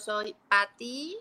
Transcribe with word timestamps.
yo 0.00 0.12
soy 0.12 0.34
Patti, 0.48 1.18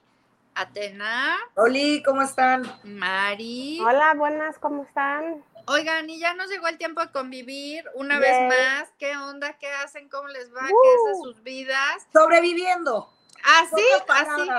Atena. 0.55 1.38
Oli, 1.55 2.02
¿cómo 2.02 2.21
están? 2.21 2.64
Mari. 2.84 3.80
Hola, 3.82 4.13
buenas, 4.13 4.57
¿cómo 4.57 4.84
están? 4.84 5.44
Oigan, 5.68 6.09
y 6.09 6.17
ya 6.17 6.34
nos 6.34 6.49
llegó 6.49 6.67
el 6.70 6.77
tiempo 6.77 7.02
de 7.02 7.12
convivir 7.12 7.84
una 7.95 8.20
vez 8.20 8.48
más. 8.48 8.90
¿Qué 8.98 9.18
onda? 9.18 9.57
¿Qué 9.57 9.68
hacen? 9.70 10.07
¿Cómo 10.07 10.30
les 10.30 10.54
va? 10.54 10.62
¿Qué 10.62 10.68
es 10.68 11.13
de 11.13 11.20
uh. 11.20 11.23
sus 11.23 11.44
vidas? 11.44 12.07
Sobreviviendo. 12.13 13.12
Así, 13.44 13.84
así, 14.07 14.49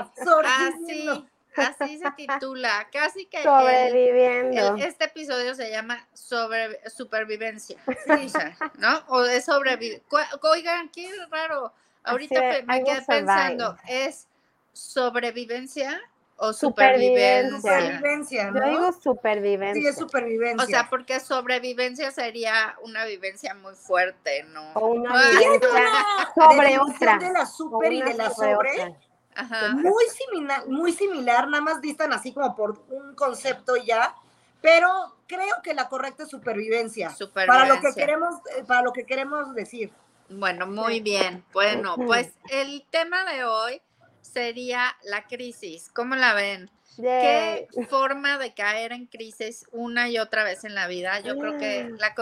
así. 0.45 1.29
Así 1.57 1.99
se 1.99 2.11
titula, 2.13 2.89
casi 2.93 3.27
que 3.27 3.43
sobreviviendo. 3.43 4.77
este 4.77 5.07
episodio 5.07 5.55
se 5.55 5.71
llama 5.71 6.07
sobre 6.13 6.79
supervivencia, 6.91 7.77
¿no? 8.79 9.03
O 9.09 9.23
de 9.23 9.41
sobrevivencia. 9.41 10.07
Oigan, 10.43 10.91
qué 10.91 11.11
raro. 11.31 11.73
Ahorita 12.05 12.41
me 12.67 12.85
quedé 12.85 13.03
pensando, 13.03 13.77
¿es 13.87 14.27
sobrevivencia 14.73 16.01
o 16.37 16.53
supervivencia? 16.53 17.59
Supervivencia, 17.61 18.51
¿no? 18.51 18.61
Yo 18.61 18.71
digo 18.71 18.93
supervivencia. 18.93 19.83
Sí, 19.83 19.89
es 19.89 19.97
supervivencia. 19.97 20.65
O 20.65 20.67
sea, 20.67 20.89
porque 20.89 21.21
sobrevivencia 21.21 22.11
sería 22.11 22.77
una 22.83 23.05
vivencia 23.05 23.55
muy 23.55 23.75
fuerte, 23.75 24.45
¿no? 24.45 24.73
O 24.73 24.93
una 24.93 25.13
vivencia 25.31 25.69
sobre 26.35 26.79
otra. 26.79 27.19
De 27.19 27.33
la 27.33 27.47
super 27.47 27.93
y 27.93 28.03
de 28.03 28.15
la 28.15 28.31
sobre. 28.31 28.97
Muy 29.75 30.05
similar, 30.07 30.67
muy 30.67 30.93
similar, 30.93 31.49
nada 31.49 31.63
más 31.63 31.81
distan 31.81 32.13
así 32.13 32.33
como 32.33 32.57
por 32.57 32.83
un 32.89 33.15
concepto 33.15 33.77
ya, 33.77 34.15
pero 34.61 34.89
creo 35.27 35.63
que 35.63 35.75
la 35.75 35.89
correcta 35.89 36.25
es 36.25 36.29
supervivencia, 36.29 37.15
Para 37.35 37.67
lo 37.67 37.81
que 37.81 37.95
queremos, 37.95 38.35
eh, 38.57 38.65
para 38.67 38.83
lo 38.83 38.93
que 38.93 39.05
queremos 39.05 39.55
decir. 39.55 39.93
Bueno, 40.31 40.67
muy 40.67 41.01
bien. 41.01 41.45
Bueno, 41.53 41.97
pues 41.97 42.33
el 42.51 42.85
tema 42.91 43.25
de 43.33 43.45
hoy 43.45 43.83
sería 44.21 44.97
la 45.03 45.27
crisis. 45.27 45.91
¿Cómo 45.93 46.15
la 46.15 46.35
ven? 46.35 46.71
¿Qué 47.01 47.69
forma 47.89 48.39
de 48.39 48.55
caer 48.55 48.93
en 48.93 49.07
crisis 49.07 49.67
una 49.73 50.09
y 50.09 50.19
otra 50.19 50.45
vez 50.45 50.65
en 50.65 50.75
la 50.75 50.87
vida? 50.87 51.21
Yo 51.21 51.37
creo 51.39 51.59
que 51.59 51.91
la, 51.99 52.15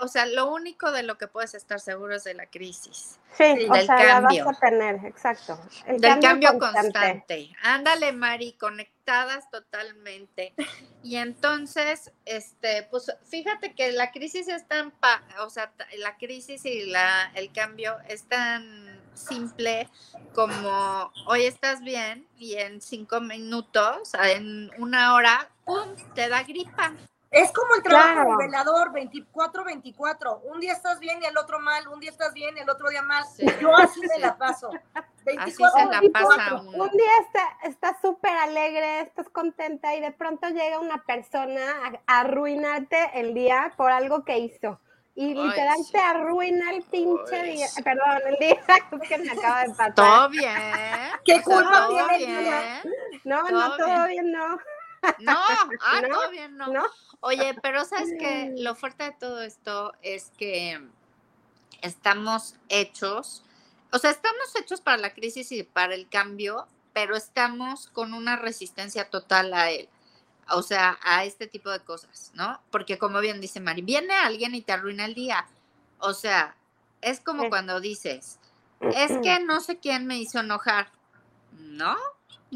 o 0.00 0.08
sea, 0.08 0.26
lo 0.26 0.52
único 0.52 0.92
de 0.92 1.02
lo 1.02 1.18
que 1.18 1.28
puedes 1.28 1.54
estar 1.54 1.80
seguro 1.80 2.14
es 2.14 2.24
de 2.24 2.34
la 2.34 2.46
crisis. 2.46 3.18
Sí, 3.36 3.44
del 3.44 3.70
o 3.70 3.74
sea, 3.74 3.96
cambio. 3.96 4.44
La 4.44 4.44
vas 4.44 4.56
a 4.56 4.60
tener, 4.60 4.94
exacto. 5.04 5.60
del 5.86 6.20
cambio, 6.20 6.58
constante. 6.58 7.50
Ándale, 7.62 8.12
Mari, 8.12 8.52
conectadas 8.52 9.50
totalmente. 9.50 10.54
Y 11.02 11.16
entonces, 11.16 12.12
este, 12.24 12.84
pues 12.90 13.14
fíjate 13.28 13.74
que 13.74 13.92
la 13.92 14.10
crisis 14.10 14.48
es 14.48 14.66
tan, 14.66 14.92
o 15.40 15.50
sea, 15.50 15.72
la 15.98 16.16
crisis 16.16 16.64
y 16.64 16.86
la, 16.86 17.30
el 17.34 17.52
cambio 17.52 17.96
es 18.08 18.24
tan 18.24 18.95
simple 19.16 19.88
como 20.34 21.10
hoy 21.26 21.46
estás 21.46 21.80
bien 21.80 22.26
y 22.36 22.54
en 22.54 22.80
cinco 22.80 23.20
minutos, 23.20 24.12
en 24.14 24.70
una 24.78 25.14
hora, 25.14 25.48
¡pum! 25.64 25.94
te 26.14 26.28
da 26.28 26.42
gripa. 26.42 26.92
Es 27.30 27.52
como 27.52 27.74
el 27.74 27.82
trabajo 27.82 28.36
velador 28.36 28.92
24-24. 28.92 30.40
Un 30.44 30.60
día 30.60 30.72
estás 30.72 31.00
bien 31.00 31.20
y 31.22 31.26
el 31.26 31.36
otro 31.36 31.58
mal, 31.58 31.86
un 31.88 32.00
día 32.00 32.10
estás 32.10 32.32
bien 32.32 32.56
y 32.56 32.60
el 32.60 32.70
otro 32.70 32.88
día 32.88 33.02
mal. 33.02 33.24
Yo 33.60 33.76
así 33.76 34.00
me 34.00 34.18
la 34.20 34.38
paso. 34.38 34.70
24, 35.24 35.66
así 35.66 36.06
se 36.06 36.06
la 36.06 36.12
pasa 36.12 36.54
Un 36.54 36.90
día 36.90 37.10
estás 37.64 37.96
súper 38.00 38.30
alegre, 38.30 39.00
estás 39.00 39.28
contenta 39.28 39.94
y 39.96 40.00
de 40.00 40.12
pronto 40.12 40.48
llega 40.48 40.78
una 40.78 41.02
persona 41.04 41.62
a 42.06 42.20
arruinarte 42.20 43.10
el 43.14 43.34
día 43.34 43.74
por 43.76 43.90
algo 43.90 44.24
que 44.24 44.38
hizo 44.38 44.80
y 45.16 45.32
literal 45.32 45.78
te 45.90 45.98
arruina 45.98 46.72
el 46.72 46.82
pinche 46.82 47.42
día. 47.42 47.66
Perdón, 47.82 48.20
el 48.26 48.36
día 48.38 48.62
que 49.08 49.18
me 49.18 49.30
acaba 49.30 49.62
de 49.62 49.70
pasar. 49.70 49.94
Todo 49.94 50.28
bien. 50.28 50.54
¿Qué 51.24 51.42
culpa 51.42 51.88
tiene 51.88 52.16
el 52.16 52.26
día? 52.26 52.82
No, 53.24 53.42
no, 53.50 53.76
todo 53.78 54.06
bien, 54.08 54.30
no. 54.30 54.58
No, 55.20 55.32
ah, 55.32 56.02
todo 56.10 56.30
bien, 56.30 56.56
no. 56.56 56.84
Oye, 57.20 57.54
pero 57.62 57.84
sabes 57.84 58.10
que 58.18 58.52
lo 58.58 58.74
fuerte 58.74 59.04
de 59.04 59.12
todo 59.12 59.40
esto 59.40 59.92
es 60.02 60.32
que 60.36 60.80
estamos 61.80 62.56
hechos, 62.68 63.42
o 63.92 63.98
sea, 63.98 64.10
estamos 64.10 64.54
hechos 64.56 64.80
para 64.80 64.96
la 64.96 65.14
crisis 65.14 65.52
y 65.52 65.62
para 65.62 65.94
el 65.94 66.08
cambio, 66.08 66.66
pero 66.92 67.16
estamos 67.16 67.88
con 67.88 68.14
una 68.14 68.36
resistencia 68.36 69.08
total 69.08 69.54
a 69.54 69.70
él 69.70 69.88
o 70.48 70.62
sea, 70.62 70.98
a 71.02 71.24
este 71.24 71.46
tipo 71.46 71.70
de 71.70 71.80
cosas, 71.80 72.32
¿no? 72.34 72.60
Porque 72.70 72.98
como 72.98 73.20
bien 73.20 73.40
dice 73.40 73.60
Mari, 73.60 73.82
viene 73.82 74.14
alguien 74.14 74.54
y 74.54 74.62
te 74.62 74.72
arruina 74.72 75.04
el 75.04 75.14
día. 75.14 75.46
O 75.98 76.12
sea, 76.14 76.56
es 77.00 77.20
como 77.20 77.48
cuando 77.48 77.80
dices, 77.80 78.38
es 78.80 79.12
que 79.22 79.40
no 79.40 79.60
sé 79.60 79.78
quién 79.78 80.06
me 80.06 80.18
hizo 80.18 80.40
enojar. 80.40 80.88
¿No? 81.52 81.96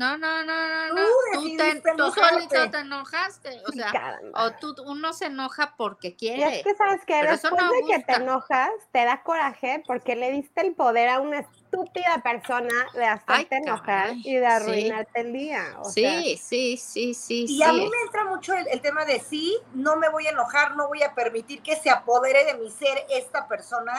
No, 0.00 0.16
no, 0.16 0.42
no, 0.44 0.68
no, 0.68 0.94
no. 0.94 1.02
Tú, 1.34 1.56
te, 1.58 1.82
tú 1.94 2.10
solito 2.10 2.70
te 2.70 2.78
enojaste. 2.78 3.60
O 3.68 3.70
sea, 3.70 4.18
o 4.32 4.50
tú, 4.52 4.74
uno 4.86 5.12
se 5.12 5.26
enoja 5.26 5.74
porque 5.76 6.16
quiere. 6.16 6.38
Y 6.38 6.42
es 6.42 6.64
que 6.64 6.74
sabes 6.74 7.04
que 7.04 7.22
después 7.22 7.52
de 7.52 7.86
que 7.86 8.02
te 8.04 8.14
enojas, 8.14 8.70
te 8.92 9.04
da 9.04 9.22
coraje 9.22 9.82
porque 9.86 10.16
le 10.16 10.32
diste 10.32 10.62
el 10.62 10.74
poder 10.74 11.10
a 11.10 11.20
una 11.20 11.40
estúpida 11.40 12.22
persona 12.22 12.74
de 12.94 13.04
hacerte 13.04 13.56
enojar 13.56 14.14
y 14.14 14.36
de 14.36 14.46
arruinarte 14.46 15.20
el 15.20 15.34
día. 15.34 15.64
sí, 15.84 16.40
sí, 16.42 16.78
sí, 16.78 17.12
sí, 17.12 17.44
Y 17.46 17.62
a 17.62 17.70
mí 17.74 17.86
me 17.86 18.02
entra 18.06 18.24
mucho 18.24 18.54
el, 18.54 18.80
tema 18.80 19.04
de 19.04 19.20
sí, 19.20 19.58
no 19.74 19.96
me 19.96 20.08
voy 20.08 20.26
a 20.28 20.30
enojar, 20.30 20.76
no 20.76 20.88
voy 20.88 21.02
a 21.02 21.14
permitir 21.14 21.60
que 21.60 21.76
se 21.76 21.90
apodere 21.90 22.46
de 22.46 22.54
mi 22.54 22.70
ser 22.70 23.04
esta 23.10 23.46
persona. 23.46 23.92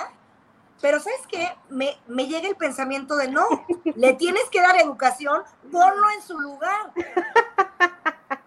Pero 0.79 0.99
¿sabes 0.99 1.21
qué? 1.27 1.55
Me, 1.69 1.97
me 2.07 2.27
llega 2.27 2.47
el 2.47 2.55
pensamiento 2.55 3.15
de 3.15 3.27
no, 3.27 3.47
le 3.95 4.13
tienes 4.13 4.43
que 4.51 4.61
dar 4.61 4.77
educación, 4.77 5.43
ponlo 5.71 6.09
en 6.11 6.21
su 6.21 6.39
lugar. 6.39 6.91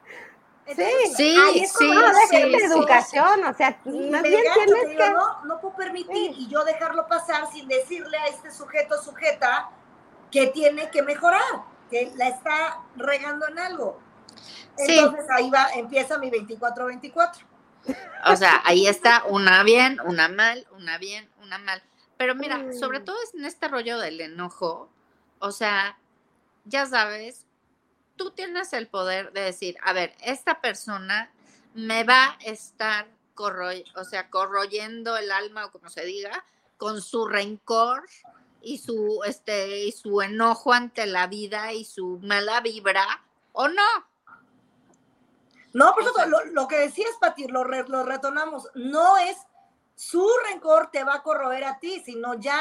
sí, 0.66 0.84
sí, 1.16 1.66
sí, 1.66 1.90
no, 1.90 2.12
sí, 2.28 2.36
educación, 2.36 3.44
o 3.44 3.54
sea, 3.54 3.78
más 3.84 4.22
bien 4.22 4.42
tienes 4.54 4.96
que... 4.96 5.10
no, 5.10 5.44
no 5.44 5.60
puedo 5.60 5.76
permitir 5.76 6.32
y 6.36 6.48
yo 6.48 6.64
dejarlo 6.64 7.06
pasar 7.06 7.50
sin 7.52 7.68
decirle 7.68 8.16
a 8.16 8.26
este 8.26 8.50
sujeto 8.50 9.00
sujeta 9.00 9.70
que 10.30 10.48
tiene 10.48 10.90
que 10.90 11.02
mejorar, 11.02 11.62
que 11.88 12.12
la 12.16 12.28
está 12.28 12.80
regando 12.96 13.46
en 13.46 13.58
algo. 13.58 14.00
Entonces 14.76 15.26
ahí 15.30 15.50
va, 15.50 15.68
empieza 15.74 16.18
mi 16.18 16.30
24-24. 16.30 17.44
O 18.26 18.36
sea, 18.36 18.62
ahí 18.64 18.86
está 18.86 19.24
una 19.28 19.62
bien, 19.62 20.00
una 20.04 20.28
mal, 20.28 20.66
una 20.76 20.98
bien, 20.98 21.30
una 21.42 21.58
mal. 21.58 21.82
Pero 22.16 22.34
mira, 22.34 22.72
sobre 22.72 23.00
mm. 23.00 23.04
todo 23.04 23.16
es 23.22 23.34
en 23.34 23.44
este 23.44 23.68
rollo 23.68 23.98
del 23.98 24.20
enojo, 24.20 24.88
o 25.38 25.52
sea, 25.52 25.98
ya 26.64 26.86
sabes, 26.86 27.44
tú 28.16 28.30
tienes 28.30 28.72
el 28.72 28.88
poder 28.88 29.32
de 29.32 29.42
decir, 29.42 29.76
a 29.82 29.92
ver, 29.92 30.14
esta 30.20 30.60
persona 30.60 31.30
me 31.74 32.04
va 32.04 32.24
a 32.24 32.38
estar 32.44 33.08
o 33.36 34.04
sea, 34.04 34.30
corroyendo 34.30 35.16
el 35.16 35.32
alma 35.32 35.66
o 35.66 35.72
como 35.72 35.88
se 35.90 36.04
diga, 36.04 36.44
con 36.76 37.02
su 37.02 37.26
rencor 37.26 38.04
y 38.62 38.78
su 38.78 39.20
este 39.26 39.84
y 39.84 39.92
su 39.92 40.22
enojo 40.22 40.72
ante 40.72 41.06
la 41.06 41.26
vida 41.26 41.72
y 41.72 41.84
su 41.84 42.20
mala 42.22 42.60
vibra 42.60 43.04
o 43.52 43.68
no. 43.68 43.82
No, 45.72 45.92
por 45.92 46.04
eso 46.04 46.12
lo, 46.52 46.68
que 46.68 46.76
decías, 46.78 47.10
Pati, 47.20 47.48
lo, 47.48 47.64
lo 47.64 48.04
retonamos, 48.04 48.68
no 48.74 49.18
es 49.18 49.36
su 49.94 50.28
rencor 50.50 50.90
te 50.90 51.04
va 51.04 51.16
a 51.16 51.22
corroer 51.22 51.64
a 51.64 51.78
ti, 51.78 52.02
sino 52.04 52.34
ya 52.34 52.60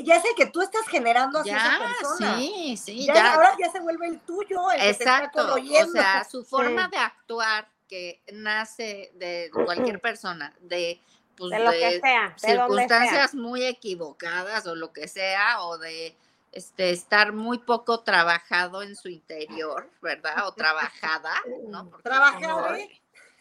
ya 0.00 0.16
es 0.16 0.24
el 0.24 0.34
que 0.34 0.46
tú 0.46 0.62
estás 0.62 0.86
generando 0.88 1.40
hacia 1.40 1.56
esa 1.56 1.78
persona. 1.78 2.36
Sí, 2.36 2.76
sí, 2.76 3.06
ya, 3.06 3.34
Ahora 3.34 3.54
ya 3.58 3.70
se 3.70 3.80
vuelve 3.80 4.06
el 4.06 4.20
tuyo, 4.20 4.70
el 4.70 4.80
Exacto, 4.80 5.54
que 5.56 5.62
te 5.62 5.82
o 5.82 5.86
sea, 5.88 6.24
su 6.24 6.44
forma 6.44 6.88
de 6.88 6.96
actuar 6.96 7.68
que 7.88 8.22
nace 8.32 9.12
de 9.14 9.50
cualquier 9.52 10.00
persona, 10.00 10.54
de, 10.60 11.00
pues, 11.36 11.50
de, 11.50 11.58
lo 11.58 11.70
que 11.72 12.00
sea, 12.00 12.34
circunstancias 12.38 13.34
muy 13.34 13.64
equivocadas 13.64 14.66
o 14.66 14.74
lo 14.74 14.92
que 14.92 15.08
sea, 15.08 15.62
o 15.62 15.76
de 15.76 16.16
este, 16.52 16.90
estar 16.90 17.32
muy 17.32 17.58
poco 17.58 18.00
trabajado 18.00 18.82
en 18.82 18.96
su 18.96 19.08
interior, 19.08 19.90
¿verdad? 20.00 20.46
O 20.46 20.54
trabajada, 20.54 21.34
¿no? 21.68 21.90
trabajada. 22.02 22.78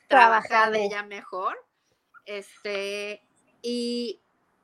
Trabajada 0.08 0.78
ella 0.78 1.04
mejor. 1.04 1.58
Este, 2.26 3.22
y, 3.62 4.20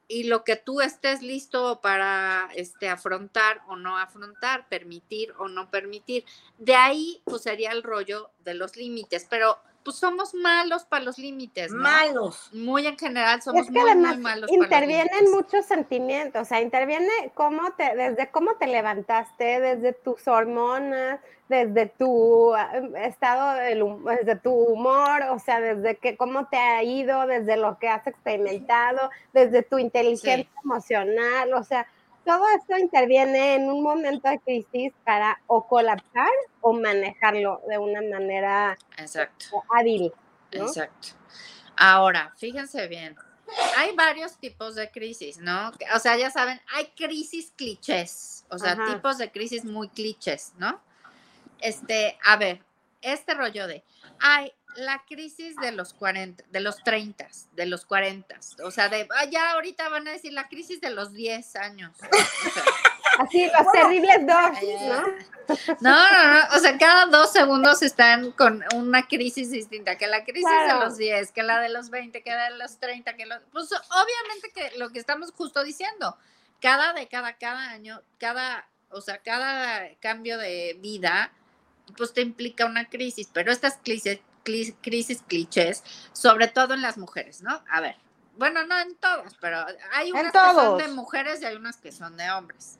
y 0.07 0.23
lo 0.23 0.43
que 0.43 0.55
tú 0.55 0.81
estés 0.81 1.21
listo 1.21 1.81
para 1.81 2.49
este, 2.55 2.89
afrontar 2.89 3.61
o 3.67 3.75
no 3.75 3.97
afrontar, 3.97 4.67
permitir 4.69 5.33
o 5.37 5.47
no 5.47 5.69
permitir. 5.69 6.23
De 6.57 6.75
ahí, 6.75 7.21
pues 7.25 7.43
sería 7.43 7.71
el 7.71 7.83
rollo 7.83 8.31
de 8.43 8.53
los 8.53 8.77
límites, 8.77 9.27
pero 9.29 9.59
pues 9.87 9.99
somos 9.99 10.33
malos 10.33 10.83
para 10.83 11.05
los 11.05 11.17
límites. 11.17 11.71
Malos. 11.71 12.49
Muy 12.51 12.85
en 12.85 12.97
general 12.97 13.41
somos 13.41 13.69
muy, 13.69 13.95
muy 13.95 14.17
malos. 14.17 14.51
Intervienen 14.51 15.31
muchos 15.31 15.65
sentimientos, 15.65 16.41
o 16.41 16.43
sea, 16.45 16.59
interviene 16.59 17.31
cómo 17.33 17.71
te, 17.71 17.95
desde 17.95 18.29
cómo 18.29 18.55
te 18.55 18.67
levantaste, 18.67 19.61
desde 19.61 19.93
tus 19.93 20.27
hormonas, 20.27 21.21
desde 21.47 21.85
tu 21.85 22.53
eh, 22.53 23.05
estado, 23.05 23.53
desde 23.53 24.35
tu 24.35 24.51
humor, 24.51 25.21
o 25.31 25.39
sea, 25.39 25.61
desde 25.61 25.95
que 25.95 26.17
cómo 26.17 26.49
te 26.49 26.57
ha 26.57 26.83
ido, 26.83 27.25
desde 27.25 27.55
lo 27.55 27.79
que 27.79 27.87
has 27.87 28.05
experimentado, 28.07 29.09
desde 29.31 29.63
tu 29.63 29.79
inteligencia 29.79 30.49
emocional, 30.65 31.53
o 31.53 31.63
sea, 31.63 31.87
todo 32.27 32.43
esto 32.57 32.77
interviene 32.77 33.55
en 33.55 33.69
un 33.69 33.81
momento 33.81 34.29
de 34.29 34.39
crisis 34.39 34.91
para 35.05 35.41
o 35.47 35.65
colapsar 35.65 36.29
o 36.59 36.73
manejarlo 36.73 37.61
de 37.69 37.77
una 37.77 38.01
manera 38.01 38.77
Exacto. 38.97 39.63
hábil. 39.73 40.11
Exacto. 40.51 41.09
Ahora, 41.77 42.33
fíjense 42.37 42.87
bien, 42.87 43.15
hay 43.77 43.95
varios 43.95 44.37
tipos 44.37 44.75
de 44.75 44.91
crisis, 44.91 45.37
¿no? 45.37 45.71
O 45.95 45.99
sea, 45.99 46.17
ya 46.17 46.29
saben, 46.29 46.59
hay 46.75 46.87
crisis 46.97 47.53
clichés, 47.55 48.45
o 48.49 48.57
sea, 48.57 48.77
tipos 48.93 49.17
de 49.17 49.31
crisis 49.31 49.63
muy 49.63 49.87
clichés, 49.87 50.51
¿no? 50.57 50.81
Este, 51.59 52.17
a 52.25 52.35
ver, 52.35 52.61
este 53.01 53.35
rollo 53.35 53.67
de, 53.67 53.85
hay 54.19 54.51
la 54.77 55.03
crisis 55.07 55.55
de 55.57 55.71
los 55.71 55.93
40, 55.93 56.43
de 56.51 56.59
los 56.59 56.77
30, 56.83 57.27
de 57.53 57.65
los 57.65 57.85
40, 57.85 58.39
o 58.63 58.71
sea, 58.71 58.89
de, 58.89 59.07
ah, 59.17 59.25
ya 59.25 59.51
ahorita 59.51 59.89
van 59.89 60.07
a 60.07 60.11
decir 60.11 60.33
la 60.33 60.47
crisis 60.47 60.79
de 60.79 60.91
los 60.91 61.13
10 61.13 61.55
años. 61.57 61.97
Así, 63.19 63.47
los 63.47 63.71
terribles 63.71 64.19
dos, 64.27 64.51
¿no? 64.87 65.07
No, 65.81 66.11
no, 66.11 66.33
no, 66.33 66.55
o 66.55 66.59
sea, 66.59 66.77
cada 66.77 67.07
dos 67.07 67.31
segundos 67.31 67.81
están 67.81 68.31
con 68.33 68.63
una 68.75 69.07
crisis 69.07 69.49
distinta, 69.49 69.97
que 69.97 70.05
la 70.05 70.23
crisis 70.23 70.45
de 70.67 70.73
los 70.73 70.97
10, 70.97 71.31
que 71.31 71.41
la 71.41 71.59
de 71.59 71.69
los 71.69 71.89
20, 71.89 72.21
que 72.21 72.29
la 72.29 72.51
de 72.51 72.57
los 72.57 72.77
30, 72.77 73.15
que 73.15 73.25
los... 73.25 73.39
Pues 73.51 73.71
obviamente 73.71 74.51
que 74.53 74.77
lo 74.77 74.89
que 74.89 74.99
estamos 74.99 75.31
justo 75.31 75.63
diciendo, 75.63 76.15
cada 76.61 76.93
década, 76.93 77.33
cada 77.37 77.71
año, 77.71 78.03
cada, 78.19 78.67
o 78.89 79.01
sea, 79.01 79.17
cada 79.17 79.89
cambio 79.99 80.37
de 80.37 80.77
vida, 80.79 81.31
pues 81.95 82.13
te 82.13 82.21
implica 82.21 82.65
una 82.65 82.87
crisis, 82.87 83.29
pero 83.33 83.51
estas 83.51 83.79
crisis, 83.83 84.19
crisis 84.81 85.23
clichés, 85.27 85.83
sobre 86.13 86.47
todo 86.47 86.73
en 86.73 86.81
las 86.81 86.97
mujeres, 86.97 87.41
¿no? 87.41 87.63
A 87.69 87.81
ver, 87.81 87.95
bueno, 88.37 88.65
no 88.65 88.79
en 88.79 88.95
todas, 88.95 89.35
pero 89.41 89.65
hay 89.93 90.11
unas 90.11 90.31
que 90.31 90.39
son 90.39 90.77
de 90.77 90.87
mujeres 90.89 91.41
y 91.41 91.45
hay 91.45 91.55
unas 91.55 91.77
que 91.77 91.91
son 91.91 92.15
de 92.17 92.29
hombres, 92.29 92.77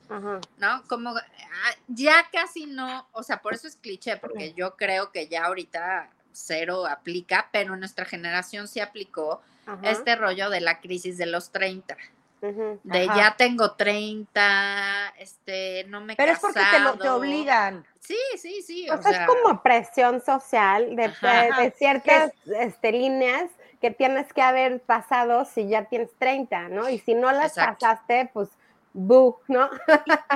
¿no? 0.58 0.84
Como 0.88 1.10
ah, 1.10 1.74
ya 1.88 2.28
casi 2.32 2.66
no, 2.66 3.08
o 3.12 3.22
sea, 3.22 3.42
por 3.42 3.54
eso 3.54 3.66
es 3.66 3.76
cliché, 3.76 4.16
porque 4.18 4.54
yo 4.54 4.76
creo 4.76 5.10
que 5.10 5.28
ya 5.28 5.46
ahorita 5.46 6.10
cero 6.32 6.86
aplica, 6.86 7.48
pero 7.52 7.74
en 7.74 7.80
nuestra 7.80 8.04
generación 8.04 8.68
sí 8.68 8.80
aplicó 8.80 9.42
este 9.82 10.16
rollo 10.16 10.48
de 10.48 10.62
la 10.62 10.80
crisis 10.80 11.18
de 11.18 11.26
los 11.26 11.50
30. 11.50 11.96
De 12.40 13.06
ya 13.06 13.34
tengo 13.36 13.72
30, 13.72 15.14
este, 15.18 15.84
no 15.88 16.00
me 16.00 16.14
Pero 16.14 16.32
es 16.32 16.38
porque 16.38 16.60
te, 16.70 16.78
lo, 16.80 16.96
te 16.96 17.08
obligan. 17.08 17.84
Sí, 18.00 18.18
sí, 18.36 18.62
sí. 18.62 18.88
O, 18.90 19.02
sea, 19.02 19.10
es 19.10 19.26
como 19.26 19.62
presión 19.62 20.22
social 20.24 20.96
de, 20.96 21.08
de, 21.08 21.70
ciertas 21.76 22.32
este, 22.46 22.92
líneas 22.92 23.50
que 23.80 23.90
tienes 23.90 24.32
que 24.32 24.42
haber 24.42 24.80
pasado 24.80 25.44
si 25.44 25.68
ya 25.68 25.84
tienes 25.84 26.10
30, 26.18 26.68
¿no? 26.68 26.88
Y 26.88 26.98
si 26.98 27.14
no 27.14 27.30
las 27.32 27.54
pasaste, 27.54 28.30
pues, 28.32 28.48
buh, 28.92 29.36
¿no? 29.48 29.68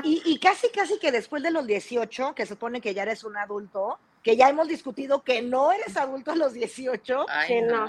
y, 0.05 0.39
casi, 0.39 0.69
casi 0.71 0.99
que 0.99 1.13
después 1.13 1.43
de 1.43 1.51
los 1.51 1.67
18, 1.67 2.35
que 2.35 2.47
se 2.47 2.55
supone 2.55 2.81
que 2.81 2.95
ya 2.95 3.03
eres 3.03 3.25
un 3.25 3.37
adulto, 3.37 3.99
que 4.23 4.37
ya 4.37 4.49
hemos 4.49 4.69
discutido 4.69 5.23
que 5.23 5.43
no 5.43 5.73
eres 5.73 5.97
adulto 5.97 6.33
a 6.33 6.37
los 6.37 6.53
18, 6.53 7.27
que 7.47 7.63
no. 7.63 7.87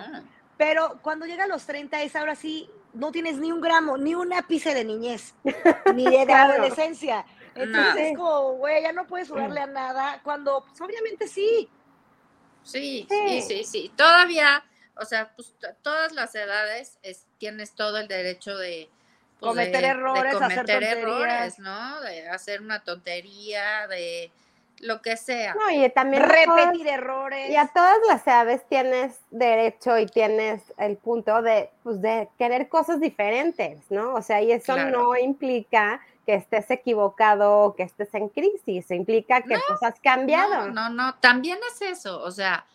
Pero 0.58 1.00
cuando 1.02 1.26
llega 1.26 1.44
a 1.44 1.48
los 1.48 1.66
30 1.66 2.02
es 2.04 2.16
ahora 2.16 2.36
sí, 2.36 2.70
no 2.94 3.12
tienes 3.12 3.38
ni 3.38 3.52
un 3.52 3.62
gramo, 3.62 3.98
ni 3.98 4.16
un 4.16 4.34
ápice 4.34 4.74
de 4.74 4.86
niñez, 4.86 5.34
ni 5.94 6.06
de 6.26 6.34
adolescencia. 6.34 7.26
Entonces 7.56 8.12
es 8.12 8.18
como, 8.18 8.54
güey, 8.54 8.82
ya 8.82 8.94
no 8.94 9.06
puedes 9.06 9.30
jugarle 9.30 9.62
a 9.62 9.68
nada, 9.68 10.22
cuando 10.24 10.66
pues, 10.66 10.82
obviamente 10.82 11.28
sí. 11.28 11.70
Sí, 12.64 13.06
sí, 13.10 13.42
sí, 13.42 13.64
sí. 13.64 13.92
Todavía 13.96 14.64
o 14.96 15.06
sea, 15.06 15.34
pues 15.36 15.56
todas 15.82 16.12
las 16.14 16.36
edades 16.36 16.98
tienes 17.40 17.74
todo 17.74 17.98
el 17.98 18.08
derecho 18.08 18.58
de 18.58 18.90
pues, 19.40 19.50
cometer 19.50 19.84
errores, 19.84 20.36
cometer 20.36 20.84
errores, 20.84 21.60
¿no? 21.60 22.00
De 22.02 22.30
hacer 22.30 22.62
una 22.62 22.84
tontería, 22.84 23.88
de 23.88 24.32
lo 24.84 25.02
que 25.02 25.18
sea. 25.18 25.56
No, 25.56 25.70
y 25.72 25.90
también 25.90 26.24
repetir 26.24 26.88
errores. 26.88 27.50
Y 27.50 27.56
a 27.56 27.68
todas 27.68 27.98
las 28.08 28.26
edades 28.28 28.68
tienes 28.68 29.20
derecho 29.32 29.98
y 29.98 30.06
tienes 30.06 30.62
el 30.78 30.98
punto 30.98 31.42
de, 31.42 31.70
pues, 31.84 32.02
de 32.02 32.30
querer 32.38 32.70
cosas 32.70 33.00
diferentes, 33.00 33.80
¿no? 33.90 34.14
O 34.14 34.22
sea, 34.22 34.42
y 34.42 34.52
eso 34.52 34.78
no 34.78 35.18
implica 35.18 36.02
que 36.26 36.36
estés 36.36 36.70
equivocado 36.72 37.76
que 37.76 37.84
estés 37.84 38.14
en 38.14 38.30
crisis, 38.30 38.90
implica 38.92 39.42
que 39.42 39.58
pues 39.68 39.84
has 39.84 40.00
cambiado. 40.00 40.70
No, 40.70 40.90
no, 40.90 40.90
no, 40.90 41.16
también 41.16 41.60
es 41.70 41.82
eso, 41.82 42.22
o 42.22 42.32
sea, 42.32 42.66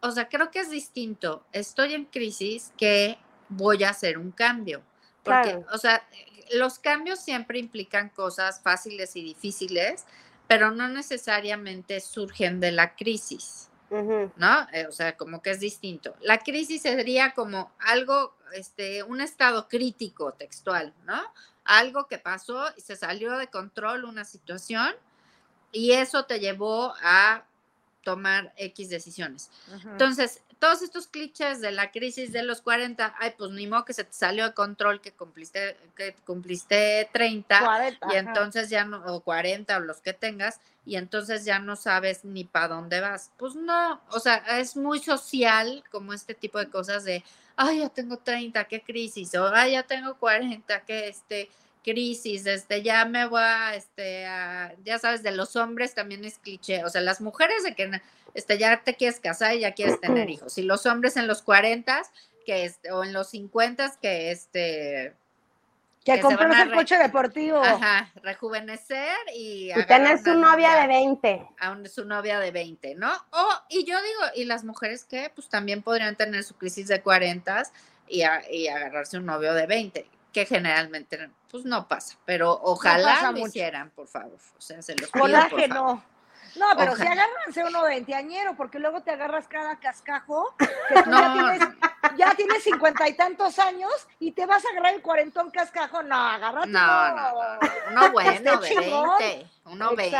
o 0.00 0.10
sea, 0.10 0.28
creo 0.28 0.50
que 0.50 0.60
es 0.60 0.70
distinto. 0.70 1.44
Estoy 1.52 1.94
en 1.94 2.04
crisis 2.04 2.72
que 2.76 3.16
voy 3.48 3.84
a 3.84 3.90
hacer 3.90 4.18
un 4.18 4.32
cambio. 4.32 4.82
Porque, 5.22 5.64
o 5.72 5.78
sea, 5.78 6.06
los 6.52 6.78
cambios 6.78 7.20
siempre 7.20 7.58
implican 7.58 8.10
cosas 8.10 8.60
fáciles 8.60 9.16
y 9.16 9.22
difíciles, 9.22 10.04
pero 10.46 10.70
no 10.70 10.88
necesariamente 10.88 12.00
surgen 12.00 12.60
de 12.60 12.72
la 12.72 12.94
crisis. 12.94 13.68
¿No? 13.90 14.66
Eh, 14.72 14.86
o 14.88 14.92
sea, 14.92 15.16
como 15.16 15.40
que 15.40 15.50
es 15.50 15.60
distinto. 15.60 16.16
La 16.20 16.38
crisis 16.38 16.82
sería 16.82 17.32
como 17.32 17.70
algo, 17.78 18.34
este, 18.52 19.04
un 19.04 19.20
estado 19.20 19.68
crítico 19.68 20.32
textual, 20.32 20.92
¿no? 21.04 21.22
Algo 21.64 22.08
que 22.08 22.18
pasó 22.18 22.64
y 22.76 22.80
se 22.80 22.96
salió 22.96 23.38
de 23.38 23.46
control 23.46 24.04
una 24.04 24.24
situación 24.24 24.96
y 25.70 25.92
eso 25.92 26.24
te 26.24 26.40
llevó 26.40 26.92
a 27.02 27.44
tomar 28.02 28.52
X 28.56 28.90
decisiones. 28.90 29.50
Entonces, 29.84 30.42
todos 30.64 30.80
estos 30.80 31.08
clichés 31.08 31.60
de 31.60 31.72
la 31.72 31.90
crisis 31.90 32.32
de 32.32 32.42
los 32.42 32.62
40, 32.62 33.16
ay, 33.18 33.34
pues 33.36 33.50
ni 33.50 33.66
modo 33.66 33.84
que 33.84 33.92
se 33.92 34.02
te 34.02 34.14
salió 34.14 34.46
de 34.46 34.54
control 34.54 35.02
que 35.02 35.12
cumpliste, 35.12 35.76
que 35.94 36.14
cumpliste 36.24 37.06
30 37.12 37.98
y 38.10 38.16
entonces 38.16 38.70
ya 38.70 38.86
no, 38.86 39.04
o 39.04 39.20
40 39.20 39.76
o 39.76 39.80
los 39.80 40.00
que 40.00 40.14
tengas, 40.14 40.60
y 40.86 40.96
entonces 40.96 41.44
ya 41.44 41.58
no 41.58 41.76
sabes 41.76 42.24
ni 42.24 42.44
para 42.44 42.68
dónde 42.68 43.02
vas. 43.02 43.30
Pues 43.36 43.54
no, 43.54 44.00
o 44.08 44.20
sea, 44.20 44.36
es 44.58 44.74
muy 44.74 45.00
social 45.00 45.84
como 45.90 46.14
este 46.14 46.32
tipo 46.32 46.58
de 46.58 46.70
cosas 46.70 47.04
de, 47.04 47.22
ay, 47.56 47.80
ya 47.80 47.90
tengo 47.90 48.16
30, 48.16 48.64
qué 48.64 48.80
crisis, 48.80 49.34
o 49.34 49.48
ay, 49.48 49.72
ya 49.72 49.82
tengo 49.82 50.14
40, 50.14 50.80
qué 50.86 51.08
este 51.08 51.50
crisis, 51.84 52.46
este, 52.46 52.82
ya 52.82 53.04
me 53.04 53.26
voy 53.26 53.42
a, 53.42 53.74
este, 53.76 54.22
ya 54.84 54.98
sabes, 54.98 55.22
de 55.22 55.30
los 55.30 55.54
hombres 55.54 55.94
también 55.94 56.24
es 56.24 56.38
cliché, 56.38 56.84
o 56.84 56.88
sea, 56.88 57.02
las 57.02 57.20
mujeres 57.20 57.62
de 57.62 57.74
que, 57.74 58.00
este, 58.32 58.58
ya 58.58 58.82
te 58.82 58.94
quieres 58.94 59.20
casar 59.20 59.54
y 59.54 59.60
ya 59.60 59.72
quieres 59.72 60.00
tener 60.00 60.28
hijos, 60.30 60.58
y 60.58 60.62
los 60.62 60.86
hombres 60.86 61.16
en 61.16 61.28
los 61.28 61.42
40, 61.42 62.02
que 62.44 62.64
este, 62.64 62.90
o 62.90 63.04
en 63.04 63.12
los 63.12 63.30
50, 63.30 63.94
que 64.00 64.30
este... 64.30 65.14
Que, 66.04 66.20
compras 66.20 66.60
el 66.60 66.74
coche 66.74 66.98
deportivo. 66.98 67.64
Ajá, 67.64 68.12
rejuvenecer 68.22 69.16
y... 69.34 69.70
Y 69.74 69.86
tener 69.86 70.18
su 70.18 70.34
novia 70.34 70.74
de 70.82 70.86
20. 70.86 71.46
A 71.58 71.78
su 71.86 72.04
novia 72.04 72.38
de 72.40 72.50
20, 72.50 72.94
¿no? 72.96 73.10
O, 73.30 73.48
y 73.70 73.84
yo 73.84 73.96
digo, 73.96 74.20
y 74.34 74.44
las 74.44 74.64
mujeres 74.64 75.04
que, 75.04 75.32
pues 75.34 75.48
también 75.48 75.82
podrían 75.82 76.14
tener 76.14 76.44
su 76.44 76.56
crisis 76.56 76.88
de 76.88 77.00
40 77.00 77.62
y, 78.06 78.22
y 78.50 78.68
agarrarse 78.68 79.16
un 79.16 79.24
novio 79.24 79.54
de 79.54 79.66
20 79.66 80.10
que 80.34 80.44
generalmente 80.46 81.30
pues 81.48 81.64
no 81.64 81.86
pasa, 81.86 82.18
pero 82.24 82.58
ojalá 82.60 83.30
lo 83.30 83.38
hicieran, 83.38 83.90
por 83.90 84.08
favor. 84.08 84.36
O 84.58 84.60
sea, 84.60 84.82
se 84.82 84.96
los 84.96 85.08
pido, 85.10 85.22
por 85.22 85.68
no. 85.68 86.04
No, 86.56 86.66
pero 86.76 86.94
si 86.96 87.02
agárranse 87.02 87.64
uno 87.64 87.82
veinteañero, 87.82 88.56
porque 88.56 88.78
luego 88.78 89.00
te 89.02 89.12
agarras 89.12 89.48
cada 89.48 89.76
cascajo, 89.78 90.54
que 90.58 91.02
tú 91.02 91.10
ya, 92.16 92.34
tienes, 92.34 92.62
cincuenta 92.62 93.08
y 93.08 93.14
tantos 93.14 93.58
años 93.58 93.92
y 94.20 94.32
te 94.32 94.46
vas 94.46 94.64
a 94.64 94.70
agarrar 94.70 94.94
el 94.94 95.02
cuarentón 95.02 95.50
cascajo. 95.50 96.02
No, 96.02 96.16
agárrate. 96.16 96.68
No, 96.68 97.14
no, 97.14 97.32
no. 97.32 97.58
Uno 97.90 98.10
bueno, 98.12 98.50
de 98.50 98.56
veinte. 98.56 99.50
Uno 99.64 99.96
veinte. 99.96 100.16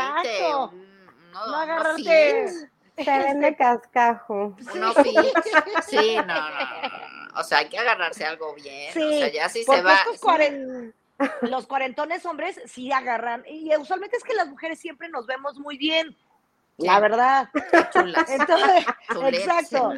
no, 1.31 1.47
no 1.47 1.55
agarrarte. 1.55 2.69
Se 2.97 3.19
vende 3.19 3.55
cascajo. 3.57 4.55
Uno 4.73 4.93
Sí, 5.87 6.15
no, 6.15 6.23
no. 6.25 7.04
O 7.35 7.43
sea, 7.43 7.59
hay 7.59 7.69
que 7.69 7.77
agarrarse 7.77 8.25
algo 8.25 8.53
bien. 8.55 8.93
Sí, 8.93 9.01
o 9.01 9.09
sea, 9.09 9.31
ya 9.31 9.49
si 9.49 9.63
se 9.63 9.81
va. 9.81 9.99
los 11.41 11.67
cuarentones 11.67 12.25
hombres 12.25 12.61
sí 12.65 12.91
agarran. 12.91 13.43
Y 13.47 13.75
usualmente 13.75 14.17
es 14.17 14.23
que 14.23 14.33
las 14.33 14.47
mujeres 14.47 14.79
siempre 14.79 15.09
nos 15.09 15.25
vemos 15.25 15.57
muy 15.57 15.77
bien. 15.77 16.15
La 16.77 16.99
verdad. 16.99 17.49
Chulas. 17.93 18.29
Entonces, 18.29 18.85
exacto. 19.33 19.93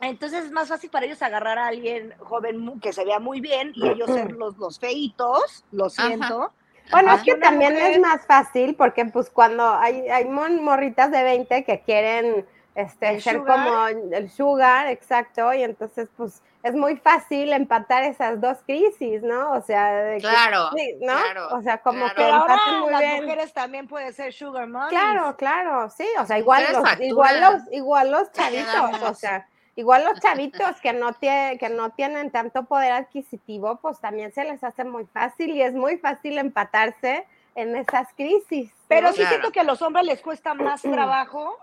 Entonces 0.00 0.44
es 0.44 0.52
más 0.52 0.68
fácil 0.68 0.90
para 0.90 1.06
ellos 1.06 1.22
agarrar 1.22 1.58
a 1.58 1.66
alguien 1.66 2.14
joven 2.20 2.80
que 2.80 2.92
se 2.92 3.04
vea 3.04 3.18
muy 3.18 3.40
bien 3.40 3.72
y 3.74 3.88
ellos 3.88 4.08
ser 4.08 4.32
los, 4.32 4.56
los 4.56 4.78
feitos, 4.78 5.64
lo 5.72 5.90
siento. 5.90 6.52
Bueno, 6.90 7.14
es 7.14 7.22
que 7.22 7.34
también 7.34 7.76
es 7.76 7.98
más 8.00 8.24
fácil 8.24 8.74
porque 8.74 9.04
pues 9.06 9.28
cuando 9.28 9.68
hay, 9.68 10.08
hay 10.08 10.24
morritas 10.24 11.10
de 11.10 11.22
20 11.22 11.64
que 11.64 11.80
quieren 11.82 12.46
este, 12.78 13.20
ser 13.20 13.38
como 13.38 13.88
el 13.88 14.30
sugar, 14.30 14.86
exacto, 14.86 15.52
y 15.52 15.64
entonces 15.64 16.08
pues 16.16 16.40
es 16.62 16.74
muy 16.74 16.96
fácil 16.96 17.52
empatar 17.52 18.04
esas 18.04 18.40
dos 18.40 18.58
crisis, 18.64 19.20
¿no? 19.20 19.50
O 19.50 19.60
sea, 19.62 20.16
claro, 20.20 20.70
¿no? 21.00 21.56
o 21.56 21.62
sea, 21.62 21.78
como 21.78 22.08
que 22.14 22.22
ahora 22.22 22.56
las 22.88 23.20
mujeres 23.20 23.52
también 23.52 23.88
pueden 23.88 24.12
ser 24.12 24.32
sugar 24.32 24.68
mommy. 24.68 24.90
Claro, 24.90 25.36
claro, 25.36 25.90
sí, 25.90 26.06
o 26.20 26.24
sea, 26.24 26.38
igual 26.38 26.66
los, 26.72 27.00
igual 27.00 27.40
los, 27.40 27.62
igual 27.72 28.12
los 28.12 28.30
chavitos, 28.30 29.02
o 29.02 29.14
sea, 29.14 29.48
igual 29.74 30.04
los 30.04 30.20
chavitos 30.20 30.80
que 30.80 30.92
no, 30.92 31.14
tiene, 31.14 31.58
que 31.58 31.70
no 31.70 31.90
tienen 31.90 32.30
tanto 32.30 32.62
poder 32.66 32.92
adquisitivo, 32.92 33.80
pues 33.82 33.98
también 33.98 34.32
se 34.32 34.44
les 34.44 34.62
hace 34.62 34.84
muy 34.84 35.04
fácil 35.06 35.50
y 35.50 35.62
es 35.62 35.74
muy 35.74 35.98
fácil 35.98 36.38
empatarse 36.38 37.26
en 37.56 37.74
esas 37.74 38.06
crisis. 38.14 38.72
Pero 38.86 39.12
sí 39.12 39.24
siento 39.26 39.50
que 39.50 39.58
a 39.58 39.64
los 39.64 39.82
hombres 39.82 40.06
les 40.06 40.22
cuesta 40.22 40.54
más 40.54 40.80
trabajo 40.82 41.58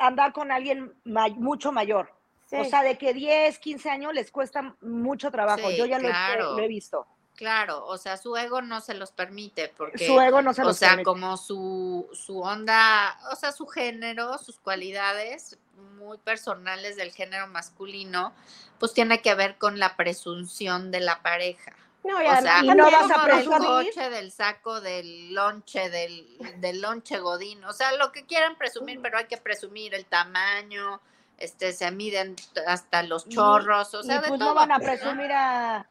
andar 0.00 0.32
con 0.32 0.50
alguien 0.50 0.92
mucho 1.04 1.70
mayor. 1.72 2.12
O 2.52 2.64
sea, 2.64 2.82
de 2.82 2.98
que 2.98 3.14
10, 3.14 3.58
15 3.58 3.90
años 3.90 4.12
les 4.12 4.32
cuesta 4.32 4.74
mucho 4.80 5.30
trabajo. 5.30 5.70
Yo 5.70 5.86
ya 5.86 6.00
lo, 6.00 6.58
he 6.58 6.68
visto. 6.68 7.06
Claro, 7.36 7.86
o 7.86 7.96
sea, 7.96 8.16
su 8.16 8.36
ego 8.36 8.60
no 8.60 8.80
se 8.80 8.92
los 8.94 9.12
permite, 9.12 9.72
porque 9.74 10.04
su 10.04 10.20
ego 10.20 10.42
no 10.42 10.52
se 10.52 10.62
los 10.62 10.76
o 10.76 10.78
sea, 10.78 11.02
como 11.02 11.36
su, 11.38 12.06
su 12.12 12.40
onda, 12.40 13.18
o 13.32 13.36
sea, 13.36 13.52
su 13.52 13.66
género, 13.66 14.36
sus 14.36 14.58
cualidades 14.58 15.58
muy 15.96 16.18
personales 16.18 16.96
del 16.96 17.12
género 17.12 17.46
masculino, 17.46 18.34
pues 18.78 18.92
tiene 18.92 19.22
que 19.22 19.34
ver 19.34 19.56
con 19.56 19.78
la 19.78 19.96
presunción 19.96 20.90
de 20.90 21.00
la 21.00 21.22
pareja. 21.22 21.72
No, 22.02 22.16
o 22.16 22.20
sea, 22.20 22.64
y 22.64 22.68
no 22.68 22.90
vas 22.90 23.10
a 23.10 23.24
presumir. 23.24 23.58
del 23.58 23.66
coche, 23.66 24.10
del 24.10 24.32
saco, 24.32 24.80
del 24.80 25.34
lonche, 25.34 25.90
del, 25.90 26.26
del 26.56 26.80
lonche 26.80 27.18
godín, 27.18 27.62
o 27.64 27.72
sea, 27.72 27.92
lo 27.96 28.10
que 28.10 28.24
quieran 28.24 28.56
presumir, 28.56 29.00
pero 29.02 29.18
hay 29.18 29.26
que 29.26 29.36
presumir 29.36 29.94
el 29.94 30.06
tamaño, 30.06 31.00
este, 31.36 31.72
se 31.72 31.90
miden 31.90 32.36
hasta 32.66 33.02
los 33.02 33.28
chorros, 33.28 33.92
o 33.94 34.02
sea, 34.02 34.16
y 34.16 34.28
pues 34.28 34.40
no 34.40 34.54
van 34.54 34.72
a 34.72 34.78
presumir 34.78 35.30
a, 35.32 35.86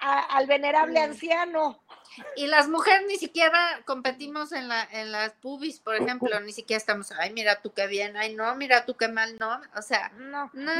al 0.00 0.46
venerable 0.46 1.00
anciano. 1.00 1.80
Y 2.36 2.46
las 2.46 2.68
mujeres 2.68 3.06
ni 3.08 3.16
siquiera 3.16 3.80
competimos 3.84 4.52
en, 4.52 4.68
la, 4.68 4.82
en 4.90 5.12
las 5.12 5.32
pubis, 5.32 5.80
por 5.80 5.96
ejemplo, 5.96 6.38
ni 6.40 6.52
siquiera 6.52 6.78
estamos, 6.78 7.12
ay, 7.12 7.32
mira 7.32 7.60
tú 7.60 7.72
qué 7.72 7.86
bien, 7.86 8.16
ay, 8.16 8.34
no, 8.34 8.54
mira 8.56 8.84
tú 8.84 8.96
qué 8.96 9.08
mal, 9.08 9.36
no, 9.38 9.60
o 9.76 9.82
sea, 9.82 10.10
no, 10.16 10.50
no. 10.52 10.72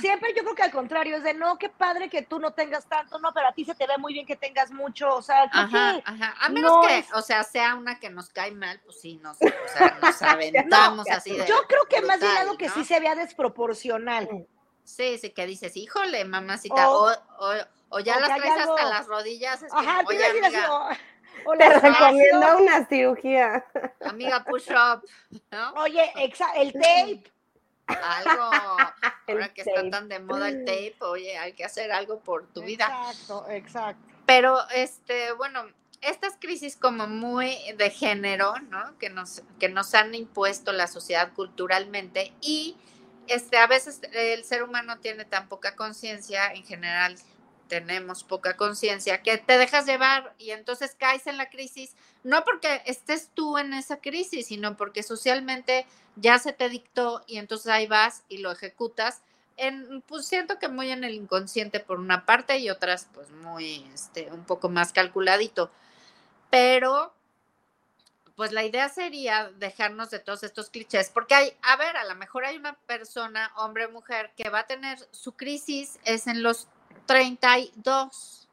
siempre 0.00 0.32
yo 0.34 0.42
creo 0.42 0.54
que 0.54 0.62
al 0.62 0.70
contrario, 0.70 1.16
es 1.16 1.22
de, 1.22 1.34
no, 1.34 1.58
qué 1.58 1.68
padre 1.68 2.08
que 2.08 2.22
tú 2.22 2.38
no 2.38 2.52
tengas 2.52 2.86
tanto, 2.86 3.18
no, 3.18 3.32
pero 3.32 3.48
a 3.48 3.52
ti 3.52 3.64
se 3.64 3.74
te 3.74 3.86
ve 3.86 3.98
muy 3.98 4.12
bien 4.12 4.26
que 4.26 4.36
tengas 4.36 4.70
mucho, 4.70 5.14
o 5.14 5.22
sea, 5.22 5.44
ajá, 5.52 6.00
ajá, 6.04 6.34
a 6.40 6.48
menos 6.48 6.86
que, 6.86 7.04
o 7.14 7.22
sea, 7.22 7.44
sea 7.44 7.74
una 7.74 7.98
que 7.98 8.10
nos 8.10 8.30
cae 8.30 8.52
mal, 8.52 8.80
pues 8.84 9.00
sí, 9.00 9.16
nos, 9.22 9.36
o 9.36 9.68
sea, 9.76 9.98
nos 10.00 10.22
aventamos 10.22 11.08
así 11.10 11.36
de 11.36 11.46
Yo 11.46 11.66
creo 11.68 11.84
que 11.88 12.02
más 12.02 12.20
bien 12.20 12.36
algo 12.36 12.56
que 12.56 12.68
sí 12.70 12.84
se 12.84 13.00
vea 13.00 13.14
desproporcional. 13.14 14.46
Sí, 14.84 15.16
sí, 15.18 15.30
que 15.30 15.46
dices, 15.46 15.76
híjole, 15.76 16.24
mamacita, 16.24 16.90
o, 16.90 17.08
o 17.38 17.54
o 17.81 17.81
ya 18.00 18.20
las 18.20 18.36
traes 18.36 18.68
hasta 18.68 18.84
las 18.84 19.06
rodillas. 19.06 19.62
Es 19.62 19.72
Ajá, 19.72 20.02
oye, 20.06 20.24
amiga, 20.24 20.98
te 21.58 21.78
recomiendo 21.80 22.58
una 22.58 22.86
cirugía. 22.86 23.64
Amiga, 24.04 24.44
push 24.44 24.70
up, 24.70 25.02
¿no? 25.50 25.72
Oye, 25.74 26.12
el 26.56 26.72
tape. 26.72 27.24
Algo, 27.86 28.50
ahora 29.28 29.52
que 29.52 29.62
está 29.62 29.88
tan 29.90 30.08
de 30.08 30.20
moda 30.20 30.48
el 30.48 30.64
tape, 30.64 30.96
oye, 31.00 31.36
hay 31.36 31.52
que 31.52 31.64
hacer 31.64 31.92
algo 31.92 32.20
por 32.20 32.46
tu 32.46 32.62
vida. 32.62 32.86
Exacto, 32.86 33.46
exacto. 33.50 34.06
Pero, 34.24 34.58
este, 34.70 35.32
bueno, 35.32 35.66
estas 36.00 36.36
crisis 36.38 36.76
como 36.76 37.06
muy 37.06 37.56
de 37.76 37.90
género, 37.90 38.54
¿no? 38.70 38.96
Que 38.98 39.10
nos, 39.10 39.42
que 39.58 39.68
nos 39.68 39.94
han 39.94 40.14
impuesto 40.14 40.72
la 40.72 40.86
sociedad 40.86 41.32
culturalmente 41.32 42.32
y 42.40 42.76
este, 43.28 43.56
a 43.58 43.66
veces 43.66 44.00
el 44.12 44.44
ser 44.44 44.62
humano 44.62 44.98
tiene 44.98 45.24
tan 45.24 45.48
poca 45.48 45.76
conciencia 45.76 46.52
en 46.52 46.64
general 46.64 47.16
tenemos 47.72 48.22
poca 48.22 48.54
conciencia, 48.54 49.22
que 49.22 49.38
te 49.38 49.56
dejas 49.56 49.86
llevar 49.86 50.34
y 50.36 50.50
entonces 50.50 50.94
caes 50.94 51.26
en 51.26 51.38
la 51.38 51.48
crisis, 51.48 51.96
no 52.22 52.44
porque 52.44 52.82
estés 52.84 53.30
tú 53.32 53.56
en 53.56 53.72
esa 53.72 53.96
crisis, 53.96 54.48
sino 54.48 54.76
porque 54.76 55.02
socialmente 55.02 55.86
ya 56.16 56.38
se 56.38 56.52
te 56.52 56.68
dictó 56.68 57.24
y 57.26 57.38
entonces 57.38 57.68
ahí 57.68 57.86
vas 57.86 58.24
y 58.28 58.38
lo 58.38 58.52
ejecutas. 58.52 59.22
En, 59.56 60.02
pues 60.02 60.26
siento 60.26 60.58
que 60.58 60.68
muy 60.68 60.90
en 60.90 61.02
el 61.02 61.14
inconsciente 61.14 61.80
por 61.80 61.98
una 61.98 62.26
parte 62.26 62.58
y 62.58 62.68
otras 62.68 63.08
pues 63.14 63.30
muy, 63.30 63.90
este, 63.94 64.30
un 64.30 64.44
poco 64.44 64.68
más 64.68 64.92
calculadito. 64.92 65.70
Pero 66.50 67.14
pues 68.36 68.52
la 68.52 68.64
idea 68.64 68.90
sería 68.90 69.50
dejarnos 69.56 70.10
de 70.10 70.18
todos 70.18 70.42
estos 70.42 70.68
clichés, 70.68 71.08
porque 71.08 71.34
hay, 71.34 71.56
a 71.62 71.76
ver, 71.76 71.96
a 71.96 72.04
lo 72.04 72.14
mejor 72.16 72.44
hay 72.44 72.56
una 72.56 72.74
persona, 72.74 73.50
hombre 73.56 73.86
o 73.86 73.90
mujer, 73.90 74.30
que 74.36 74.50
va 74.50 74.60
a 74.60 74.66
tener 74.66 74.98
su 75.10 75.32
crisis, 75.32 75.98
es 76.04 76.26
en 76.26 76.42
los 76.42 76.68
32, 77.06 78.48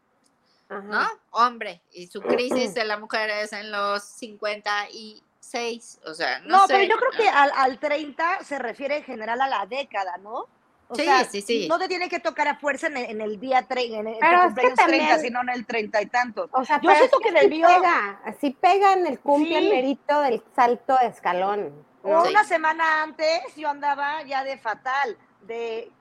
¿no? 0.70 1.08
Hombre, 1.32 1.82
y 1.94 2.08
su 2.08 2.22
crisis 2.28 2.74
de 2.74 2.86
la 2.86 2.98
mujer 2.98 3.30
es 3.30 3.54
en 3.54 3.72
los 3.72 4.04
56, 4.04 6.00
o 6.06 6.14
sea, 6.14 6.40
no, 6.40 6.58
no 6.58 6.68
pero 6.68 6.84
yo 6.84 6.98
creo 6.98 7.12
que 7.12 7.30
al, 7.30 7.52
al 7.56 7.80
30 7.80 8.44
se 8.44 8.60
refiere 8.60 8.98
en 8.98 9.04
general 9.04 9.42
a 9.42 9.48
la 9.48 9.66
década, 9.66 10.18
¿no? 10.18 10.48
O 10.92 10.96
sí, 10.96 11.04
sea, 11.04 11.24
sí, 11.24 11.42
sí. 11.42 11.68
No 11.68 11.78
te 11.78 11.88
tiene 11.88 12.10
que 12.10 12.20
tocar 12.20 12.48
a 12.48 12.56
fuerza 12.56 12.88
en 12.88 12.98
el, 12.98 13.12
en 13.12 13.22
el 13.22 13.40
día 13.40 13.62
30, 13.62 14.00
en 14.00 14.08
el, 14.08 14.14
cumpleaños 14.14 14.76
30, 14.76 15.20
sino 15.20 15.42
en 15.42 15.50
el 15.50 15.66
30 15.68 16.02
y 16.02 16.06
tantos. 16.08 16.50
O 16.52 16.66
sea, 16.66 16.82
yo 16.82 16.90
siento 16.96 17.20
que 17.20 17.30
en 17.30 17.38
el 17.38 17.50
mío... 17.50 17.68
Pega, 17.68 18.20
así 18.26 18.50
pega 18.50 18.94
en 18.94 19.06
el 19.06 19.20
cumple 19.20 19.62
merito 19.70 20.20
del 20.22 20.42
salto 20.56 20.98
de 21.00 21.08
escalón. 21.08 21.86
Una 22.02 22.44
semana 22.44 23.04
antes 23.04 23.42
yo 23.56 23.70
andaba 23.70 24.24
ya 24.24 24.44
de 24.44 24.58
fatal 24.58 25.16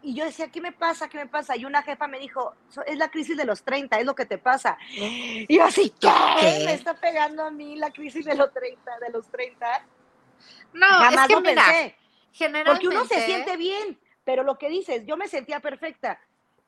y 0.02 0.14
yo 0.14 0.24
decía, 0.24 0.48
¿qué 0.50 0.60
me 0.60 0.72
pasa? 0.72 1.08
¿Qué 1.08 1.16
me 1.16 1.26
pasa? 1.26 1.56
Y 1.56 1.64
una 1.64 1.82
jefa 1.82 2.06
me 2.06 2.18
dijo, 2.18 2.54
es 2.86 2.98
la 2.98 3.10
crisis 3.10 3.36
de 3.36 3.44
los 3.44 3.62
30, 3.62 3.98
es 3.98 4.04
lo 4.04 4.14
que 4.14 4.26
te 4.26 4.38
pasa. 4.38 4.76
Y 4.90 5.56
yo 5.56 5.64
así, 5.64 5.90
¿qué? 6.00 6.10
¿Me 6.64 6.74
está 6.74 6.94
pegando 6.94 7.44
a 7.44 7.50
mí 7.50 7.76
la 7.76 7.90
crisis 7.90 8.24
de 8.24 8.34
los 8.34 8.52
30, 8.52 8.98
de 8.98 9.10
los 9.10 9.26
30? 9.28 9.86
No, 10.74 10.86
Jamás 10.86 11.14
es 11.14 11.26
que 11.28 11.34
lo 11.34 11.42
pensé. 11.42 11.96
Porque 12.66 12.88
uno 12.88 13.04
se 13.06 13.24
siente 13.24 13.56
bien, 13.56 13.98
pero 14.24 14.42
lo 14.42 14.58
que 14.58 14.68
dices, 14.68 15.06
yo 15.06 15.16
me 15.16 15.28
sentía 15.28 15.60
perfecta, 15.60 16.20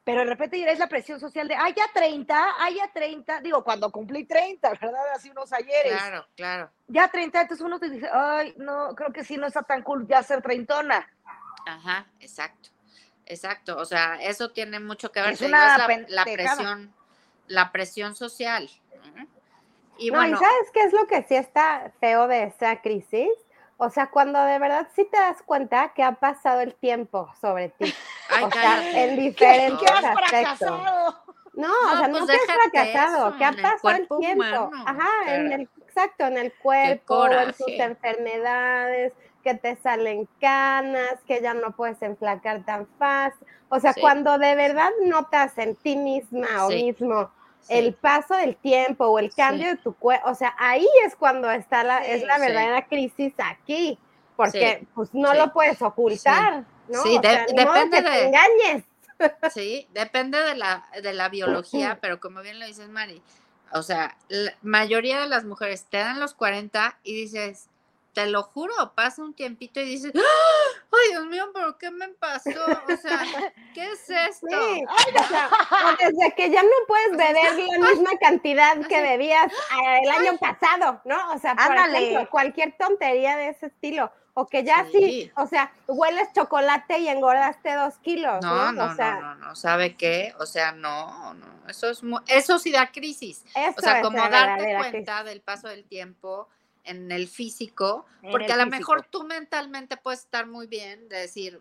pero 0.03 0.21
de 0.21 0.27
repente 0.27 0.59
ya 0.59 0.71
es 0.71 0.79
la 0.79 0.89
presión 0.89 1.21
social 1.21 1.47
de, 1.47 1.55
ay, 1.55 1.75
ya 1.77 1.85
30, 1.93 2.55
ay, 2.59 2.77
ya 2.77 2.91
30, 2.91 3.41
digo, 3.43 3.63
cuando 3.63 3.93
cumplí 3.93 4.25
30, 4.25 4.71
¿verdad? 4.71 5.13
Así 5.15 5.29
unos 5.31 5.53
ayeres. 5.53 5.93
Claro, 5.93 6.27
claro. 6.35 6.71
Ya 6.89 7.09
30, 7.09 7.43
entonces 7.43 7.65
uno 7.65 7.79
te 7.79 7.91
dice, 7.91 8.09
ay, 8.11 8.55
no, 8.57 8.95
creo 8.95 9.13
que 9.13 9.23
sí, 9.23 9.37
no 9.37 9.47
está 9.47 9.63
tan 9.63 9.83
cool 9.83 10.07
ya 10.09 10.23
ser 10.23 10.41
treintona. 10.41 11.07
Ajá, 11.71 12.07
exacto, 12.19 12.71
exacto. 13.27 13.77
O 13.79 13.85
sea, 13.85 14.17
eso 14.21 14.51
tiene 14.51 14.81
mucho 14.81 15.13
que 15.13 15.23
ver 15.23 15.39
con 15.39 15.51
la, 15.51 16.25
presión, 16.25 16.93
la 17.47 17.73
presión 17.73 18.15
social. 18.17 18.69
Y 19.99 20.11
bueno, 20.11 20.39
sabes 20.39 20.71
qué 20.73 20.81
es 20.81 20.93
lo 20.93 21.07
que 21.07 21.23
sí 21.25 21.37
está 21.37 21.93
feo 22.01 22.27
de 22.27 22.45
esa 22.45 22.81
crisis? 22.81 23.29
O 23.77 23.89
sea, 23.91 24.11
cuando 24.11 24.43
de 24.45 24.59
verdad 24.59 24.89
sí 24.95 25.07
te 25.11 25.19
das 25.19 25.43
cuenta 25.43 25.93
que 25.95 26.03
ha 26.03 26.13
pasado 26.13 26.61
el 26.61 26.75
tiempo 26.75 27.31
sobre 27.41 27.69
ti. 27.71 27.95
o 28.43 28.51
sea, 28.51 29.05
en 29.05 29.19
diferentes 29.19 29.91
¿Qué, 29.91 30.07
aspectos. 30.07 30.71
No, 31.53 31.73
o 31.93 31.97
sea, 31.97 32.09
no, 32.09 32.19
pues 32.19 32.31
que 32.31 32.53
has 32.53 32.59
fracasado, 32.71 33.37
que 33.37 33.45
ha 33.45 33.53
pasado 33.53 33.97
el, 33.97 34.09
tiempo. 34.21 34.71
Ajá, 34.87 35.35
en 35.35 35.53
el, 35.53 35.69
exacto, 35.87 36.25
en 36.25 36.39
el 36.39 36.53
cuerpo, 36.55 37.27
en 37.27 37.55
sus 37.55 37.69
enfermedades, 37.69 39.13
que 39.43 39.55
te 39.55 39.77
salen 39.77 40.29
canas, 40.41 41.17
que 41.27 41.41
ya 41.41 41.55
no 41.55 41.73
puedes 41.73 42.01
enflacar 42.03 42.65
tan 42.65 42.87
fácil. 42.99 43.47
O 43.69 43.81
sea, 43.81 43.95
cuando 43.95 44.39
de 44.39 44.55
verdad 44.55 44.91
notas 45.05 45.57
en 45.59 45.77
ti 45.77 45.97
misma 45.97 46.67
o 46.67 46.71
mismo 46.71 47.31
el 47.69 47.95
paso 47.95 48.35
del 48.35 48.57
tiempo 48.57 49.07
o 49.07 49.19
el 49.19 49.33
cambio 49.33 49.69
de 49.69 49.77
tu 49.77 49.95
cuerpo, 49.95 50.29
o 50.29 50.35
sea, 50.35 50.55
ahí 50.59 50.87
es 51.07 51.15
cuando 51.15 51.51
está 51.51 51.85
la, 51.85 51.99
es 51.99 52.25
la 52.25 52.39
verdadera 52.39 52.87
crisis 52.87 53.33
aquí, 53.39 53.99
porque 54.37 54.87
pues 54.95 55.15
no 55.15 55.35
lo 55.35 55.53
puedes 55.53 55.81
ocultar, 55.81 56.65
¿no? 56.89 57.03
Sí, 57.03 57.19
depende 57.23 58.03
de... 58.03 58.27
engañes. 58.27 58.85
Sí, 59.53 59.87
depende 59.93 60.39
de 60.43 60.55
la, 60.55 60.87
de 61.03 61.13
la 61.13 61.29
biología, 61.29 61.99
pero 62.01 62.21
como 62.21 62.41
bien 62.41 62.59
lo 62.59 62.65
dices, 62.65 62.89
Mari, 62.89 63.23
o 63.73 63.83
sea, 63.83 64.17
la 64.29 64.55
mayoría 64.63 65.21
de 65.21 65.29
las 65.29 65.45
mujeres 65.45 65.85
te 65.85 65.99
dan 65.99 66.21
los 66.21 66.35
40 66.35 66.99
y 67.05 67.15
dices, 67.15 67.69
te 68.13 68.27
lo 68.27 68.43
juro, 68.43 68.75
pasa 68.95 69.23
un 69.23 69.35
tiempito 69.35 69.81
y 69.81 69.85
dices, 69.85 70.13
¡Ah! 70.17 70.81
ay 70.93 71.11
Dios 71.11 71.27
mío, 71.27 71.51
pero 71.55 71.79
¿qué 71.79 71.91
me 71.91 72.09
pasó? 72.09 72.51
O 72.51 72.97
sea, 72.97 73.21
¿qué 73.75 73.93
es 73.93 74.11
esto? 74.11 74.47
Sí. 74.49 74.85
o 74.85 75.29
sea, 75.29 75.51
desde 75.99 76.35
que 76.35 76.51
ya 76.51 76.63
no 76.63 76.69
puedes 76.87 77.11
beber 77.17 77.79
la 77.79 77.79
misma 77.91 78.11
cantidad 78.21 78.77
que 78.87 79.01
bebías 79.01 79.53
ah, 79.71 79.99
el 80.03 80.11
año 80.11 80.39
pasado, 80.39 81.01
¿no? 81.05 81.33
O 81.33 81.39
sea, 81.39 81.55
por 81.55 81.77
ejemplo, 81.77 82.29
cualquier 82.31 82.77
tontería 82.77 83.37
de 83.37 83.51
ese 83.51 83.67
estilo. 83.67 84.13
O 84.35 84.47
que 84.47 84.63
ya 84.63 84.87
sí. 84.91 85.31
o 85.37 85.47
sea, 85.49 85.73
hueles 85.89 86.33
chocolate 86.33 87.01
y 87.01 87.09
engordaste 87.09 87.75
dos 87.75 87.99
kilos. 87.99 88.41
No, 88.43 88.73
no, 88.73 88.95
no, 88.95 89.21
no, 89.21 89.35
no, 89.35 89.57
¿sabe 89.57 89.97
qué? 89.97 90.33
O 90.39 90.47
sea, 90.47 90.71
no, 90.71 91.35
no, 91.35 91.47
eso 91.69 91.91
es 91.91 92.01
eso 92.29 92.59
sí 92.61 92.71
da 92.71 92.93
crisis. 92.93 93.45
o 93.77 93.81
sea, 93.81 94.01
como 94.01 94.17
darte 94.29 94.77
cuenta 94.79 95.25
del 95.25 95.41
paso 95.41 95.69
del 95.69 95.85
tiempo, 95.85 96.49
en 96.85 97.11
el 97.13 97.29
físico, 97.29 98.07
porque 98.31 98.53
a 98.53 98.57
lo 98.57 98.67
mejor 98.67 99.07
tú 99.11 99.25
mentalmente 99.25 99.97
puedes 99.97 100.21
estar 100.21 100.47
muy 100.47 100.67
bien, 100.67 101.09
de 101.09 101.19
decir, 101.19 101.61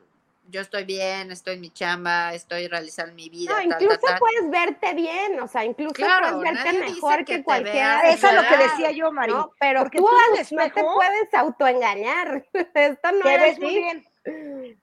yo 0.49 0.61
estoy 0.61 0.83
bien, 0.83 1.31
estoy 1.31 1.55
en 1.55 1.61
mi 1.61 1.69
chamba, 1.69 2.33
estoy 2.33 2.67
realizando 2.67 3.13
mi 3.13 3.29
vida. 3.29 3.53
No, 3.53 3.61
incluso 3.61 3.99
puedes 4.19 4.49
verte 4.49 4.93
bien, 4.93 5.39
o 5.39 5.47
sea, 5.47 5.63
incluso 5.63 5.93
puedes 5.93 6.39
verte 6.39 6.73
mejor 6.73 7.25
que, 7.25 7.43
cualquiera. 7.43 8.09
Eso 8.09 8.27
es 8.27 8.33
lo 8.33 8.41
que 8.41 8.57
decía 8.57 8.91
yo, 8.91 9.11
María. 9.11 9.35
No, 9.35 9.51
pero 9.59 9.89
tú, 9.89 10.07
no 10.51 10.63
te 10.63 10.81
puedes 10.81 11.33
autoengañar. 11.33 12.45
Esto 12.73 13.11
no 13.11 13.29
es. 13.29 13.59
Muy 13.59 13.75
bien. 13.75 14.05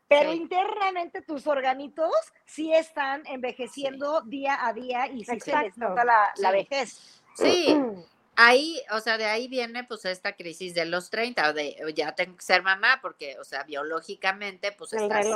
pero 0.09 0.33
internamente 0.33 1.21
tus 1.23 1.47
organitos 1.47 2.13
sí 2.47 2.73
están 2.73 3.23
envejeciendo 3.27 4.23
día 4.23 4.67
a 4.67 4.73
día 4.73 5.09
y 5.09 5.25
sí 5.25 5.41
se 5.41 5.57
les 5.57 5.77
nota 5.77 6.05
la, 6.05 6.33
la 6.37 6.51
vejez. 6.53 7.23
Sí, 7.35 7.77
ahí, 8.37 8.81
o 8.93 9.01
sea, 9.01 9.19
de 9.19 9.27
ahí 9.27 9.49
viene 9.49 9.85
pues 9.85 10.05
esta 10.05 10.35
crisis 10.35 10.75
de 10.75 10.85
los 10.85 11.11
30, 11.11 11.49
o 11.49 11.53
de 11.53 11.93
ya 11.95 12.13
tengo 12.13 12.37
que 12.37 12.43
ser 12.43 12.63
mamá, 12.63 13.01
porque, 13.03 13.39
o 13.41 13.45
sea, 13.45 13.65
biológicamente, 13.65 14.73
pues 14.73 14.93
estás 14.93 15.27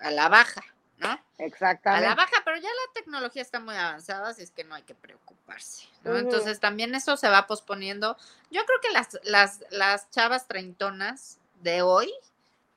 a 0.00 0.10
la 0.10 0.28
baja, 0.28 0.62
¿no? 0.98 1.18
Exactamente. 1.38 2.06
A 2.06 2.08
la 2.10 2.14
baja, 2.14 2.42
pero 2.44 2.56
ya 2.56 2.68
la 2.68 2.92
tecnología 2.94 3.42
está 3.42 3.60
muy 3.60 3.74
avanzada, 3.74 4.30
así 4.30 4.42
es 4.42 4.50
que 4.50 4.64
no 4.64 4.74
hay 4.74 4.82
que 4.82 4.94
preocuparse, 4.94 5.86
¿no? 6.04 6.16
Entonces 6.16 6.60
también 6.60 6.94
eso 6.94 7.16
se 7.16 7.28
va 7.28 7.46
posponiendo. 7.46 8.16
Yo 8.50 8.64
creo 8.66 8.80
que 8.80 8.90
las, 8.90 9.18
las, 9.22 9.64
las 9.70 10.10
chavas 10.10 10.48
treintonas 10.48 11.38
de 11.60 11.82
hoy, 11.82 12.12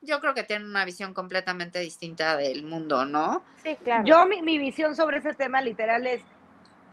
yo 0.00 0.20
creo 0.20 0.34
que 0.34 0.44
tienen 0.44 0.68
una 0.68 0.84
visión 0.84 1.14
completamente 1.14 1.80
distinta 1.80 2.36
del 2.36 2.62
mundo, 2.62 3.04
¿no? 3.04 3.42
Sí, 3.64 3.76
claro. 3.82 4.04
Yo 4.04 4.26
mi, 4.26 4.42
mi 4.42 4.58
visión 4.58 4.94
sobre 4.94 5.18
ese 5.18 5.34
tema 5.34 5.60
literal 5.60 6.06
es 6.06 6.22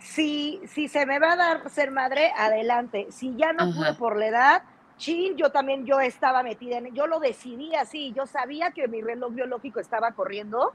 si, 0.03 0.61
si 0.67 0.87
se 0.87 1.05
me 1.05 1.17
va 1.17 1.33
a 1.33 1.35
dar 1.35 1.69
ser 1.69 1.89
madre, 1.89 2.31
adelante. 2.37 3.07
Si 3.09 3.35
ya 3.35 3.53
no 3.53 3.73
pude 3.73 3.93
por 3.93 4.17
la 4.17 4.27
edad, 4.27 4.63
chin, 4.97 5.35
yo 5.37 5.51
también 5.51 5.85
yo 5.85 5.99
estaba 5.99 6.43
metida 6.43 6.77
en, 6.77 6.93
yo 6.93 7.07
lo 7.07 7.19
decidí 7.19 7.73
así, 7.73 8.13
yo 8.13 8.27
sabía 8.27 8.71
que 8.71 8.87
mi 8.87 9.01
reloj 9.01 9.33
biológico 9.33 9.79
estaba 9.79 10.11
corriendo 10.11 10.73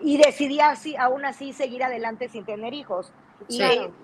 y 0.00 0.16
decidí 0.16 0.60
así, 0.60 0.96
aún 0.96 1.24
así 1.24 1.52
seguir 1.52 1.84
adelante 1.84 2.28
sin 2.28 2.44
tener 2.44 2.74
hijos. 2.74 3.12
Y 3.48 3.58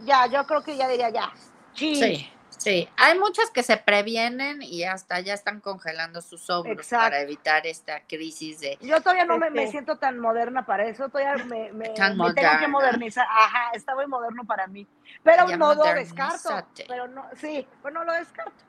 ya, 0.05 0.27
yo 0.31 0.45
creo 0.47 0.63
que 0.63 0.77
ya 0.77 0.89
diría 0.89 1.11
ya, 1.11 1.33
chin. 1.73 1.97
Sí. 1.97 2.29
Sí, 2.59 2.89
hay 2.97 3.19
muchas 3.19 3.51
que 3.51 3.63
se 3.63 3.77
previenen 3.77 4.63
y 4.63 4.83
hasta 4.85 5.21
ya 5.21 5.33
están 5.33 5.61
congelando 5.61 6.21
sus 6.21 6.51
óvulos 6.51 6.89
para 6.89 7.21
evitar 7.21 7.67
esta 7.67 8.01
crisis 8.07 8.61
de... 8.61 8.77
Yo 8.81 9.01
todavía 9.01 9.25
no 9.25 9.39
me, 9.39 9.49
me, 9.49 9.69
siento 9.69 9.97
tan 9.97 10.19
moderna 10.19 10.67
para 10.67 10.87
eso, 10.87 11.09
todavía 11.09 11.45
me, 11.45 11.73
me, 11.73 11.91
tengo 11.91 12.35
que 12.61 12.69
modernizar. 12.69 13.27
Ajá, 13.31 13.71
está 13.75 13.95
muy 13.95 14.07
moderno 14.07 14.45
para 14.45 14.67
mí. 14.67 14.87
Pero 15.23 15.47
no 15.57 15.75
lo 15.75 15.85
descarto. 15.85 16.67
Pero 16.89 17.09
no, 17.09 17.27
sí, 17.37 17.67
pero 17.83 17.95
no 17.95 18.05
lo 18.05 18.13
descarto. 18.13 18.65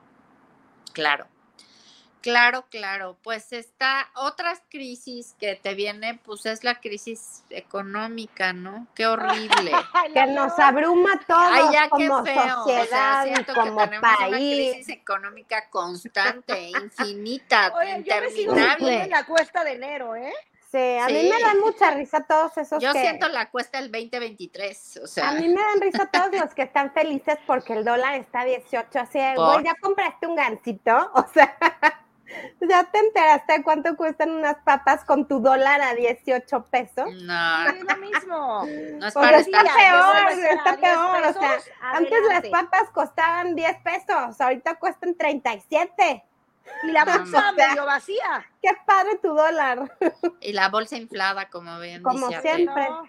Claro. 0.92 1.26
Claro, 2.20 2.66
claro. 2.70 3.16
Pues 3.22 3.52
está 3.52 4.10
otra 4.14 4.54
crisis 4.68 5.34
que 5.38 5.56
te 5.56 5.74
viene, 5.74 6.20
pues 6.24 6.46
es 6.46 6.64
la 6.64 6.80
crisis 6.80 7.42
económica, 7.50 8.52
¿no? 8.52 8.86
Qué 8.94 9.06
horrible. 9.06 9.72
que 10.14 10.26
nos 10.26 10.58
abruma 10.58 11.20
todo 11.26 11.88
como 11.90 12.18
sociedad, 12.18 13.26
como 13.46 13.76
país. 13.76 14.00
Una 14.02 14.28
crisis 14.28 14.88
económica 14.90 15.68
constante, 15.70 16.70
infinita, 16.70 17.72
interminable. 17.96 19.02
Yo 19.04 19.06
la 19.08 19.24
cuesta 19.24 19.64
de 19.64 19.72
enero, 19.72 20.14
¿eh? 20.16 20.32
Sí, 20.70 20.78
a 20.78 21.08
mí 21.08 21.28
me 21.28 21.42
dan 21.42 21.58
mucha 21.58 21.90
risa 21.90 22.24
todos 22.28 22.56
esos 22.56 22.80
Yo 22.80 22.92
siento 22.92 23.28
la 23.28 23.50
cuesta 23.50 23.80
del 23.80 23.90
2023, 23.90 25.00
o 25.02 25.06
sea. 25.08 25.30
A 25.30 25.32
mí 25.32 25.48
me 25.48 25.60
dan 25.60 25.80
risa 25.80 26.06
todos 26.06 26.32
los 26.32 26.54
que 26.54 26.62
están 26.62 26.92
felices 26.92 27.38
porque 27.44 27.72
el 27.72 27.84
dólar 27.84 28.14
está 28.14 28.44
18, 28.44 29.00
así, 29.00 29.18
güey, 29.34 29.64
ya 29.64 29.74
compraste 29.80 30.28
un 30.28 30.36
gancito, 30.36 31.10
o 31.14 31.26
sea, 31.34 31.56
¿Ya 32.60 32.84
te 32.84 32.98
enteraste 32.98 33.52
de 33.54 33.62
cuánto 33.62 33.96
cuestan 33.96 34.30
unas 34.30 34.56
papas 34.64 35.04
con 35.04 35.26
tu 35.26 35.40
dólar 35.40 35.80
a 35.80 35.94
18 35.94 36.64
pesos? 36.64 37.06
No. 37.22 37.66
Es 37.68 37.84
lo 37.84 37.96
mismo. 37.96 38.66
No 38.98 39.06
es 39.06 39.14
para 39.14 39.38
está 39.38 39.62
peor, 39.62 40.38
está 40.50 40.76
peor. 40.76 41.22
O 41.28 41.32
sea, 41.32 41.58
antes 41.92 42.18
las 42.28 42.46
papas 42.48 42.90
costaban 42.92 43.54
10 43.54 43.76
pesos, 43.82 44.40
ahorita 44.40 44.76
cuestan 44.76 45.14
37. 45.14 46.24
Y 46.84 46.92
la 46.92 47.04
bolsa 47.04 47.52
medio 47.52 47.84
vacía. 47.84 48.46
Qué 48.62 48.70
padre 48.86 49.18
tu 49.20 49.34
dólar. 49.34 49.90
Y 50.40 50.52
la 50.52 50.68
bolsa 50.68 50.96
inflada, 50.96 51.48
como 51.48 51.78
bien 51.80 52.02
Como 52.02 52.28
siempre. 52.28 52.88
No, 52.88 53.08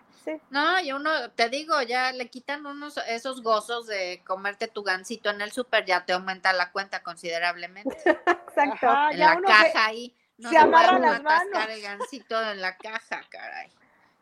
y 0.84 0.92
uno, 0.92 1.32
te 1.32 1.50
digo, 1.50 1.82
ya 1.82 2.12
le 2.12 2.30
quitan 2.30 2.66
unos 2.66 2.98
esos 3.08 3.42
gozos 3.42 3.88
de 3.88 4.22
comerte 4.26 4.68
tu 4.68 4.84
gansito 4.84 5.30
en 5.30 5.42
el 5.42 5.52
súper, 5.52 5.86
ya 5.86 6.06
te 6.06 6.14
aumenta 6.14 6.54
la 6.54 6.72
cuenta 6.72 7.04
considerablemente. 7.04 7.98
Exacto. 8.26 8.88
en 9.12 9.20
la 9.20 9.42
caja 9.42 9.86
ahí. 9.86 10.16
No 10.38 10.50
se, 10.50 10.58
amarra 10.58 10.98
las 10.98 11.22
manos. 11.22 11.68
el 11.70 11.82
gansito 11.82 12.42
en 12.52 12.62
la 12.62 12.76
caja, 12.78 13.22
caray. 13.30 13.72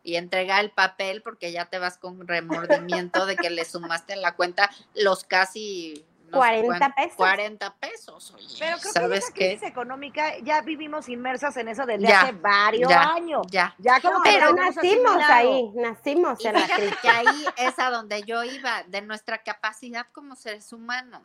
Y 0.04 0.16
entrega 0.16 0.60
el 0.60 0.72
papel 0.72 1.22
porque 1.22 1.52
ya 1.52 1.66
te 1.66 1.80
vas 1.80 1.98
con 1.98 2.28
remordimiento 2.28 3.26
de 3.26 3.36
que 3.36 3.50
le 3.50 3.64
sumaste 3.64 4.14
en 4.14 4.22
la 4.22 4.36
cuenta 4.36 4.70
los 4.96 5.24
casi 5.24 6.06
40 6.32 6.96
pesos. 6.96 7.16
40 7.16 7.76
pesos, 7.76 8.34
oye. 8.36 8.56
Pero 8.60 8.78
creo 8.78 8.94
¿sabes 8.94 9.32
que 9.32 9.54
esa 9.54 9.56
crisis 9.56 9.64
económica 9.64 10.38
ya 10.40 10.62
vivimos 10.62 11.10
inmersas 11.10 11.56
en 11.58 11.68
eso 11.68 11.86
desde 11.86 12.08
hace 12.12 12.32
varios 12.34 12.92
años. 12.92 13.48
Ya, 13.50 13.76
ya 13.78 14.00
como 14.02 14.22
Pero 14.24 14.54
nacimos 14.54 15.18
ahí, 15.24 15.72
nacimos 15.76 16.44
en 16.46 16.54
la 16.54 16.68
crisis. 16.68 16.98
que 17.02 17.10
ahí 17.10 17.46
es 17.58 17.78
a 17.80 17.90
donde 17.90 18.24
yo 18.24 18.44
iba, 18.44 18.84
de 18.84 19.02
nuestra 19.02 19.40
capacidad 19.40 20.08
como 20.12 20.36
seres 20.36 20.72
humanos. 20.74 21.24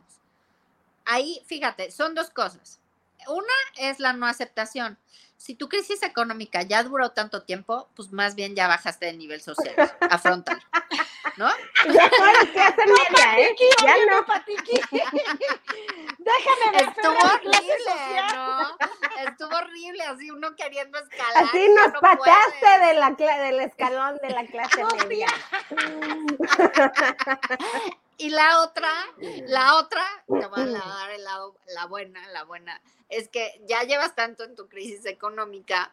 Ahí, 1.05 1.41
fíjate, 1.45 1.91
son 1.91 2.15
dos 2.15 2.29
cosas. 2.29 2.79
Una 3.27 3.53
es 3.77 3.99
la 3.99 4.13
no 4.13 4.27
aceptación 4.27 4.97
si 5.37 5.53
tu 5.53 5.69
crisis 5.69 6.01
económica 6.03 6.63
ya 6.63 6.83
duró 6.83 7.11
tanto 7.11 7.43
tiempo, 7.43 7.87
pues 7.95 8.11
más 8.11 8.35
bien 8.35 8.55
ya 8.55 8.67
bajaste 8.67 9.05
de 9.05 9.13
nivel 9.13 9.41
social, 9.41 9.75
afrontar, 10.09 10.57
¿no? 11.37 11.49
Ya 11.91 12.09
no 12.09 12.51
clase 12.51 12.83
media, 12.85 13.39
¿eh? 13.39 13.55
Ya 13.83 13.95
no. 14.05 14.25
Déjame 16.17 16.71
ver. 16.71 16.89
Estuvo 16.89 17.17
horrible, 17.17 17.93
¿no? 18.33 18.77
Estuvo 19.27 19.57
horrible, 19.57 20.03
así 20.03 20.31
uno 20.31 20.55
queriendo 20.55 20.97
escalar. 20.97 21.43
Así 21.43 21.69
nos 21.69 21.93
no 21.93 21.99
pataste 21.99 22.79
de 22.79 22.93
la, 22.95 23.11
del 23.11 23.59
escalón 23.61 24.17
de 24.21 24.29
la 24.29 24.45
clase 24.45 24.83
media. 25.07 25.27
Y 28.17 28.29
la 28.29 28.61
otra, 28.61 28.89
la 29.47 29.75
otra, 29.79 30.03
te 30.27 30.47
voy 30.47 30.61
a 30.61 30.87
dar 30.87 31.11
el 31.11 31.23
lado, 31.23 31.55
la 31.67 31.85
buena, 31.85 32.27
la 32.29 32.43
buena, 32.43 32.81
es 33.09 33.29
que 33.29 33.61
ya 33.67 33.83
llevas 33.83 34.15
tanto 34.15 34.43
en 34.43 34.55
tu 34.55 34.67
crisis 34.67 35.05
económica 35.05 35.91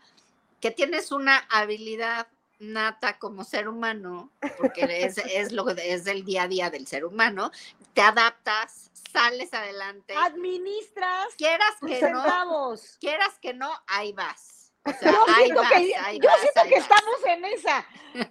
que 0.61 0.71
tienes 0.71 1.11
una 1.11 1.39
habilidad 1.51 2.29
nata 2.59 3.19
como 3.19 3.45
ser 3.45 3.69
humano, 3.69 4.31
porque 4.59 4.83
es, 5.07 5.19
es 5.19 5.53
lo 5.53 5.69
es 5.69 6.07
el 6.07 6.25
día 6.25 6.45
a 6.45 6.49
día 6.49 6.71
del 6.71 6.87
ser 6.87 7.05
humano, 7.05 7.51
te 7.95 8.03
adaptas, 8.03 8.91
sales 9.13 9.53
adelante. 9.53 10.15
Administras. 10.17 11.35
Quieras 11.37 11.75
que 11.81 12.01
no. 12.11 12.75
Quieras 13.01 13.39
que 13.41 13.55
no, 13.55 13.71
ahí 13.87 14.13
vas. 14.13 14.73
O 14.85 14.93
sea, 14.93 15.13
yo 15.13 15.25
ahí 15.29 15.45
siento 15.45 15.63
vas, 15.63 15.71
que, 15.71 15.97
ahí 15.97 16.19
yo 16.21 16.29
vas, 16.29 16.41
siento 16.41 16.69
que 16.69 16.75
estamos 16.75 17.25
en 17.27 17.45
esa. 17.45 17.87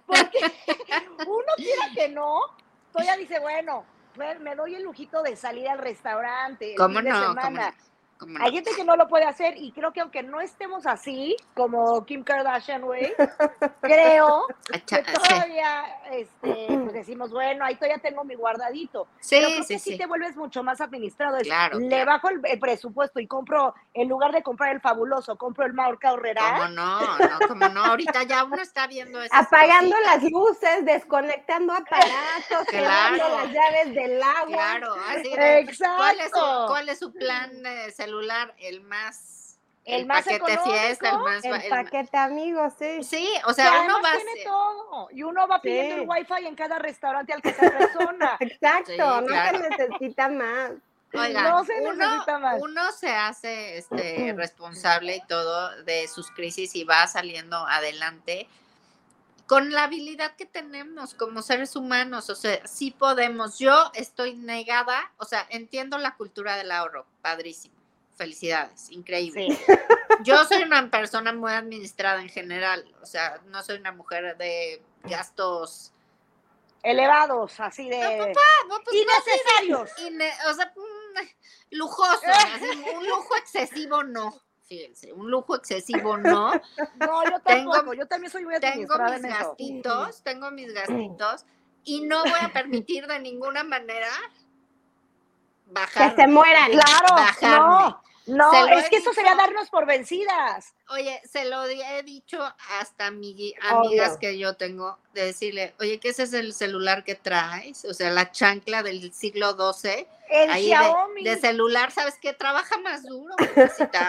Porque 0.06 0.38
uno 1.26 1.52
quiera 1.56 1.90
que 1.94 2.08
no, 2.08 2.40
todavía 2.92 3.16
dice, 3.16 3.38
bueno, 3.38 3.86
me 4.16 4.54
doy 4.54 4.74
el 4.74 4.82
lujito 4.82 5.22
de 5.22 5.36
salir 5.36 5.68
al 5.68 5.78
restaurante 5.78 6.72
el 6.72 6.76
¿Cómo 6.76 6.96
fin 6.96 7.04
de 7.04 7.10
no? 7.10 7.34
Semana. 8.22 8.44
Hay 8.44 8.52
gente 8.52 8.70
que 8.76 8.84
no 8.84 8.96
lo 8.96 9.08
puede 9.08 9.24
hacer 9.24 9.54
y 9.56 9.72
creo 9.72 9.92
que 9.92 10.00
aunque 10.00 10.22
no 10.22 10.40
estemos 10.40 10.86
así, 10.86 11.36
como 11.54 12.04
Kim 12.06 12.22
Kardashian, 12.24 12.82
güey, 12.82 13.12
creo 13.80 14.46
que 14.86 15.02
todavía 15.02 15.84
este, 16.10 16.66
pues 16.68 16.92
decimos, 16.92 17.30
bueno, 17.30 17.64
ahí 17.64 17.74
todavía 17.76 17.98
tengo 17.98 18.24
mi 18.24 18.34
guardadito. 18.34 19.08
Sí, 19.20 19.36
Pero 19.36 19.48
creo 19.48 19.62
sí, 19.64 19.74
que 19.74 19.78
sí. 19.80 19.98
te 19.98 20.06
vuelves 20.06 20.36
mucho 20.36 20.62
más 20.62 20.80
administrado. 20.80 21.36
Es, 21.36 21.42
Claro, 21.44 21.78
le 21.78 21.88
claro. 21.88 22.06
bajo 22.06 22.28
el, 22.30 22.40
el 22.44 22.58
presupuesto 22.58 23.20
y 23.20 23.26
compro, 23.26 23.74
en 23.94 24.08
lugar 24.08 24.32
de 24.32 24.42
comprar 24.42 24.72
el 24.74 24.80
fabuloso, 24.80 25.36
compro 25.36 25.66
el 25.66 25.72
Marca 25.72 26.12
Horrera. 26.12 26.42
¿Cómo 26.58 26.68
no? 26.68 27.18
No, 27.18 27.38
como 27.48 27.68
no, 27.68 27.84
ahorita 27.84 28.22
ya 28.24 28.44
uno 28.44 28.60
está 28.62 28.86
viendo 28.86 29.20
esas 29.22 29.46
Apagando 29.46 29.96
cositas. 29.96 30.22
las 30.22 30.30
luces, 30.30 30.84
desconectando 30.84 31.72
aparatos, 31.72 32.66
Claro. 32.68 33.16
las 33.38 33.52
llaves 33.52 33.94
del 33.94 34.22
agua. 34.22 34.46
Claro, 34.46 34.94
así 35.08 35.30
de, 35.30 35.70
¿cuál, 35.78 36.20
es 36.20 36.30
su, 36.30 36.36
Exacto. 36.36 36.66
¿cuál 36.68 36.88
es 36.88 36.98
su 36.98 37.12
plan 37.12 37.66
eh, 37.66 37.90
celular? 37.90 38.11
El 38.58 38.80
más, 38.82 39.58
El 39.84 40.06
más 40.06 40.24
paquete 40.24 40.58
fiesta, 40.58 41.10
el 41.10 41.18
más, 41.18 41.44
El 41.44 41.54
el 41.62 41.68
paquete 41.68 42.16
amigos, 42.16 42.72
sí. 42.78 43.02
sí, 43.02 43.28
o 43.44 43.48
Que 43.48 43.54
sea, 43.54 43.82
uno 43.82 44.00
va 44.02 44.10
a 44.12 44.16
tiene 44.16 44.34
ser- 44.34 44.44
todo. 44.44 45.08
Y 45.10 45.22
uno 45.22 45.48
va 45.48 45.60
pidiendo 45.60 45.96
Sí. 45.96 46.00
el 46.02 46.08
wifi 46.08 46.46
en 46.46 46.54
cada 46.54 46.78
restaurante 46.78 47.32
al 47.32 47.42
que 47.42 47.52
se 47.52 47.70
persona. 47.70 48.36
Exacto, 48.40 48.92
Sí, 48.92 48.98
no 48.98 49.26
claro. 49.26 49.58
se 49.58 49.68
necesita 49.88 50.28
más. 50.28 50.70
Oigan, 51.14 51.44
No 51.44 51.64
se 51.64 51.74
uno, 51.80 51.92
necesita 51.94 52.38
más. 52.38 52.58
uno 52.62 52.92
se 52.92 53.10
hace 53.14 53.76
este, 53.78 54.32
responsable 54.36 55.16
y 55.16 55.26
todo 55.26 55.82
de 55.82 56.08
sus 56.08 56.30
crisis 56.30 56.74
y 56.74 56.84
va 56.84 57.06
saliendo 57.06 57.56
adelante 57.66 58.48
con 59.46 59.70
la 59.72 59.82
habilidad 59.84 60.34
que 60.36 60.46
tenemos 60.46 61.12
como 61.14 61.42
seres 61.42 61.76
humanos. 61.76 62.30
O 62.30 62.34
sea, 62.34 62.66
sí 62.66 62.92
podemos. 62.92 63.58
Yo 63.58 63.90
estoy 63.94 64.34
negada, 64.36 65.12
o 65.18 65.26
sea, 65.26 65.44
entiendo 65.50 65.98
la 65.98 66.14
cultura 66.14 66.56
del 66.56 66.70
ahorro, 66.72 67.04
padrísimo. 67.20 67.74
Felicidades, 68.22 68.90
increíble. 68.90 69.48
Sí. 69.50 69.72
Yo 70.22 70.44
soy 70.44 70.62
una 70.62 70.88
persona 70.90 71.32
muy 71.32 71.50
administrada 71.52 72.22
en 72.22 72.28
general, 72.28 72.84
o 73.02 73.06
sea, 73.06 73.40
no 73.46 73.62
soy 73.62 73.78
una 73.78 73.90
mujer 73.90 74.36
de 74.36 74.80
gastos 75.02 75.92
Elevados, 76.82 77.60
así 77.60 77.88
de. 77.88 78.18
No, 78.18 78.24
pues, 78.24 78.36
no, 78.68 78.78
innecesarios. 78.92 79.90
Ine- 79.98 80.34
o 80.50 80.54
sea, 80.54 80.72
mm, 80.74 81.76
lujoso, 81.76 82.22
así, 82.54 82.84
un 82.96 83.06
lujo 83.08 83.36
excesivo 83.36 84.02
no, 84.02 84.34
fíjense, 84.68 85.12
un 85.12 85.30
lujo 85.30 85.54
excesivo 85.56 86.16
no. 86.16 86.52
No, 86.96 87.24
yo 87.24 87.40
tampoco, 87.40 87.94
yo 87.94 88.06
también 88.06 88.32
soy 88.32 88.44
muy 88.44 88.58
Tengo 88.58 88.98
mis 88.98 89.22
gastitos, 89.22 90.22
tengo 90.22 90.50
mis 90.50 90.72
gastitos 90.74 91.44
y 91.84 92.00
no 92.02 92.22
voy 92.22 92.40
a 92.40 92.52
permitir 92.52 93.06
de 93.06 93.18
ninguna 93.20 93.62
manera 93.62 94.10
bajar. 95.66 96.16
Que 96.16 96.22
se 96.22 96.28
mueran. 96.28 96.70
Claro, 96.72 97.14
bajarme. 97.14 97.58
No, 97.58 98.02
es 98.26 98.88
que 98.88 98.96
eso 98.96 99.12
sería 99.12 99.34
darnos 99.34 99.68
por 99.68 99.86
vencidas. 99.86 100.74
Oye, 100.90 101.20
se 101.28 101.44
lo 101.46 101.64
he 101.64 102.02
dicho 102.02 102.38
hasta 102.78 103.06
a 103.06 103.10
mi, 103.10 103.54
amigas 103.60 104.16
que 104.18 104.38
yo 104.38 104.54
tengo, 104.54 104.98
de 105.12 105.26
decirle, 105.26 105.74
oye, 105.80 105.98
¿qué 105.98 106.10
ese 106.10 106.24
es 106.24 106.32
el 106.32 106.52
celular 106.52 107.02
que 107.04 107.14
traes? 107.14 107.84
O 107.84 107.94
sea, 107.94 108.10
la 108.10 108.30
chancla 108.30 108.82
del 108.82 109.12
siglo 109.12 109.52
XII. 109.52 110.06
El 110.28 110.52
Xiaomi. 110.52 111.24
De, 111.24 111.36
celular, 111.36 111.90
¿sabes 111.90 112.16
qué? 112.20 112.32
Trabaja 112.32 112.78
más 112.78 113.02
duro, 113.02 113.34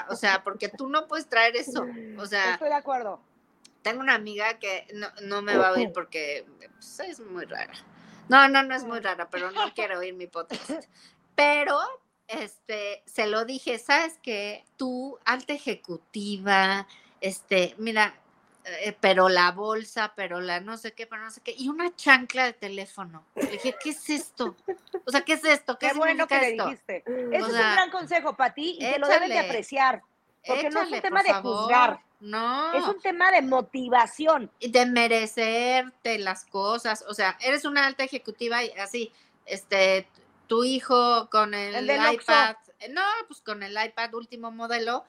o 0.10 0.16
sea, 0.16 0.44
porque 0.44 0.70
tú 0.70 0.88
no 0.90 1.08
puedes 1.08 1.28
traer 1.28 1.56
eso. 1.56 1.86
O 2.18 2.26
sea. 2.26 2.54
Estoy 2.54 2.70
de 2.70 2.76
acuerdo. 2.76 3.20
Tengo 3.82 4.00
una 4.00 4.14
amiga 4.14 4.60
que 4.60 4.88
no, 4.94 5.08
no 5.24 5.42
me 5.42 5.58
va 5.58 5.70
a 5.70 5.72
oír 5.74 5.92
porque 5.92 6.46
pues, 6.72 7.00
es 7.02 7.20
muy 7.20 7.46
rara. 7.46 7.74
No, 8.30 8.48
no, 8.48 8.64
no 8.64 8.76
es 8.76 8.84
muy 8.84 9.00
rara, 9.00 9.28
pero 9.30 9.52
no 9.52 9.74
quiero 9.74 10.00
oír 10.00 10.14
mi 10.14 10.28
podcast. 10.28 10.86
Pero 11.36 11.80
este, 12.42 13.04
se 13.06 13.28
lo 13.28 13.46
dije, 13.46 13.80
¿sabes 13.80 14.20
qué? 14.22 14.64
Tú, 14.78 15.18
alta 15.26 15.54
ejecutiva, 15.54 16.88
este, 17.22 17.76
mira, 17.78 18.14
eh, 18.66 18.96
pero 19.00 19.28
la 19.28 19.52
bolsa, 19.52 20.14
pero 20.16 20.40
la 20.40 20.62
no 20.62 20.78
sé 20.78 20.94
qué, 20.94 21.06
pero 21.06 21.24
no 21.24 21.32
sé 21.32 21.42
qué, 21.42 21.54
y 21.58 21.68
una 21.68 21.94
chancla 21.96 22.46
de 22.46 22.54
teléfono. 22.54 23.26
Le 23.36 23.48
dije, 23.48 23.76
¿qué 23.82 23.90
es 23.90 24.10
esto? 24.10 24.56
O 25.06 25.12
sea, 25.12 25.22
¿qué 25.22 25.34
es 25.34 25.44
esto? 25.44 25.78
¿Qué, 25.78 25.92
bueno 25.94 26.28
que 26.28 26.40
le 26.40 26.52
dijiste. 26.52 27.04
Ese 27.06 27.38
es 27.38 27.44
un 27.44 27.52
gran 27.52 27.92
consejo 27.92 28.36
para 28.36 28.54
ti 28.54 28.78
y 28.80 28.80
te 28.80 29.00
lo 29.00 29.08
deben 29.08 29.30
de 29.30 29.40
apreciar. 29.40 30.02
Porque 30.46 30.70
no 30.70 30.82
es 30.82 30.92
un 30.92 31.02
tema 31.02 31.24
de 31.24 31.34
juzgar. 31.34 32.00
No. 32.20 32.74
Es 32.74 32.86
un 32.86 33.02
tema 33.02 33.32
de 33.32 33.42
motivación. 33.42 34.50
De 34.62 34.86
merecerte 34.86 36.18
las 36.20 36.46
cosas. 36.46 37.04
O 37.08 37.14
sea, 37.14 37.38
eres 37.42 37.66
una 37.66 37.86
alta 37.86 38.04
ejecutiva 38.04 38.64
y 38.64 38.72
así, 38.72 39.12
este, 39.46 40.08
tu 40.54 40.64
hijo 40.64 41.28
con 41.32 41.56
el, 41.56 41.84
iPad, 41.84 42.56
eh, 42.80 42.90
no, 42.90 43.02
pues 43.28 43.42
con 43.42 43.64
el 43.64 43.72
iPad 43.72 44.14
último 44.14 44.52
modelo, 44.52 45.04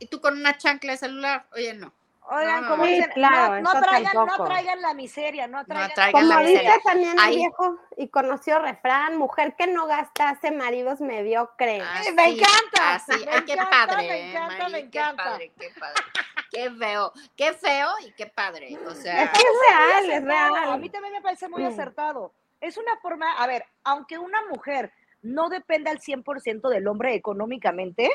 y 0.00 0.06
tú 0.06 0.20
con 0.20 0.36
una 0.36 0.58
chancla 0.58 0.92
de 0.92 0.98
celular, 0.98 1.46
oye, 1.54 1.74
no. 1.74 1.92
Oigan, 2.24 2.66
como 2.66 2.84
dicen, 2.84 3.10
claro, 3.14 3.60
no, 3.60 3.70
traigan, 3.70 4.12
no, 4.14 4.44
traigan, 4.44 4.82
la 4.82 4.94
miseria, 4.94 5.46
no 5.46 5.64
traigan, 5.64 5.88
no 5.88 5.94
traigan 5.94 6.28
como 6.28 6.40
dice 6.40 6.80
también 6.84 7.16
el 7.20 7.36
viejo 7.36 7.78
y 7.96 8.08
conoció 8.08 8.58
refrán, 8.58 9.16
mujer 9.16 9.54
que 9.56 9.68
no 9.68 9.86
gasta 9.86 10.30
hace 10.30 10.50
maridos 10.50 11.00
mediocres. 11.00 11.84
me 12.14 12.28
encanta. 12.30 12.94
Así, 12.94 13.24
me, 13.24 13.44
qué 13.44 13.56
padre, 13.56 14.08
me 14.08 14.30
encanta, 14.30 14.68
me 14.70 14.78
encanta. 14.80 15.22
Qué 15.22 15.30
padre, 15.30 15.52
qué 15.56 15.70
padre. 15.78 16.02
Qué 16.50 16.70
feo, 16.70 17.12
qué 17.36 17.52
feo 17.54 17.90
y 18.06 18.12
qué 18.12 18.26
padre. 18.26 18.76
O 18.86 18.94
sea, 18.94 19.22
es, 19.22 19.30
es 19.38 19.44
real, 19.68 20.10
es 20.10 20.24
real. 20.24 20.54
A 20.56 20.76
mí 20.78 20.90
también 20.90 21.14
me 21.14 21.20
parece 21.20 21.48
muy 21.48 21.62
mm. 21.62 21.66
acertado 21.66 22.32
es 22.62 22.78
una 22.78 22.96
forma, 22.98 23.30
a 23.32 23.46
ver, 23.46 23.64
aunque 23.84 24.18
una 24.18 24.40
mujer 24.48 24.92
no 25.20 25.48
depende 25.48 25.90
al 25.90 25.98
100% 25.98 26.68
del 26.70 26.88
hombre 26.88 27.14
económicamente, 27.14 28.10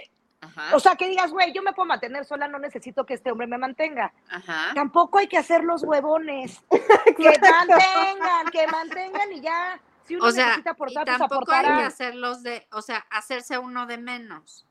o 0.74 0.80
sea, 0.80 0.96
que 0.96 1.08
digas, 1.08 1.32
güey, 1.32 1.52
yo 1.52 1.64
me 1.64 1.74
puedo 1.74 1.88
mantener 1.88 2.24
sola, 2.26 2.48
no 2.48 2.60
necesito 2.60 3.06
que 3.06 3.16
este 3.16 3.32
hombre 3.32 3.48
me 3.48 3.58
mantenga. 3.58 4.14
Tampoco 4.76 5.18
hay 5.18 5.28
que 5.28 5.38
hacer 5.38 5.64
los 5.64 5.84
huevones. 5.84 6.64
que 7.18 7.40
mantengan, 7.40 8.48
que 8.52 8.68
mantengan 8.68 9.32
y 9.34 9.42
ya. 9.42 9.80
Si 10.04 10.16
uno 10.16 10.28
o 10.28 10.32
sea, 10.32 10.46
necesita 10.46 10.72
aportar, 10.72 11.04
y 11.04 11.06
pues 11.06 11.18
tampoco 11.18 11.52
hay 11.52 11.66
que 11.66 11.84
hacerlos 11.84 12.44
de, 12.44 12.68
o 12.72 12.82
sea, 12.82 13.06
hacerse 13.10 13.58
uno 13.58 13.88
de 13.88 13.98
menos. 13.98 14.66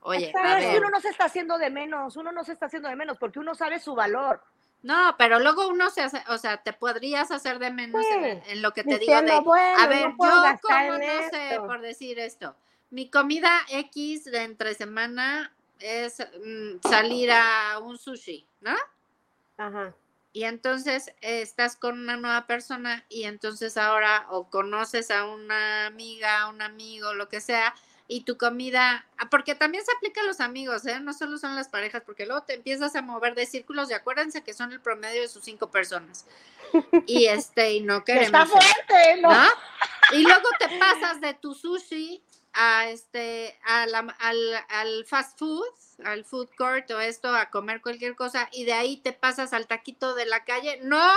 Oye, 0.00 0.32
a 0.38 0.54
ver. 0.56 0.78
uno 0.78 0.90
no 0.90 1.00
se 1.00 1.08
está 1.08 1.24
haciendo 1.24 1.58
de 1.58 1.70
menos, 1.70 2.16
uno 2.16 2.30
no 2.30 2.44
se 2.44 2.52
está 2.52 2.66
haciendo 2.66 2.88
de 2.88 2.94
menos 2.94 3.18
porque 3.18 3.40
uno 3.40 3.56
sabe 3.56 3.80
su 3.80 3.96
valor. 3.96 4.40
No, 4.82 5.16
pero 5.18 5.40
luego 5.40 5.66
uno 5.68 5.90
se 5.90 6.02
hace, 6.02 6.22
o 6.28 6.38
sea, 6.38 6.62
te 6.62 6.72
podrías 6.72 7.30
hacer 7.30 7.58
de 7.58 7.70
menos 7.70 8.04
en, 8.10 8.62
lo 8.62 8.72
que 8.72 8.84
te 8.84 8.98
digo 8.98 9.20
de, 9.20 9.32
a 9.32 9.86
ver, 9.88 10.10
yo 10.10 10.16
como 10.16 10.98
no 10.98 11.28
sé, 11.30 11.58
por 11.58 11.80
decir 11.80 12.18
esto, 12.18 12.54
mi 12.90 13.10
comida 13.10 13.50
X 13.68 14.24
de 14.24 14.44
entre 14.44 14.74
semana 14.74 15.52
es 15.80 16.20
mm, 16.20 16.88
salir 16.88 17.32
a 17.32 17.78
un 17.80 17.98
sushi, 17.98 18.46
¿no? 18.60 18.76
Ajá. 19.56 19.94
Y 20.32 20.44
entonces 20.44 21.14
estás 21.22 21.76
con 21.76 21.98
una 21.98 22.18
nueva 22.18 22.46
persona 22.46 23.06
y 23.08 23.24
entonces 23.24 23.78
ahora 23.78 24.26
o 24.28 24.50
conoces 24.50 25.10
a 25.10 25.24
una 25.24 25.86
amiga, 25.86 26.42
a 26.42 26.48
un 26.50 26.60
amigo, 26.60 27.14
lo 27.14 27.30
que 27.30 27.40
sea, 27.40 27.74
y 28.08 28.20
tu 28.22 28.36
comida, 28.36 29.04
ah, 29.18 29.28
porque 29.30 29.54
también 29.54 29.84
se 29.84 29.90
aplica 29.96 30.20
a 30.20 30.24
los 30.24 30.40
amigos, 30.40 30.86
¿eh? 30.86 31.00
no 31.00 31.12
solo 31.12 31.38
son 31.38 31.56
las 31.56 31.68
parejas, 31.68 32.02
porque 32.06 32.24
luego 32.24 32.42
te 32.44 32.54
empiezas 32.54 32.94
a 32.94 33.02
mover 33.02 33.34
de 33.34 33.46
círculos 33.46 33.90
y 33.90 33.94
acuérdense 33.94 34.42
que 34.42 34.54
son 34.54 34.72
el 34.72 34.80
promedio 34.80 35.22
de 35.22 35.28
sus 35.28 35.42
cinco 35.44 35.70
personas. 35.70 36.24
Y 37.06 37.26
este, 37.26 37.72
y 37.72 37.80
no 37.80 38.04
queremos. 38.04 38.26
Está 38.26 38.46
fuerte, 38.46 39.20
¿no? 39.20 39.30
Y 40.12 40.22
luego 40.22 40.48
te 40.58 40.68
pasas 40.78 41.20
de 41.20 41.34
tu 41.34 41.54
sushi 41.54 42.22
a 42.52 42.88
este, 42.88 43.58
a 43.64 43.86
la, 43.86 44.16
al, 44.20 44.38
al 44.68 45.04
fast 45.04 45.38
food, 45.38 45.66
al 46.04 46.24
food 46.24 46.48
court 46.56 46.90
o 46.92 47.00
esto, 47.00 47.34
a 47.34 47.50
comer 47.50 47.82
cualquier 47.82 48.14
cosa, 48.14 48.48
y 48.52 48.64
de 48.64 48.72
ahí 48.72 48.98
te 48.98 49.12
pasas 49.12 49.52
al 49.52 49.66
taquito 49.66 50.14
de 50.14 50.26
la 50.26 50.44
calle. 50.44 50.78
No, 50.82 51.08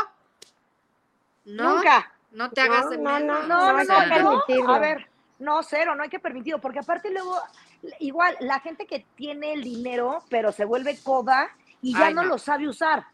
no, 1.46 1.76
nunca. 1.76 2.14
No 2.32 2.50
te 2.52 2.62
hagas 2.62 2.90
de 2.90 2.98
no, 2.98 3.20
no, 3.20 3.44
no, 3.44 3.48
no, 3.48 3.84
no, 3.84 3.84
no, 3.84 4.74
a 4.74 4.80
ver 4.80 5.00
no, 5.00 5.19
cero, 5.64 5.96
no 5.96 6.04
hay 6.04 6.10
que 6.10 6.20
permitirlo, 6.20 6.60
porque 6.60 6.80
aparte 6.80 7.10
luego, 7.12 7.38
igual, 8.00 8.36
la 8.40 8.60
gente 8.60 8.86
que 8.86 9.06
tiene 9.16 9.54
el 9.54 9.64
dinero, 9.64 10.24
pero 10.30 10.52
se 10.52 10.66
vuelve 10.66 10.98
coda 11.02 11.50
y 11.82 11.94
ya 11.94 12.12
no, 12.12 12.24
lo 12.24 12.38
sabe 12.38 12.68
usar. 12.68 13.06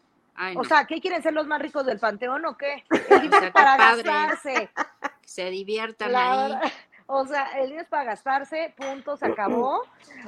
o 0.56 0.64
sea, 0.64 0.84
¿qué 0.86 1.00
quieren 1.00 1.22
ser 1.22 1.32
los 1.32 1.46
más 1.46 1.60
ricos 1.60 1.86
del 1.86 1.98
panteón 1.98 2.44
o 2.46 2.56
qué? 2.56 2.84
El 3.10 3.22
dinero 3.22 3.52
para 3.52 3.76
gastarse. 3.76 4.70
Se 5.24 5.50
diviertan 5.50 6.14
ahí. 6.14 6.52
O 7.08 7.24
sea, 7.24 7.52
el 7.60 7.66
dinero 7.66 7.82
es 7.82 7.88
para 7.88 8.02
gastarse, 8.02 8.74
punto, 8.76 9.16
se 9.16 9.26
acabó. 9.26 9.80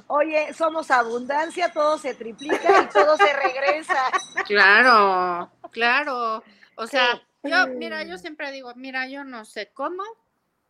Oye, 0.06 0.54
somos 0.54 0.92
abundancia, 0.92 1.72
todo 1.72 1.98
se 1.98 2.14
triplica 2.14 2.82
y 2.82 2.86
todo 2.86 3.16
se 3.16 3.32
regresa. 3.32 4.00
Claro, 4.46 5.50
claro. 5.72 6.44
O 6.76 6.86
sea, 6.86 7.20
yo, 7.42 7.66
mira, 7.66 8.04
yo 8.04 8.16
siempre 8.16 8.52
digo, 8.52 8.72
mira, 8.76 9.08
yo 9.08 9.24
no 9.24 9.44
sé 9.44 9.72
cómo, 9.74 10.04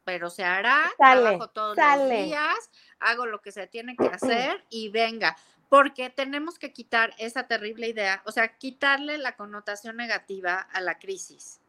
pero 0.09 0.31
se 0.31 0.43
hará, 0.43 0.91
trabajo 0.97 1.51
todos 1.51 1.77
los 1.77 2.09
días, 2.09 2.71
hago 2.99 3.27
lo 3.27 3.43
que 3.43 3.53
se 3.53 3.67
tiene 3.67 3.95
que 3.95 4.07
hacer 4.07 4.65
y 4.71 4.89
venga, 4.89 5.37
porque 5.69 6.09
tenemos 6.09 6.59
que 6.59 6.73
quitar 6.73 7.13
esa 7.19 7.47
terrible 7.47 7.89
idea, 7.89 8.23
o 8.25 8.33
sea, 8.33 8.57
quitarle 8.57 9.19
la 9.19 9.37
connotación 9.37 9.99
negativa 9.99 10.67
a 10.73 10.81
la 10.81 10.99
crisis. 10.99 11.61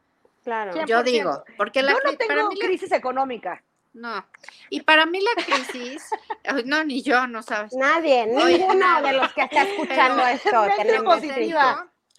Claro. 0.42 0.86
Yo 0.86 1.04
digo, 1.04 1.44
porque 1.58 1.84
la 1.84 1.92
Yo 1.92 1.98
no 2.06 2.16
tengo 2.16 2.48
crisis 2.52 2.94
económica. 2.94 3.62
No. 3.92 4.26
Y 4.70 4.84
para 4.84 5.06
mí 5.06 5.20
la 5.20 5.44
crisis, 5.44 6.02
no, 6.66 6.86
ni 6.86 7.02
yo, 7.02 7.28
no 7.28 7.44
sabes. 7.44 7.74
Nadie, 7.74 8.26
ninguno 8.26 9.02
de 9.02 9.14
los 9.18 9.34
que 9.34 9.42
está 9.42 9.64
escuchando 9.64 10.26
esto. 10.28 10.66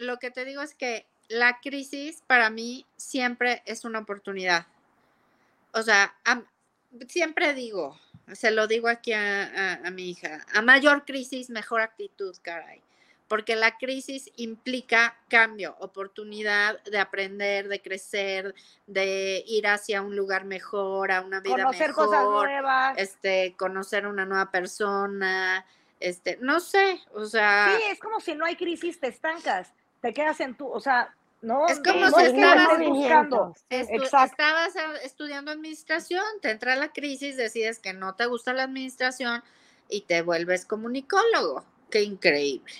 lo 0.00 0.18
que 0.18 0.30
te 0.30 0.44
digo 0.44 0.60
es 0.60 0.74
que 0.74 1.08
la 1.28 1.60
crisis 1.60 2.22
para 2.26 2.50
mí 2.50 2.84
siempre 2.98 3.62
es 3.64 3.86
una 3.86 4.00
oportunidad 4.00 4.66
o 5.72 5.82
sea, 5.82 6.14
siempre 7.08 7.54
digo, 7.54 7.98
se 8.32 8.50
lo 8.50 8.66
digo 8.66 8.88
aquí 8.88 9.12
a, 9.12 9.80
mi 9.92 10.10
hija, 10.10 10.44
a 10.52 10.62
mayor 10.62 11.04
crisis, 11.04 11.50
mejor 11.50 11.80
actitud, 11.80 12.34
caray. 12.42 12.82
Porque 13.28 13.54
la 13.54 13.78
crisis 13.78 14.28
implica 14.36 15.16
cambio, 15.28 15.76
oportunidad 15.78 16.82
de 16.82 16.98
aprender, 16.98 17.68
de 17.68 17.80
crecer, 17.80 18.56
de 18.88 19.44
ir 19.46 19.68
hacia 19.68 20.02
un 20.02 20.16
lugar 20.16 20.44
mejor, 20.44 21.12
a 21.12 21.20
una 21.20 21.38
vida 21.38 21.56
conocer 21.56 21.92
cosas 21.92 22.24
nuevas. 22.24 22.98
Este, 22.98 23.54
conocer 23.56 24.08
una 24.08 24.24
nueva 24.24 24.50
persona, 24.50 25.64
este, 26.00 26.38
no 26.40 26.58
sé, 26.58 27.00
o 27.12 27.24
sea. 27.24 27.76
Sí, 27.76 27.84
es 27.92 28.00
como 28.00 28.18
si 28.18 28.34
no 28.34 28.46
hay 28.46 28.56
crisis, 28.56 28.98
te 28.98 29.06
estancas, 29.06 29.72
te 30.00 30.12
quedas 30.12 30.40
en 30.40 30.56
tu, 30.56 30.66
o 30.66 30.80
sea, 30.80 31.14
no, 31.42 31.66
es 31.68 31.80
como 31.80 32.06
si 32.10 32.24
estabas 32.24 32.78
buscando. 32.78 33.54
estabas 33.70 34.74
estudiando 35.02 35.50
administración, 35.50 36.24
te 36.42 36.50
entra 36.50 36.76
la 36.76 36.92
crisis, 36.92 37.36
decides 37.36 37.78
que 37.78 37.94
no 37.94 38.14
te 38.14 38.26
gusta 38.26 38.52
la 38.52 38.64
administración 38.64 39.42
y 39.88 40.02
te 40.02 40.22
vuelves 40.22 40.66
comunicólogo. 40.66 41.64
Qué 41.90 42.02
increíble. 42.02 42.72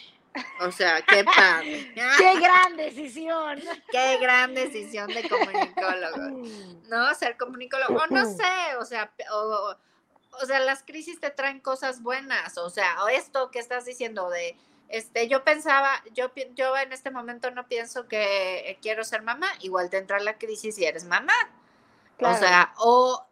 O 0.61 0.70
sea, 0.70 1.03
qué 1.03 1.25
padre. 1.25 1.92
qué 2.18 2.40
gran 2.40 2.77
decisión. 2.77 3.61
Qué 3.90 4.18
gran 4.18 4.55
decisión 4.55 5.09
de 5.09 5.29
comunicólogo. 5.29 6.49
No, 6.88 7.14
ser 7.14 7.37
comunicólogo. 7.37 7.94
O 7.94 8.07
no 8.09 8.25
sé, 8.25 8.77
o 8.81 8.85
sea, 8.85 9.12
o, 9.33 9.77
o 10.42 10.46
sea, 10.46 10.59
las 10.59 10.83
crisis 10.83 11.20
te 11.20 11.31
traen 11.31 11.61
cosas 11.61 12.03
buenas. 12.03 12.59
O 12.59 12.68
sea, 12.68 13.05
o 13.05 13.09
esto 13.09 13.51
que 13.51 13.61
estás 13.61 13.85
diciendo 13.85 14.29
de 14.29 14.57
este, 14.90 15.29
yo 15.29 15.44
pensaba, 15.44 16.03
yo, 16.12 16.33
yo 16.55 16.76
en 16.76 16.92
este 16.92 17.11
momento 17.11 17.50
no 17.50 17.66
pienso 17.68 18.09
que 18.09 18.79
quiero 18.83 19.05
ser 19.05 19.22
mamá, 19.22 19.46
igual 19.61 19.88
te 19.88 19.98
entra 19.98 20.18
la 20.18 20.37
crisis 20.37 20.79
y 20.79 20.85
eres 20.85 21.05
mamá. 21.05 21.35
O 22.18 22.35
sea, 22.35 22.74
o, 22.76 23.24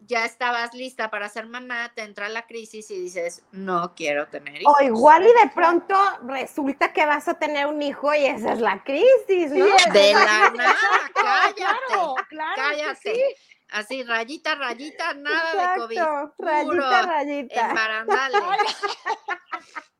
ya 0.00 0.24
estabas 0.24 0.74
lista 0.74 1.10
para 1.10 1.28
ser 1.28 1.46
mamá, 1.46 1.92
te 1.94 2.02
entra 2.02 2.28
la 2.28 2.46
crisis 2.46 2.90
y 2.90 3.00
dices, 3.00 3.42
no 3.52 3.94
quiero 3.94 4.28
tener 4.28 4.60
hijos. 4.60 4.74
O 4.78 4.84
igual 4.84 5.24
y 5.24 5.32
de 5.44 5.50
pronto 5.54 5.94
resulta 6.24 6.92
que 6.92 7.04
vas 7.06 7.26
a 7.26 7.34
tener 7.34 7.66
un 7.66 7.82
hijo 7.82 8.14
y 8.14 8.26
esa 8.26 8.52
es 8.52 8.60
la 8.60 8.82
crisis, 8.84 9.50
¿no? 9.50 9.66
de 9.92 10.12
la 10.12 10.50
nada, 10.56 10.76
cállate, 11.14 12.26
cállate. 12.54 13.36
Así, 13.70 14.02
rayita, 14.02 14.54
rayita, 14.54 15.14
nada 15.14 15.74
de 15.74 15.80
COVID. 15.80 16.00
Rayita, 16.38 17.02
rayita. 17.02 17.74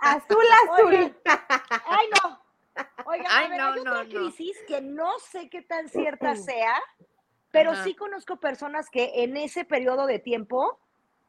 azul, 0.00 0.44
azul. 0.68 1.16
Ay, 1.86 2.06
no. 2.22 2.44
Oiga, 3.06 3.24
Ay, 3.30 3.48
no, 3.56 3.66
hay 3.66 3.78
otra 3.78 4.04
crisis 4.04 4.56
que 4.66 4.80
no 4.80 5.18
sé 5.18 5.48
qué 5.48 5.62
tan 5.62 5.88
cierta 5.88 6.36
sea, 6.36 6.74
pero 7.50 7.74
sí 7.84 7.94
conozco 7.94 8.36
personas 8.40 8.90
que 8.90 9.22
en 9.22 9.36
ese 9.36 9.64
periodo 9.64 10.06
de 10.06 10.18
tiempo 10.18 10.80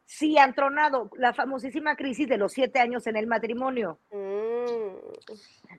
sí 0.06 0.38
han 0.38 0.54
tronado 0.54 1.10
la 1.17 1.34
famosísima 1.34 1.95
crisis 1.95 2.28
de 2.28 2.38
los 2.38 2.54
siete 2.54 2.80
años 2.80 3.06
en 3.08 3.15
el 3.15 3.28
matrimonio. 3.28 3.99
Mm. 4.12 4.95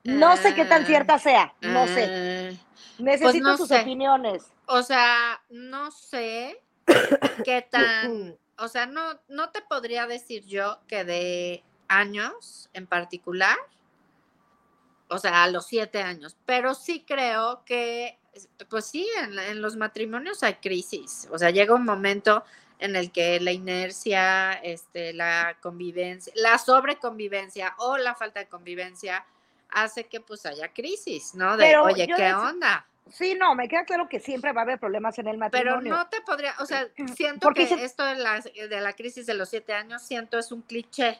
No 0.03 0.37
sé 0.37 0.53
qué 0.53 0.65
tan 0.65 0.85
cierta 0.85 1.19
sea, 1.19 1.53
no 1.61 1.87
sé. 1.87 2.57
Pues 2.97 2.99
Necesito 2.99 3.57
sus 3.57 3.71
opiniones. 3.71 4.51
O 4.67 4.83
sea, 4.83 5.41
no 5.49 5.91
sé 5.91 6.61
qué 7.43 7.61
tan, 7.61 8.37
o 8.57 8.67
sea, 8.67 8.85
no, 8.85 9.19
no 9.27 9.49
te 9.51 9.61
podría 9.61 10.07
decir 10.07 10.45
yo 10.45 10.79
que 10.87 11.03
de 11.03 11.63
años 11.87 12.69
en 12.73 12.87
particular, 12.87 13.57
o 15.09 15.17
sea, 15.17 15.43
a 15.43 15.49
los 15.49 15.67
siete 15.67 16.01
años, 16.01 16.35
pero 16.45 16.73
sí 16.73 17.03
creo 17.07 17.63
que 17.65 18.17
pues 18.69 18.85
sí, 18.85 19.07
en, 19.19 19.61
los 19.61 19.75
matrimonios 19.75 20.43
hay 20.43 20.55
crisis. 20.55 21.27
O 21.31 21.37
sea, 21.37 21.49
llega 21.49 21.73
un 21.73 21.85
momento 21.85 22.43
en 22.79 22.95
el 22.95 23.11
que 23.11 23.39
la 23.39 23.51
inercia, 23.51 24.53
este, 24.53 25.13
la 25.13 25.57
convivencia, 25.61 26.31
la 26.35 26.57
sobreconvivencia 26.57 27.73
o 27.77 27.97
la 27.97 28.13
falta 28.15 28.39
de 28.39 28.47
convivencia 28.47 29.25
hace 29.69 30.05
que 30.05 30.21
pues 30.21 30.45
haya 30.45 30.71
crisis, 30.73 31.33
¿no? 31.35 31.57
De, 31.57 31.75
oye, 31.77 32.07
¿qué 32.07 32.33
onda? 32.33 32.85
Sí, 33.11 33.35
no, 33.35 33.55
me 33.55 33.69
queda 33.69 33.85
claro 33.85 34.09
que 34.09 34.19
siempre 34.19 34.51
va 34.51 34.61
a 34.61 34.63
haber 34.63 34.79
problemas 34.79 35.17
en 35.17 35.27
el 35.27 35.37
matrimonio. 35.37 35.79
Pero 35.81 35.95
no 35.95 36.07
te 36.09 36.21
podría, 36.21 36.53
o 36.59 36.65
sea, 36.65 36.87
siento 37.15 37.51
que 37.53 37.63
esto 37.63 38.03
de 38.05 38.15
la, 38.15 38.41
de 38.41 38.81
la 38.81 38.93
crisis 38.93 39.25
de 39.25 39.33
los 39.33 39.49
siete 39.49 39.73
años, 39.73 40.01
siento 40.01 40.37
es 40.37 40.51
un 40.51 40.61
cliché. 40.61 41.19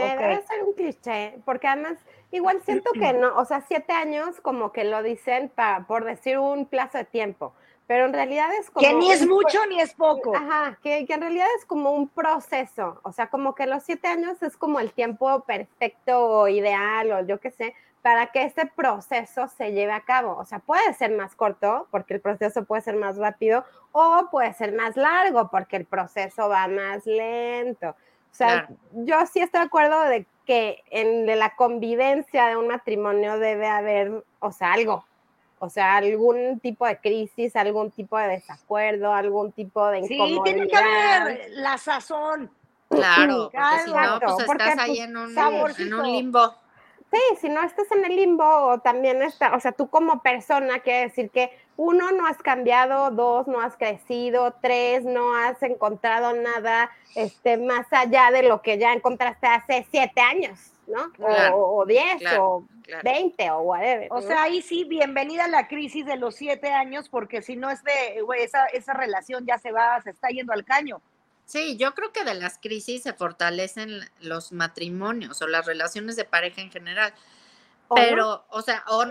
Sí, 0.00 0.16
debe 0.16 0.42
ser 0.42 0.64
un 0.64 0.72
cliché, 0.74 1.38
porque 1.44 1.68
además 1.68 1.98
igual 2.30 2.60
siento 2.62 2.90
que 2.92 3.12
no, 3.14 3.36
o 3.36 3.44
sea, 3.44 3.62
siete 3.62 3.92
años 3.92 4.40
como 4.40 4.72
que 4.72 4.84
lo 4.84 5.02
dicen 5.02 5.50
para, 5.54 5.86
por 5.86 6.04
decir 6.04 6.38
un 6.38 6.66
plazo 6.66 6.98
de 6.98 7.04
tiempo, 7.04 7.54
pero 7.86 8.06
en 8.06 8.12
realidad 8.12 8.48
es 8.58 8.70
como... 8.70 8.86
Que 8.86 8.94
ni 8.94 9.12
es 9.12 9.26
mucho 9.26 9.64
ni 9.66 9.80
es 9.80 9.94
poco. 9.94 10.36
Ajá, 10.36 10.78
que, 10.82 11.06
que, 11.06 11.14
en 11.14 11.20
realidad 11.20 11.46
es 11.58 11.64
como 11.64 11.92
un 11.92 12.08
proceso, 12.08 13.00
o 13.02 13.12
sea, 13.12 13.28
como 13.28 13.54
que 13.54 13.66
los 13.66 13.82
siete 13.82 14.08
años 14.08 14.42
es 14.42 14.56
como 14.56 14.80
el 14.80 14.92
tiempo 14.92 15.40
perfecto 15.44 16.26
o 16.26 16.48
ideal 16.48 17.12
o 17.12 17.26
yo 17.26 17.38
qué 17.38 17.50
sé, 17.50 17.74
para 18.06 18.28
que 18.28 18.44
ese 18.44 18.66
proceso 18.66 19.48
se 19.48 19.72
lleve 19.72 19.90
a 19.90 20.04
cabo. 20.04 20.36
O 20.36 20.44
sea, 20.44 20.60
puede 20.60 20.94
ser 20.94 21.10
más 21.10 21.34
corto 21.34 21.88
porque 21.90 22.14
el 22.14 22.20
proceso 22.20 22.64
puede 22.64 22.82
ser 22.82 22.94
más 22.94 23.16
rápido 23.16 23.64
o 23.90 24.28
puede 24.30 24.52
ser 24.52 24.72
más 24.74 24.96
largo 24.96 25.50
porque 25.50 25.74
el 25.74 25.86
proceso 25.86 26.48
va 26.48 26.68
más 26.68 27.04
lento. 27.04 27.96
O 28.36 28.38
sea, 28.38 28.68
yo 28.92 29.16
sí 29.32 29.40
estoy 29.40 29.60
de 29.60 29.66
acuerdo 29.66 29.98
de 30.02 30.26
que 30.44 30.84
en 30.90 31.24
de 31.24 31.36
la 31.36 31.56
convivencia 31.56 32.48
de 32.48 32.56
un 32.58 32.68
matrimonio 32.68 33.38
debe 33.38 33.66
haber, 33.66 34.24
o 34.40 34.52
sea, 34.52 34.74
algo, 34.74 35.06
o 35.58 35.70
sea, 35.70 35.96
algún 35.96 36.60
tipo 36.60 36.86
de 36.86 36.98
crisis, 36.98 37.56
algún 37.56 37.90
tipo 37.90 38.18
de 38.18 38.28
desacuerdo, 38.28 39.10
algún 39.10 39.52
tipo 39.52 39.88
de 39.88 40.00
incomodidad. 40.00 40.44
Sí, 40.44 40.52
tiene 40.52 40.68
que 40.68 40.76
haber 40.76 41.50
la 41.52 41.78
sazón. 41.78 42.50
Claro, 42.88 43.50
porque 43.50 43.78
si 43.84 43.90
no, 43.90 44.20
pues 44.20 44.48
estás 44.48 44.78
ahí 44.78 45.00
en 45.00 45.16
un, 45.16 45.36
en 45.36 45.94
un 45.94 46.02
limbo. 46.04 46.54
Sí, 47.12 47.36
si 47.40 47.48
no 47.48 47.62
estás 47.62 47.90
en 47.92 48.04
el 48.04 48.16
limbo 48.16 48.44
o 48.44 48.78
también 48.78 49.22
está, 49.22 49.54
o 49.54 49.60
sea, 49.60 49.72
tú 49.72 49.88
como 49.88 50.22
persona 50.22 50.80
quiere 50.80 51.08
decir 51.08 51.30
que 51.30 51.56
uno 51.76 52.10
no 52.10 52.26
has 52.26 52.38
cambiado, 52.38 53.10
dos 53.12 53.46
no 53.46 53.60
has 53.60 53.76
crecido, 53.76 54.54
tres 54.60 55.04
no 55.04 55.34
has 55.36 55.62
encontrado 55.62 56.32
nada 56.32 56.90
este, 57.14 57.58
más 57.58 57.86
allá 57.92 58.30
de 58.32 58.42
lo 58.42 58.60
que 58.60 58.78
ya 58.78 58.92
encontraste 58.92 59.46
hace 59.46 59.86
siete 59.90 60.20
años, 60.20 60.72
¿no? 60.88 61.12
o, 61.54 61.84
diez 61.86 62.22
o 62.38 62.64
veinte 63.04 63.50
o 63.52 63.60
whatever. 63.60 64.08
O 64.10 64.20
sea, 64.20 64.42
ahí 64.42 64.60
sí, 64.60 64.82
bienvenida 64.84 65.44
a 65.44 65.48
la 65.48 65.68
crisis 65.68 66.06
de 66.06 66.16
los 66.16 66.34
siete 66.34 66.72
años, 66.72 67.08
porque 67.08 67.40
si 67.40 67.54
no 67.54 67.70
es 67.70 67.84
de, 67.84 68.24
esa, 68.38 68.66
esa 68.66 68.94
relación 68.94 69.46
ya 69.46 69.58
se 69.58 69.70
va, 69.70 70.00
se 70.02 70.10
está 70.10 70.28
yendo 70.28 70.52
al 70.52 70.64
caño. 70.64 71.00
Sí, 71.46 71.76
yo 71.76 71.94
creo 71.94 72.12
que 72.12 72.24
de 72.24 72.34
las 72.34 72.58
crisis 72.58 73.04
se 73.04 73.12
fortalecen 73.12 74.00
los 74.20 74.50
matrimonios 74.50 75.40
o 75.40 75.46
las 75.46 75.64
relaciones 75.64 76.16
de 76.16 76.24
pareja 76.24 76.60
en 76.60 76.72
general. 76.72 77.14
Pero, 77.94 78.44
o 78.50 78.62
sea, 78.62 78.84
o, 78.88 79.04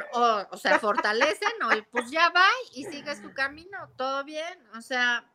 o, 0.52 0.58
sea, 0.58 0.80
fortalecen 0.80 1.54
o 1.64 1.70
pues 1.92 2.12
ya 2.12 2.30
va 2.30 2.46
y 2.74 2.84
sigues 2.84 3.22
tu 3.22 3.34
camino, 3.34 3.90
todo 3.96 4.26
bien. 4.26 4.60
O 4.76 4.82
sea, 4.82 5.26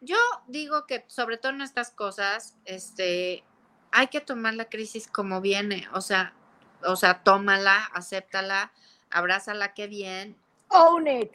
yo 0.00 0.16
digo 0.46 0.86
que 0.86 1.04
sobre 1.08 1.36
todo 1.36 1.52
en 1.52 1.60
estas 1.60 1.90
cosas, 1.90 2.56
este, 2.64 3.44
hay 3.92 4.06
que 4.06 4.22
tomar 4.22 4.54
la 4.54 4.70
crisis 4.70 5.06
como 5.06 5.42
viene. 5.42 5.86
O 5.92 6.00
sea, 6.00 6.32
o 6.82 6.96
sea, 6.96 7.22
tómala, 7.22 7.90
acéptala, 7.92 8.72
abrázala 9.10 9.74
que 9.74 9.86
bien. 9.86 10.38
Own 10.68 11.08
it. 11.08 11.32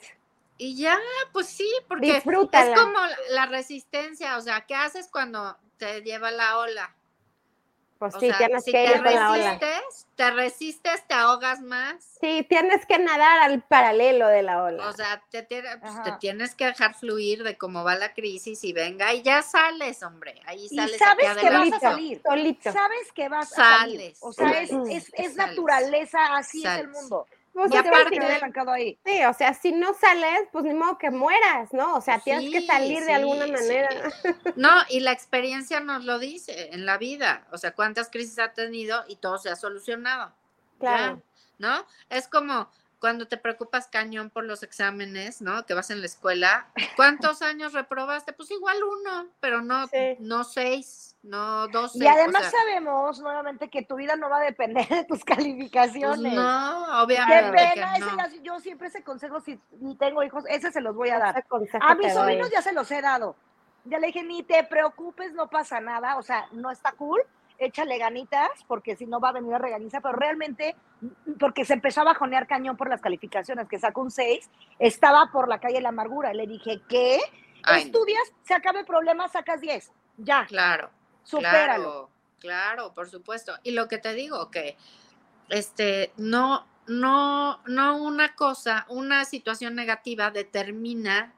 Y 0.57 0.75
ya, 0.77 0.97
pues 1.31 1.47
sí, 1.47 1.69
porque 1.87 2.17
es 2.17 2.23
como 2.23 2.99
la 3.31 3.45
resistencia, 3.47 4.37
o 4.37 4.41
sea, 4.41 4.61
¿qué 4.65 4.75
haces 4.75 5.07
cuando 5.11 5.57
te 5.77 6.01
lleva 6.01 6.31
la 6.31 6.59
ola? 6.59 6.95
Pues 7.97 8.15
sí, 8.19 8.29
tienes 8.37 8.65
que 8.65 8.71
te 8.71 8.97
resistes, 8.99 10.07
te 10.15 10.31
resistes, 10.31 11.07
te 11.07 11.13
ahogas 11.13 11.61
más. 11.61 12.17
Sí, 12.19 12.45
tienes 12.49 12.85
que 12.85 12.99
nadar 12.99 13.39
al 13.39 13.61
paralelo 13.61 14.27
de 14.27 14.43
la 14.43 14.61
ola. 14.61 14.89
O 14.89 14.93
sea, 14.93 15.23
te, 15.29 15.43
pues, 15.43 16.03
te, 16.03 16.11
tienes 16.19 16.53
que 16.53 16.65
dejar 16.65 16.95
fluir 16.95 17.43
de 17.43 17.57
cómo 17.57 17.85
va 17.85 17.95
la 17.95 18.13
crisis 18.13 18.61
y 18.65 18.73
venga 18.73 19.13
y 19.13 19.21
ya 19.21 19.41
sales, 19.41 20.03
hombre. 20.03 20.41
Ahí 20.45 20.67
sales. 20.67 20.95
Y 20.95 20.99
sabes 20.99 21.37
que 21.37 21.49
vas 21.49 21.71
a 21.71 21.79
salir. 21.79 22.21
Sabes 22.61 23.11
que 23.13 23.29
vas 23.29 23.57
a 23.57 23.79
salir. 23.79 24.13
O 24.19 24.33
sea, 24.33 24.61
es, 24.61 24.71
es, 24.89 25.11
es 25.13 25.35
naturaleza, 25.35 26.35
así 26.35 26.65
es 26.65 26.79
el 26.79 26.89
mundo. 26.89 27.25
Pues 27.53 27.71
y 27.71 27.77
aparte, 27.77 28.19
ahí. 28.67 28.99
Sí, 29.05 29.23
o 29.25 29.33
sea, 29.33 29.53
si 29.53 29.71
no 29.71 29.93
sales, 29.93 30.47
pues 30.51 30.65
ni 30.65 30.73
modo 30.73 30.97
que 30.97 31.11
mueras, 31.11 31.71
¿no? 31.71 31.95
O 31.95 32.01
sea, 32.01 32.19
tienes 32.19 32.51
que 32.51 32.65
salir 32.65 33.03
de 33.05 33.13
alguna 33.13 33.45
manera. 33.45 33.89
No, 34.55 34.69
y 34.89 34.99
la 34.99 35.11
experiencia 35.11 35.79
nos 35.79 36.03
lo 36.03 36.19
dice 36.19 36.69
en 36.73 36.85
la 36.85 36.97
vida. 36.97 37.47
O 37.51 37.57
sea, 37.57 37.73
cuántas 37.73 38.09
crisis 38.09 38.39
ha 38.39 38.53
tenido 38.53 39.03
y 39.07 39.17
todo 39.17 39.37
se 39.37 39.49
ha 39.49 39.55
solucionado. 39.55 40.33
Claro. 40.79 41.21
¿No? 41.59 41.85
Es 42.09 42.27
como, 42.27 42.69
cuando 43.03 43.27
te 43.27 43.37
preocupas 43.37 43.87
cañón 43.87 44.29
por 44.29 44.45
los 44.45 44.63
exámenes, 44.63 45.41
¿no? 45.41 45.65
Que 45.65 45.73
vas 45.73 45.91
en 45.91 45.99
la 45.99 46.05
escuela, 46.05 46.67
¿cuántos 46.95 47.41
años 47.41 47.73
reprobaste? 47.73 48.33
Pues 48.33 48.49
igual 48.49 48.77
uno, 48.81 49.27
pero 49.39 49.61
no, 49.61 49.89
no 50.19 50.43
seis, 50.43 51.12
no 51.23 51.67
doce. 51.69 52.03
Y 52.03 52.07
además 52.07 52.51
sabemos 52.51 53.19
nuevamente 53.21 53.69
que 53.69 53.83
tu 53.83 53.95
vida 53.95 54.15
no 54.15 54.29
va 54.29 54.37
a 54.37 54.43
depender 54.43 54.87
de 54.87 55.05
tus 55.05 55.23
calificaciones. 55.25 56.19
Pues 56.19 56.33
no, 56.33 57.01
obviamente. 57.01 57.57
Qué 57.57 57.73
pena, 57.73 58.29
yo 58.43 58.59
siempre 58.59 58.89
ese 58.89 59.03
consejo, 59.03 59.39
si 59.39 59.59
ni 59.79 59.95
tengo 59.95 60.21
hijos, 60.21 60.43
ese 60.49 60.71
se 60.71 60.81
los 60.81 60.95
voy 60.95 61.09
a 61.09 61.19
dar. 61.19 61.43
A 61.81 61.95
mis 61.95 62.13
sobrinos 62.13 62.51
ya 62.51 62.61
se 62.61 62.73
los 62.73 62.91
he 62.91 63.01
dado. 63.01 63.35
Ya 63.85 63.99
le 63.99 64.07
dije, 64.07 64.23
ni 64.23 64.43
te 64.43 64.63
preocupes, 64.63 65.33
no 65.33 65.49
pasa 65.49 65.81
nada, 65.81 66.17
o 66.17 66.23
sea, 66.23 66.47
no 66.53 66.71
está 66.71 66.93
cool, 66.93 67.21
échale 67.57 67.97
ganitas, 67.97 68.49
porque 68.67 68.95
si 68.95 69.05
no 69.05 69.19
va 69.19 69.29
a 69.29 69.33
venir 69.33 69.53
a 69.53 69.57
reganiza, 69.57 69.99
pero 69.99 70.15
realmente, 70.15 70.75
porque 71.37 71.65
se 71.65 71.73
empezó 71.73 72.01
a 72.01 72.05
bajonear 72.05 72.47
cañón 72.47 72.77
por 72.77 72.89
las 72.89 73.01
calificaciones, 73.01 73.67
que 73.67 73.79
sacó 73.79 74.01
un 74.01 74.11
6, 74.11 74.49
estaba 74.79 75.29
por 75.33 75.49
la 75.49 75.59
calle 75.59 75.75
de 75.75 75.81
la 75.81 75.89
amargura. 75.89 76.33
Le 76.33 76.47
dije, 76.47 76.81
¿qué? 76.87 77.19
Estudias, 77.75 78.23
se 78.43 78.53
acaba 78.53 78.79
el 78.79 78.85
problema, 78.85 79.27
sacas 79.27 79.59
10. 79.59 79.91
Ya. 80.17 80.45
Claro. 80.45 80.89
Supéralo. 81.23 81.83
Claro, 81.83 82.09
claro, 82.39 82.93
por 82.93 83.09
supuesto. 83.09 83.53
Y 83.63 83.71
lo 83.71 83.87
que 83.87 83.97
te 83.97 84.13
digo, 84.13 84.51
que 84.51 84.77
este, 85.49 86.11
no, 86.17 86.65
no, 86.87 87.61
no 87.65 87.97
una 87.97 88.35
cosa, 88.35 88.85
una 88.89 89.25
situación 89.25 89.75
negativa 89.75 90.31
determina 90.31 91.33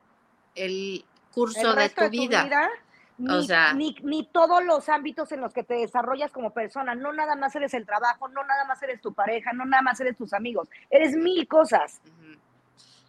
el 0.56 1.06
curso 1.32 1.74
de 1.74 1.90
tu 1.90 2.10
vida 2.10 2.70
ni, 3.18 3.96
ni, 4.04 4.26
todos 4.28 4.64
los 4.64 4.90
ámbitos 4.90 5.32
en 5.32 5.42
los 5.42 5.54
que 5.54 5.64
te 5.64 5.76
desarrollas 5.76 6.32
como 6.32 6.52
persona. 6.52 6.96
No 6.96 7.14
nada 7.14 7.36
más 7.36 7.56
eres 7.56 7.74
el 7.74 7.86
trabajo, 7.86 8.28
no 8.28 8.44
nada 8.44 8.66
más 8.66 8.82
eres 8.84 9.02
tu 9.02 9.14
pareja, 9.14 9.54
no 9.54 9.66
nada 9.66 9.82
más 9.82 10.00
eres 10.00 10.18
tus 10.18 10.34
amigos. 10.34 10.68
Eres 10.90 11.16
mil 11.16 11.48
cosas. 11.48 12.02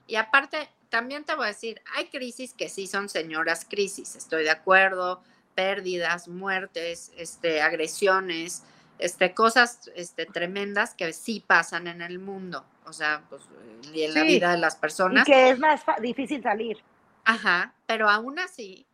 Y 0.06 0.16
aparte, 0.16 0.68
también 0.88 1.24
te 1.24 1.34
voy 1.34 1.46
a 1.46 1.48
decir, 1.48 1.82
hay 1.96 2.06
crisis 2.06 2.54
que 2.54 2.68
sí 2.68 2.86
son 2.86 3.08
señoras 3.08 3.66
crisis, 3.68 4.14
estoy 4.14 4.44
de 4.44 4.50
acuerdo, 4.50 5.22
pérdidas, 5.56 6.28
muertes, 6.28 7.10
este, 7.16 7.62
agresiones, 7.62 8.62
este, 8.98 9.34
cosas 9.34 9.90
este, 9.96 10.26
tremendas 10.26 10.94
que 10.94 11.12
sí 11.12 11.42
pasan 11.44 11.88
en 11.88 12.02
el 12.02 12.20
mundo, 12.20 12.64
o 12.84 12.92
sea, 12.92 13.22
pues, 13.28 13.42
y 13.92 14.02
en 14.02 14.14
la 14.14 14.22
vida 14.22 14.52
de 14.52 14.58
las 14.58 14.76
personas. 14.76 15.26
Y 15.26 15.32
que 15.32 15.50
es 15.50 15.58
más 15.58 15.82
difícil 16.00 16.42
salir. 16.42 16.78
Ajá, 17.24 17.74
pero 17.86 18.08
aún 18.08 18.38
así, 18.38 18.86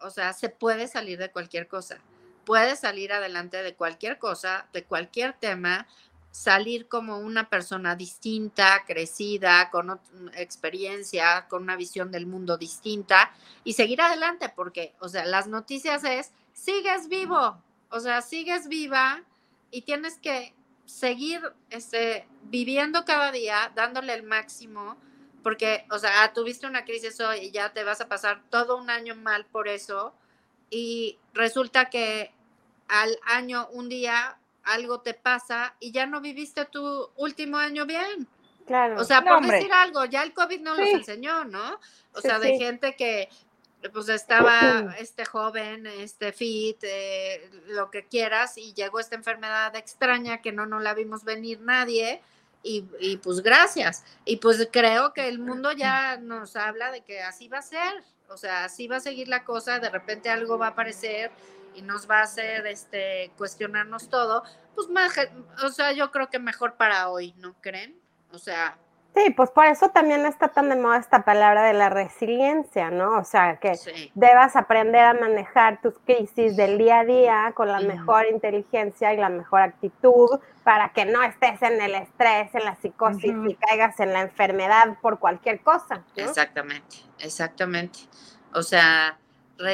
o 0.00 0.10
sea, 0.10 0.32
se 0.32 0.50
puede 0.50 0.88
salir 0.88 1.18
de 1.18 1.30
cualquier 1.30 1.68
cosa. 1.68 1.98
Puedes 2.44 2.80
salir 2.80 3.12
adelante 3.12 3.62
de 3.62 3.74
cualquier 3.74 4.18
cosa, 4.18 4.66
de 4.72 4.84
cualquier 4.84 5.34
tema, 5.34 5.86
salir 6.30 6.86
como 6.88 7.18
una 7.18 7.48
persona 7.48 7.96
distinta, 7.96 8.84
crecida, 8.86 9.70
con 9.70 10.00
experiencia, 10.34 11.46
con 11.48 11.62
una 11.62 11.76
visión 11.76 12.10
del 12.10 12.26
mundo 12.26 12.56
distinta 12.56 13.32
y 13.64 13.72
seguir 13.72 14.00
adelante, 14.00 14.52
porque, 14.54 14.94
o 15.00 15.08
sea, 15.08 15.24
las 15.24 15.48
noticias 15.48 16.04
es, 16.04 16.32
sigues 16.52 17.08
vivo, 17.08 17.60
o 17.90 18.00
sea, 18.00 18.22
sigues 18.22 18.68
viva 18.68 19.22
y 19.70 19.82
tienes 19.82 20.18
que 20.18 20.54
seguir 20.84 21.40
este, 21.70 22.26
viviendo 22.44 23.04
cada 23.04 23.32
día, 23.32 23.72
dándole 23.74 24.14
el 24.14 24.22
máximo, 24.22 24.96
porque, 25.42 25.86
o 25.90 25.98
sea, 25.98 26.22
ah, 26.22 26.32
tuviste 26.32 26.66
una 26.66 26.84
crisis 26.84 27.20
hoy 27.20 27.38
y 27.38 27.50
ya 27.50 27.72
te 27.72 27.84
vas 27.84 28.00
a 28.00 28.08
pasar 28.08 28.42
todo 28.50 28.76
un 28.76 28.90
año 28.90 29.14
mal 29.16 29.46
por 29.46 29.68
eso 29.68 30.14
y 30.68 31.18
resulta 31.32 31.90
que 31.90 32.32
al 32.88 33.18
año, 33.24 33.68
un 33.72 33.88
día, 33.88 34.38
algo 34.72 35.00
te 35.00 35.14
pasa 35.14 35.74
y 35.80 35.92
ya 35.92 36.06
no 36.06 36.20
viviste 36.20 36.64
tu 36.64 37.10
último 37.16 37.56
año 37.56 37.86
bien. 37.86 38.26
Claro. 38.66 39.00
O 39.00 39.04
sea, 39.04 39.22
por 39.22 39.44
decir 39.44 39.72
algo, 39.72 40.04
ya 40.04 40.22
el 40.22 40.32
COVID 40.32 40.60
no 40.60 40.76
nos 40.76 40.88
enseñó, 40.88 41.44
¿no? 41.44 41.80
O 42.14 42.20
sea, 42.20 42.38
de 42.38 42.56
gente 42.56 42.94
que 42.94 43.28
pues 43.92 44.08
estaba 44.10 44.94
este 44.98 45.24
joven, 45.24 45.86
este 45.86 46.32
fit, 46.32 46.76
eh, 46.82 47.50
lo 47.68 47.90
que 47.90 48.06
quieras, 48.06 48.58
y 48.58 48.74
llegó 48.74 49.00
esta 49.00 49.16
enfermedad 49.16 49.74
extraña 49.74 50.42
que 50.42 50.52
no 50.52 50.66
nos 50.66 50.82
la 50.82 50.94
vimos 50.94 51.24
venir 51.24 51.60
nadie, 51.60 52.20
y, 52.62 52.84
y, 53.00 53.16
pues 53.16 53.40
gracias. 53.40 54.04
Y 54.26 54.36
pues 54.36 54.68
creo 54.70 55.14
que 55.14 55.28
el 55.28 55.38
mundo 55.38 55.72
ya 55.72 56.18
nos 56.18 56.56
habla 56.56 56.92
de 56.92 57.00
que 57.00 57.22
así 57.22 57.48
va 57.48 57.58
a 57.58 57.62
ser, 57.62 58.04
o 58.28 58.36
sea, 58.36 58.64
así 58.64 58.86
va 58.86 58.96
a 58.96 59.00
seguir 59.00 59.28
la 59.28 59.44
cosa, 59.44 59.78
de 59.78 59.88
repente 59.88 60.28
algo 60.28 60.58
va 60.58 60.66
a 60.66 60.70
aparecer 60.70 61.30
y 61.80 61.82
nos 61.82 62.08
va 62.08 62.20
a 62.20 62.22
hacer 62.22 62.66
este 62.66 63.32
cuestionarnos 63.36 64.08
todo, 64.08 64.44
pues 64.74 64.88
más, 64.88 65.14
o 65.64 65.68
sea, 65.70 65.92
yo 65.92 66.10
creo 66.10 66.28
que 66.28 66.38
mejor 66.38 66.74
para 66.76 67.08
hoy, 67.08 67.34
¿no 67.38 67.54
creen? 67.60 67.98
O 68.32 68.38
sea, 68.38 68.78
Sí, 69.14 69.30
pues 69.30 69.50
por 69.50 69.66
eso 69.66 69.88
también 69.88 70.24
está 70.24 70.48
tan 70.48 70.68
de 70.68 70.76
moda 70.76 70.98
esta 70.98 71.24
palabra 71.24 71.64
de 71.64 71.72
la 71.72 71.88
resiliencia, 71.88 72.90
¿no? 72.90 73.18
O 73.18 73.24
sea, 73.24 73.56
que 73.56 73.72
debas 74.14 74.54
aprender 74.54 75.00
a 75.00 75.14
manejar 75.14 75.80
tus 75.80 75.98
crisis 75.98 76.56
del 76.56 76.78
día 76.78 77.00
a 77.00 77.04
día 77.04 77.52
con 77.56 77.66
la 77.66 77.80
mejor 77.80 78.26
inteligencia 78.26 79.12
y 79.12 79.16
la 79.16 79.28
mejor 79.28 79.62
actitud 79.62 80.38
para 80.62 80.92
que 80.92 81.06
no 81.06 81.24
estés 81.24 81.60
en 81.62 81.80
el 81.80 81.96
estrés, 81.96 82.54
en 82.54 82.64
la 82.64 82.76
psicosis 82.76 83.34
y 83.48 83.54
caigas 83.56 83.98
en 83.98 84.12
la 84.12 84.20
enfermedad 84.20 84.96
por 85.02 85.18
cualquier 85.18 85.60
cosa. 85.60 86.04
Exactamente, 86.14 86.98
exactamente. 87.18 87.98
O 88.54 88.62
sea, 88.62 89.18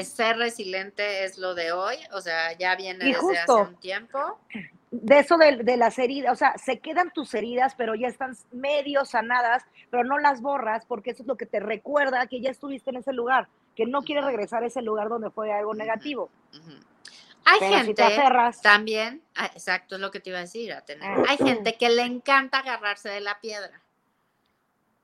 ser 0.04 0.36
resiliente 0.36 1.24
es 1.24 1.38
lo 1.38 1.54
de 1.54 1.72
hoy, 1.72 1.96
o 2.12 2.20
sea, 2.20 2.52
ya 2.58 2.76
viene 2.76 3.04
desde 3.04 3.38
hace 3.38 3.52
un 3.52 3.76
tiempo 3.76 4.38
de 4.90 5.18
eso 5.18 5.36
de, 5.36 5.76
las 5.76 5.98
heridas, 5.98 6.32
o 6.32 6.36
sea, 6.36 6.56
se 6.58 6.78
quedan 6.78 7.10
tus 7.12 7.34
heridas, 7.34 7.74
pero 7.76 7.94
ya 7.94 8.08
están 8.08 8.36
medio 8.52 9.04
sanadas, 9.04 9.64
pero 9.90 10.04
no 10.04 10.18
las 10.18 10.40
borras 10.40 10.84
porque 10.86 11.10
eso 11.10 11.22
es 11.22 11.26
lo 11.26 11.36
que 11.36 11.46
te 11.46 11.60
recuerda 11.60 12.26
que 12.26 12.40
ya 12.40 12.50
estuviste 12.50 12.90
en 12.90 12.96
ese 12.96 13.12
lugar, 13.12 13.48
que 13.74 13.86
no 13.86 14.02
quieres 14.02 14.24
regresar 14.24 14.62
a 14.62 14.66
ese 14.66 14.82
lugar 14.82 15.08
donde 15.08 15.30
fue 15.30 15.52
algo 15.52 15.74
negativo. 15.74 16.30
Hay 17.44 17.60
gente 17.68 18.02
también, 18.62 19.22
ah, 19.36 19.46
exacto, 19.46 19.96
es 19.96 20.00
lo 20.00 20.10
que 20.10 20.20
te 20.20 20.30
iba 20.30 20.38
a 20.38 20.42
decir, 20.42 20.72
a 20.72 20.80
tener. 20.80 21.08
Ah. 21.08 21.24
hay 21.28 21.36
gente 21.36 21.76
que 21.76 21.88
le 21.90 22.02
encanta 22.02 22.58
agarrarse 22.58 23.08
de 23.08 23.20
la 23.20 23.40
piedra. 23.40 23.82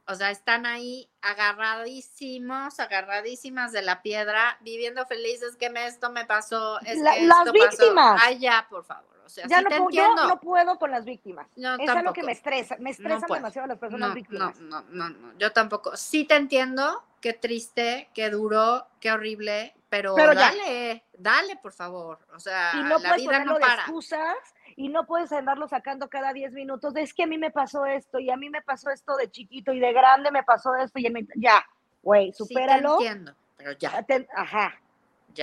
O 0.08 0.14
sea, 0.14 0.30
están 0.30 0.66
ahí 0.66 1.08
agarradísimos, 1.20 2.80
agarradísimas 2.80 3.72
de 3.72 3.82
la 3.82 4.02
piedra, 4.02 4.58
viviendo 4.60 5.06
felices 5.06 5.56
que 5.56 5.72
esto 5.86 6.10
me 6.10 6.24
pasó, 6.24 6.80
es 6.80 6.96
que 6.96 7.26
las 7.26 7.52
víctimas. 7.52 8.20
Ay, 8.22 8.38
ya, 8.38 8.66
por 8.68 8.84
favor 8.84 9.12
ya 9.48 9.62
no, 9.62 9.68
puedo, 9.68 9.90
yo 9.90 10.14
no 10.14 10.40
puedo 10.40 10.78
con 10.78 10.90
las 10.90 11.04
víctimas. 11.04 11.46
No, 11.56 11.74
es 11.76 11.88
algo 11.88 12.12
que 12.12 12.22
me 12.22 12.32
estresa, 12.32 12.76
me 12.78 12.90
estresan 12.90 13.28
demasiado 13.28 13.68
las 13.68 13.78
personas 13.78 14.14
víctimas. 14.14 14.58
No, 14.60 14.82
no, 14.90 15.08
no, 15.10 15.38
yo 15.38 15.52
tampoco. 15.52 15.96
Sí 15.96 16.24
te 16.24 16.36
entiendo, 16.36 17.02
qué 17.20 17.32
triste, 17.32 18.10
qué 18.14 18.30
duro, 18.30 18.86
qué 19.00 19.12
horrible, 19.12 19.74
pero, 19.88 20.14
dale, 20.14 21.04
dale, 21.18 21.56
por 21.56 21.72
favor. 21.72 22.18
O 22.34 22.40
sea, 22.40 22.72
y 22.74 22.82
no 22.82 22.98
la 22.98 23.16
vida 23.16 23.44
no 23.44 23.58
para. 23.58 23.82
excusas 23.82 24.36
y 24.76 24.88
no 24.88 25.06
puedes 25.06 25.32
andarlo 25.32 25.68
sacando 25.68 26.08
cada 26.08 26.32
10 26.32 26.52
minutos. 26.52 26.94
es 26.96 27.14
que 27.14 27.24
a 27.24 27.26
mí 27.26 27.38
me 27.38 27.50
pasó 27.50 27.87
esto 27.87 28.18
y 28.18 28.30
a 28.30 28.37
mí 28.37 28.50
me 28.50 28.62
pasó 28.62 28.90
esto 28.90 29.16
de 29.16 29.30
chiquito 29.30 29.72
y 29.72 29.80
de 29.80 29.92
grande 29.92 30.30
me 30.30 30.42
pasó 30.42 30.74
esto 30.74 30.98
y 30.98 31.08
ya, 31.37 31.64
güey, 32.02 32.32
supéralo. 32.32 32.98
Sí 32.98 33.04
te 33.04 33.11
entiendo, 33.11 33.35
pero 33.56 33.72
ya. 33.72 34.04
Ajá, 34.35 34.74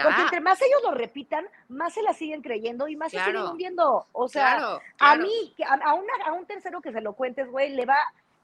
porque 0.03 0.21
entre 0.21 0.41
más 0.41 0.61
ellos 0.61 0.81
lo 0.83 0.91
repitan, 0.91 1.47
más 1.67 1.93
se 1.93 2.01
la 2.01 2.13
siguen 2.13 2.41
creyendo 2.41 2.87
y 2.87 2.95
más 2.95 3.11
se 3.11 3.19
siguen 3.23 3.41
hundiendo. 3.41 4.07
O 4.11 4.27
sea, 4.27 4.79
a 4.99 5.15
mí, 5.15 5.55
a, 5.67 5.93
una, 5.93 6.13
a 6.25 6.33
un 6.33 6.45
tercero 6.45 6.81
que 6.81 6.91
se 6.91 7.01
lo 7.01 7.13
cuentes, 7.13 7.49
güey, 7.49 7.73
le 7.73 7.85
va, 7.85 7.97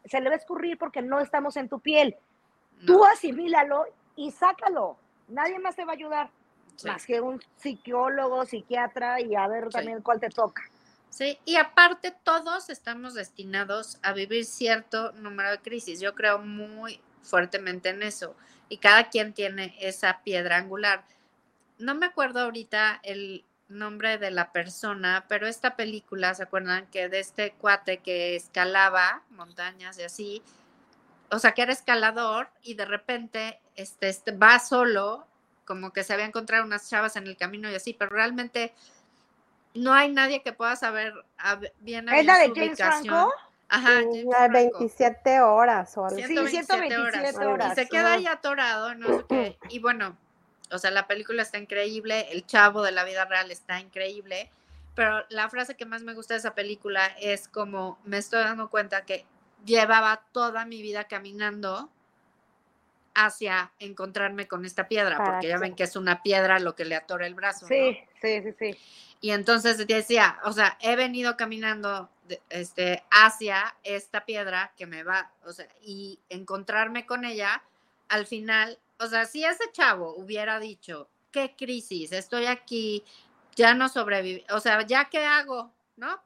se 0.06 0.20
le 0.22 0.30
va 0.30 0.36
a 0.36 0.38
escurrir 0.38 0.78
porque 0.78 1.02
no 1.02 1.20
estamos 1.20 1.56
en 1.58 1.70
tu 1.70 1.80
piel. 1.80 2.16
Tú 2.86 3.06
asimílalo 3.06 3.86
y 4.16 4.32
sácalo. 4.32 4.98
Nadie 5.28 5.60
más 5.60 5.76
te 5.76 5.86
va 5.86 5.94
a 5.94 5.96
ayudar. 5.96 6.30
Más 6.86 7.06
que 7.06 7.22
un 7.22 7.42
psicólogo, 7.56 8.46
psiquiatra 8.46 9.22
y 9.22 9.36
a 9.36 9.48
ver 9.48 9.70
también 9.70 10.02
cuál 10.02 10.20
te 10.20 10.30
toca. 10.30 10.64
Y 11.46 11.56
aparte 11.56 12.14
todos 12.24 12.70
estamos 12.70 13.14
destinados 13.14 13.98
a 14.02 14.14
vivir 14.14 14.46
cierto 14.46 15.12
número 15.14 15.52
de 15.52 15.60
crisis. 15.60 16.00
Yo 16.00 16.14
creo 16.16 16.40
muy 16.40 17.00
fuertemente 17.22 17.90
en 17.90 18.04
eso. 18.04 18.36
Y 18.70 18.78
cada 18.78 19.10
quien 19.10 19.34
tiene 19.34 19.76
esa 19.80 20.22
piedra 20.24 20.58
angular 20.58 21.06
no 21.78 21.96
me 21.96 22.06
acuerdo 22.06 22.42
ahorita 22.42 23.00
el 23.04 23.44
nombre 23.68 24.18
de 24.18 24.32
la 24.32 24.52
persona, 24.52 25.26
pero 25.28 25.48
esta 25.48 25.76
película, 25.76 26.34
¿se 26.36 26.44
acuerdan? 26.44 26.88
Que 26.88 27.10
de 27.10 27.20
este 27.20 27.54
cuate 27.54 27.98
que 27.98 28.36
escalaba 28.36 29.24
montañas 29.32 29.98
y 29.98 30.04
así, 30.04 30.44
o 31.32 31.40
sea, 31.40 31.54
que 31.54 31.64
era 31.64 31.74
escalador 31.74 32.50
y 32.62 32.76
de 32.76 32.86
repente 32.86 33.60
este, 33.76 34.10
este 34.10 34.32
va 34.32 34.60
solo, 34.60 35.28
como 35.66 35.92
que 35.92 36.04
se 36.04 36.14
había 36.14 36.26
encontrado 36.26 36.64
unas 36.64 36.90
chavas 36.90 37.16
en 37.16 37.28
el 37.28 37.38
camino 37.38 37.70
y 37.70 37.76
así, 37.76 37.94
pero 37.94 38.12
realmente 38.12 38.74
no 39.76 39.94
hay 39.94 40.12
nadie 40.12 40.42
que 40.42 40.54
pueda 40.54 40.76
saber 40.76 41.14
bien 41.80 42.10
¿Es 42.10 42.26
la 42.26 42.40
de 42.40 42.52
James 42.56 42.78
Franco? 42.78 43.32
Ajá, 43.68 44.02
27 44.52 45.42
horas 45.42 45.98
o 45.98 46.06
algo. 46.06 46.18
127 46.18 46.98
horas. 46.98 47.36
horas. 47.36 47.72
Y 47.72 47.76
se 47.76 47.90
queda 47.90 48.14
ahí 48.14 48.28
atorado, 48.28 48.96
no 48.96 49.20
sé 49.20 49.26
qué. 49.28 49.58
Y 49.70 49.80
bueno, 49.80 50.16
o 50.72 50.78
sea, 50.78 50.92
la 50.92 51.08
película 51.08 51.42
está 51.42 51.58
increíble, 51.58 52.32
el 52.32 52.46
chavo 52.46 52.84
de 52.84 52.92
la 52.92 53.04
vida 53.04 53.26
real 53.26 53.52
está 53.52 53.80
increíble, 53.80 54.52
pero 54.96 55.26
la 55.30 55.50
frase 55.50 55.76
que 55.76 55.86
más 55.86 56.04
me 56.04 56.14
gusta 56.14 56.36
de 56.36 56.40
esa 56.40 56.56
película 56.56 57.08
es 57.20 57.48
como 57.48 58.00
me 58.06 58.18
estoy 58.18 58.44
dando 58.44 58.70
cuenta 58.70 59.04
que 59.04 59.26
llevaba 59.66 60.24
toda 60.32 60.66
mi 60.66 60.82
vida 60.82 61.06
caminando 61.06 61.90
hacia 63.16 63.72
encontrarme 63.80 64.48
con 64.48 64.66
esta 64.66 64.88
piedra, 64.88 65.18
porque 65.24 65.48
ya 65.48 65.58
ven 65.58 65.76
que 65.76 65.84
es 65.84 65.96
una 65.96 66.22
piedra 66.22 66.60
lo 66.60 66.76
que 66.76 66.86
le 66.86 66.96
atora 66.96 67.26
el 67.26 67.34
brazo. 67.34 67.66
Sí, 67.68 67.98
sí, 68.22 68.42
sí, 68.44 68.54
sí. 68.60 68.78
Y 69.22 69.32
entonces 69.32 69.86
decía, 69.88 70.38
o 70.44 70.52
sea, 70.52 70.78
he 70.82 70.96
venido 70.96 71.38
caminando 71.38 72.10
este, 72.50 73.04
hacia 73.10 73.76
esta 73.84 74.26
piedra 74.26 74.74
que 74.78 74.86
me 74.86 75.04
va, 75.04 75.32
o 75.46 75.54
sea, 75.54 75.68
y 75.82 76.20
encontrarme 76.30 77.06
con 77.06 77.26
ella, 77.26 77.64
al 78.10 78.28
final 78.28 78.78
o 79.00 79.08
sea, 79.08 79.26
si 79.26 79.44
ese 79.44 79.72
chavo 79.72 80.16
hubiera 80.16 80.60
dicho, 80.60 81.10
qué 81.32 81.56
crisis, 81.58 82.12
estoy 82.12 82.46
aquí, 82.46 83.04
ya 83.56 83.74
no 83.74 83.90
sobreviví, 83.90 84.46
o 84.50 84.60
sea, 84.60 84.86
ya 84.86 85.06
qué 85.06 85.26
hago, 85.26 85.72
¿no? 85.98 86.22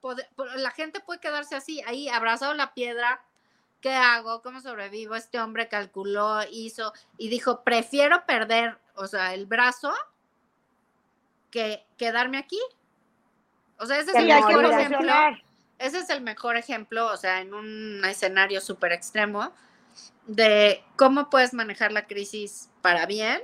la 0.56 0.72
gente 0.72 1.00
puede 1.00 1.20
quedarse 1.20 1.56
así, 1.56 1.82
ahí 1.86 2.10
abrazado 2.10 2.54
la 2.54 2.74
piedra, 2.74 3.24
¿qué 3.82 3.94
hago? 3.94 4.42
¿Cómo 4.42 4.62
sobrevivo? 4.62 5.16
Este 5.16 5.40
hombre 5.40 5.68
calculó, 5.68 6.42
hizo 6.52 6.94
y 7.18 7.30
dijo, 7.30 7.64
prefiero 7.64 8.26
perder, 8.26 8.78
o 8.96 9.08
sea, 9.08 9.34
el 9.34 9.46
brazo 9.46 9.94
que 11.52 11.86
quedarme 11.98 12.38
aquí. 12.38 12.60
O 13.78 13.86
sea, 13.86 14.00
ese 14.00 14.12
es 14.12 14.18
el 14.18 14.28
mejor 14.28 14.66
ejemplo. 14.66 15.14
Ese 15.78 16.00
es 16.00 16.10
el 16.10 16.22
mejor 16.22 16.58
ejemplo, 16.58 17.08
o 17.08 17.16
sea, 17.16 17.40
en 17.40 17.54
un 17.54 18.04
escenario 18.04 18.60
súper 18.60 18.92
extremo 18.92 19.54
de 20.28 20.84
cómo 20.98 21.30
puedes 21.30 21.54
manejar 21.54 21.94
la 21.94 22.06
crisis 22.06 22.70
para 22.82 23.06
bien 23.06 23.42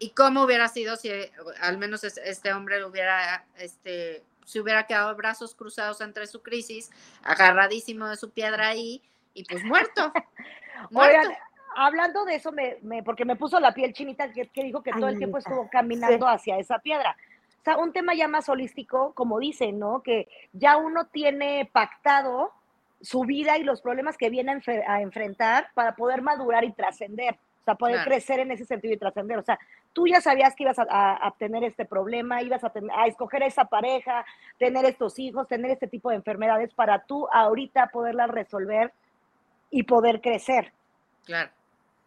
y 0.00 0.10
cómo 0.10 0.42
hubiera 0.42 0.66
sido 0.66 0.96
si 0.96 1.10
al 1.60 1.78
menos 1.78 2.02
este 2.02 2.52
hombre 2.52 2.84
hubiera, 2.84 3.46
este, 3.56 4.24
se 4.44 4.60
hubiera 4.60 4.88
quedado 4.88 5.14
brazos 5.14 5.54
cruzados 5.54 6.00
entre 6.00 6.26
su 6.26 6.42
crisis, 6.42 6.90
agarradísimo 7.22 8.08
de 8.08 8.16
su 8.16 8.30
piedra 8.30 8.66
ahí 8.66 9.00
y 9.34 9.44
pues 9.44 9.62
muerto. 9.64 10.12
hablando 11.76 12.24
de 12.24 12.36
eso, 12.36 12.52
me, 12.52 13.02
porque 13.02 13.24
me 13.24 13.36
puso 13.36 13.60
la 13.60 13.74
piel 13.74 13.92
chinita 13.92 14.32
que, 14.32 14.48
dijo 14.54 14.82
que 14.82 14.92
todo 14.92 15.08
el 15.08 15.18
tiempo 15.18 15.38
estuvo 15.38 15.68
caminando 15.68 16.26
hacia 16.26 16.58
esa 16.58 16.78
piedra. 16.78 17.16
O 17.60 17.64
sea, 17.64 17.78
un 17.78 17.92
tema 17.92 18.14
ya 18.14 18.28
más 18.28 18.48
holístico, 18.48 19.12
como 19.14 19.38
dice, 19.38 19.72
¿no? 19.72 20.02
Que 20.02 20.28
ya 20.52 20.76
uno 20.76 21.06
tiene 21.06 21.68
pactado 21.72 22.52
su 23.00 23.22
vida 23.22 23.58
y 23.58 23.64
los 23.64 23.80
problemas 23.80 24.16
que 24.16 24.30
viene 24.30 24.60
a, 24.86 25.00
enfrentar 25.00 25.68
para 25.74 25.94
poder 25.94 26.22
madurar 26.22 26.64
y 26.64 26.72
trascender, 26.72 27.34
o 27.34 27.64
sea, 27.64 27.74
poder 27.74 28.04
crecer 28.04 28.40
en 28.40 28.50
ese 28.50 28.66
sentido 28.66 28.94
y 28.94 28.98
trascender. 28.98 29.38
O 29.38 29.42
sea, 29.42 29.58
tú 29.92 30.06
ya 30.06 30.20
sabías 30.20 30.54
que 30.54 30.64
ibas 30.64 30.76
a, 30.78 31.34
tener 31.38 31.64
este 31.64 31.86
problema, 31.86 32.42
ibas 32.42 32.62
a, 32.64 32.72
a 32.96 33.06
escoger 33.06 33.42
a 33.42 33.46
esa 33.46 33.64
pareja, 33.64 34.24
tener 34.58 34.84
estos 34.84 35.18
hijos, 35.18 35.48
tener 35.48 35.70
este 35.70 35.86
tipo 35.86 36.10
de 36.10 36.16
enfermedades 36.16 36.72
para 36.74 37.04
tú 37.04 37.26
ahorita 37.32 37.88
poderlas 37.88 38.30
resolver 38.30 38.92
y 39.74 39.82
poder 39.82 40.20
crecer. 40.20 40.72
Claro. 41.24 41.50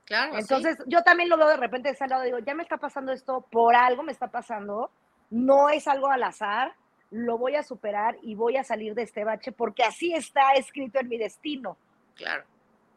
Claro, 0.06 0.38
Entonces, 0.38 0.78
yo 0.86 1.04
también 1.04 1.28
lo 1.28 1.36
veo 1.36 1.50
de 1.50 1.58
repente 1.58 1.90
de 1.90 1.96
ese 1.96 2.08
lado, 2.08 2.24
digo, 2.24 2.40
ya 2.40 2.56
me 2.56 2.64
está 2.64 2.78
pasando 2.78 3.12
esto, 3.12 3.46
por 3.52 3.76
algo 3.76 4.04
me 4.04 4.14
está 4.14 4.32
pasando, 4.32 4.90
no 5.30 5.68
es 5.68 5.86
algo 5.86 6.10
al 6.10 6.24
azar, 6.24 6.74
lo 7.12 7.38
voy 7.38 7.56
a 7.56 7.64
superar 7.64 8.18
y 8.22 8.36
voy 8.36 8.56
a 8.56 8.64
salir 8.64 8.96
de 8.96 9.02
este 9.02 9.26
bache 9.26 9.52
porque 9.52 9.84
así 9.84 10.14
está 10.14 10.54
escrito 10.54 10.98
en 11.02 11.10
mi 11.10 11.18
destino. 11.18 11.76
Claro. 12.16 12.46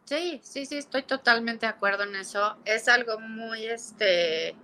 Sí, 0.05 0.39
sí, 0.45 0.65
sí, 0.67 0.77
estoy 0.79 1.03
totalmente 1.03 1.67
de 1.67 1.73
acuerdo 1.73 2.05
en 2.05 2.15
eso. 2.15 2.57
Es 2.65 2.87
algo 2.87 3.19
muy, 3.19 3.67
este, 3.67 4.55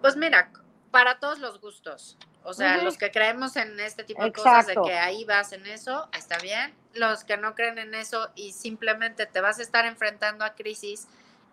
pues 0.00 0.16
mira, 0.16 0.50
para 0.90 1.18
todos 1.18 1.38
los 1.38 1.60
gustos. 1.60 2.16
O 2.42 2.54
sea, 2.54 2.82
los 2.82 2.96
que 2.96 3.10
creemos 3.10 3.56
en 3.56 3.78
este 3.80 4.02
tipo 4.02 4.22
de 4.24 4.32
cosas, 4.32 4.66
de 4.66 4.74
que 4.74 4.94
ahí 4.94 5.24
vas 5.24 5.52
en 5.52 5.66
eso, 5.66 6.08
está 6.16 6.38
bien. 6.38 6.74
Los 6.94 7.24
que 7.24 7.36
no 7.36 7.54
creen 7.54 7.78
en 7.78 7.94
eso 7.94 8.30
y 8.34 8.52
simplemente 8.52 9.26
te 9.26 9.40
vas 9.40 9.58
a 9.58 9.62
estar 9.62 9.84
enfrentando 9.84 10.44
a 10.44 10.54
crisis 10.54 11.06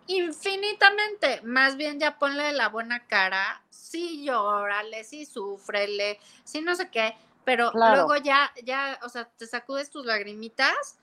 infinitamente. 0.06 1.42
Más 1.42 1.76
bien 1.76 2.00
ya 2.00 2.18
ponle 2.18 2.52
la 2.52 2.68
buena 2.68 3.06
cara, 3.06 3.62
sí 3.70 4.24
llórale, 4.24 5.04
sí 5.04 5.26
sufrele, 5.26 6.18
sí 6.44 6.62
no 6.62 6.74
sé 6.74 6.88
qué, 6.90 7.14
pero 7.44 7.70
luego 7.74 8.16
ya, 8.16 8.52
ya, 8.64 8.98
o 9.02 9.08
sea, 9.08 9.26
te 9.26 9.46
sacudes 9.46 9.90
tus 9.90 10.06
lagrimitas 10.06 10.98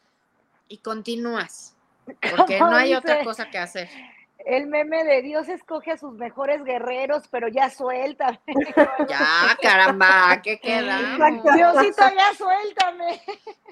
y 0.67 0.79
continúas. 0.79 1.75
Porque 2.35 2.59
no 2.59 2.75
hay 2.75 2.95
otra 2.95 3.23
cosa 3.23 3.49
que 3.49 3.59
hacer 3.59 3.89
el 4.45 4.67
meme 4.67 5.03
de 5.03 5.21
Dios 5.23 5.49
escoge 5.49 5.91
a 5.91 5.97
sus 5.97 6.13
mejores 6.13 6.63
guerreros, 6.63 7.23
pero 7.29 7.47
ya 7.47 7.69
suéltame. 7.69 8.39
Ya, 9.09 9.57
caramba, 9.61 10.41
¿qué 10.41 10.59
queda? 10.59 10.99
Diosito, 11.55 12.03
ya 12.15 12.33
suéltame. 12.37 13.21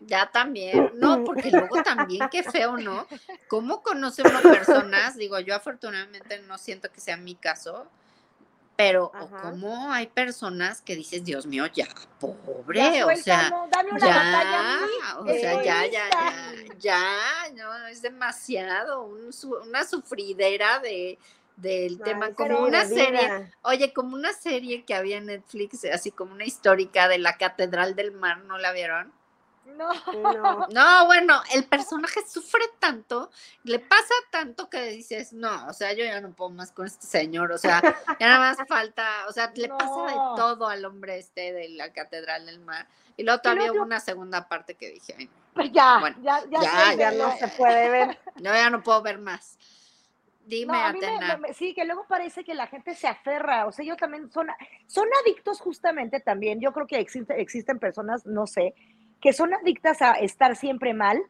Ya 0.01 0.29
también. 0.31 0.91
No, 0.95 1.23
porque 1.23 1.49
luego 1.49 1.81
también, 1.83 2.27
qué 2.29 2.43
feo, 2.43 2.77
¿no? 2.77 3.07
¿Cómo 3.47 3.81
conoce 3.81 4.21
uno 4.21 4.41
personas? 4.41 5.15
Digo, 5.15 5.39
yo 5.39 5.55
afortunadamente 5.55 6.39
no 6.41 6.57
siento 6.57 6.91
que 6.91 6.99
sea 7.01 7.17
mi 7.17 7.35
caso, 7.35 7.87
pero 8.75 9.11
como 9.41 9.91
hay 9.91 10.07
personas 10.07 10.81
que 10.81 10.95
dices, 10.95 11.23
Dios 11.23 11.45
mío, 11.45 11.65
ya, 11.67 11.87
pobre, 12.19 13.03
o 13.03 13.15
sea, 13.15 13.51
ya, 13.99 14.87
o 15.19 15.25
sea, 15.27 15.63
ya, 15.63 15.85
ya, 15.85 16.09
ya, 16.09 16.75
ya, 16.79 17.53
no, 17.53 17.87
es 17.87 18.01
demasiado, 18.01 19.05
una 19.63 19.85
sufridera 19.85 20.79
de 20.79 21.19
del 21.55 21.99
tema, 21.99 22.33
como 22.33 22.59
una 22.59 22.85
serie, 22.85 23.51
oye, 23.61 23.93
como 23.93 24.15
una 24.15 24.33
serie 24.33 24.83
que 24.85 24.95
había 24.95 25.17
en 25.17 25.27
Netflix, 25.27 25.85
así 25.85 26.11
como 26.11 26.33
una 26.33 26.45
histórica 26.45 27.07
de 27.07 27.19
la 27.19 27.37
Catedral 27.37 27.95
del 27.95 28.11
Mar, 28.11 28.39
¿no 28.45 28.57
la 28.57 28.71
vieron? 28.71 29.13
No. 29.65 29.89
no. 30.69 31.05
bueno, 31.05 31.41
el 31.53 31.65
personaje 31.65 32.21
sufre 32.27 32.63
tanto, 32.79 33.31
le 33.63 33.79
pasa 33.79 34.13
tanto 34.31 34.69
que 34.69 34.83
dices, 34.89 35.33
no, 35.33 35.67
o 35.67 35.73
sea, 35.73 35.93
yo 35.93 36.03
ya 36.03 36.21
no 36.21 36.31
puedo 36.33 36.51
más 36.51 36.71
con 36.71 36.85
este 36.85 37.07
señor, 37.07 37.51
o 37.51 37.57
sea, 37.57 37.81
ya 38.19 38.27
nada 38.27 38.39
más 38.39 38.67
falta, 38.67 39.25
o 39.27 39.31
sea, 39.31 39.51
le 39.55 39.69
pasa 39.69 40.05
de 40.07 40.13
todo 40.35 40.67
al 40.67 40.85
hombre 40.85 41.17
este 41.17 41.53
de 41.53 41.69
la 41.69 41.91
Catedral 41.93 42.45
del 42.45 42.59
Mar. 42.59 42.87
Y 43.15 43.23
luego 43.23 43.41
todavía 43.41 43.71
hubo 43.71 43.83
una 43.83 43.99
segunda 43.99 44.47
parte 44.47 44.75
que 44.75 44.89
dije, 44.89 45.29
pues 45.53 45.71
ya, 45.71 46.01
ya, 46.21 46.43
ya, 46.49 46.95
ya, 46.95 47.11
no 47.11 47.35
se 47.37 47.47
puede 47.49 47.89
ver. 47.89 48.17
No, 48.41 48.51
ya 48.53 48.69
no 48.69 48.81
puedo 48.81 49.01
ver 49.01 49.19
más. 49.19 49.57
Dime, 50.45 50.77
Atena. 50.77 51.39
sí, 51.53 51.73
que 51.73 51.85
luego 51.85 52.05
parece 52.07 52.43
que 52.43 52.53
la 52.53 52.67
gente 52.67 52.95
se 52.95 53.07
aferra, 53.07 53.65
o 53.65 53.71
sea, 53.71 53.85
yo 53.85 53.95
también 53.95 54.29
son, 54.29 54.47
son 54.87 55.07
adictos 55.21 55.61
justamente 55.61 56.19
también, 56.19 56.59
yo 56.59 56.73
creo 56.73 56.85
que 56.85 56.99
existe, 56.99 57.39
existen 57.39 57.79
personas, 57.79 58.25
no 58.25 58.45
sé, 58.45 58.73
que 59.23 59.31
son 59.31 59.53
adictas 59.53 60.01
a 60.01 60.11
estar 60.11 60.57
siempre 60.57 60.93
mal, 60.93 61.23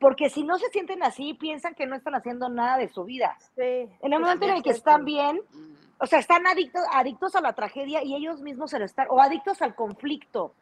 porque 0.00 0.30
si 0.30 0.42
no 0.42 0.58
se 0.58 0.68
sienten 0.70 1.04
así, 1.04 1.32
piensan 1.34 1.76
que 1.76 1.86
no 1.86 1.94
están 1.94 2.16
haciendo 2.16 2.48
nada 2.48 2.76
de 2.76 2.88
su 2.88 3.04
vida. 3.04 3.38
en 3.56 3.88
el 4.02 4.18
momento 4.18 4.46
en 4.46 4.56
el 4.56 4.62
que 4.64 4.70
están 4.70 5.04
bien, 5.04 5.40
mm. 5.52 5.74
o 6.00 6.06
sea, 6.08 6.18
están 6.18 6.44
adictos, 6.48 6.82
adictos 6.92 7.36
a 7.36 7.40
la 7.40 7.52
tragedia 7.52 8.02
y 8.02 8.16
ellos 8.16 8.40
mismos 8.40 8.72
se 8.72 8.80
lo 8.80 8.84
están, 8.84 9.06
o 9.10 9.20
adictos 9.22 9.62
al 9.62 9.76
conflicto. 9.76 10.52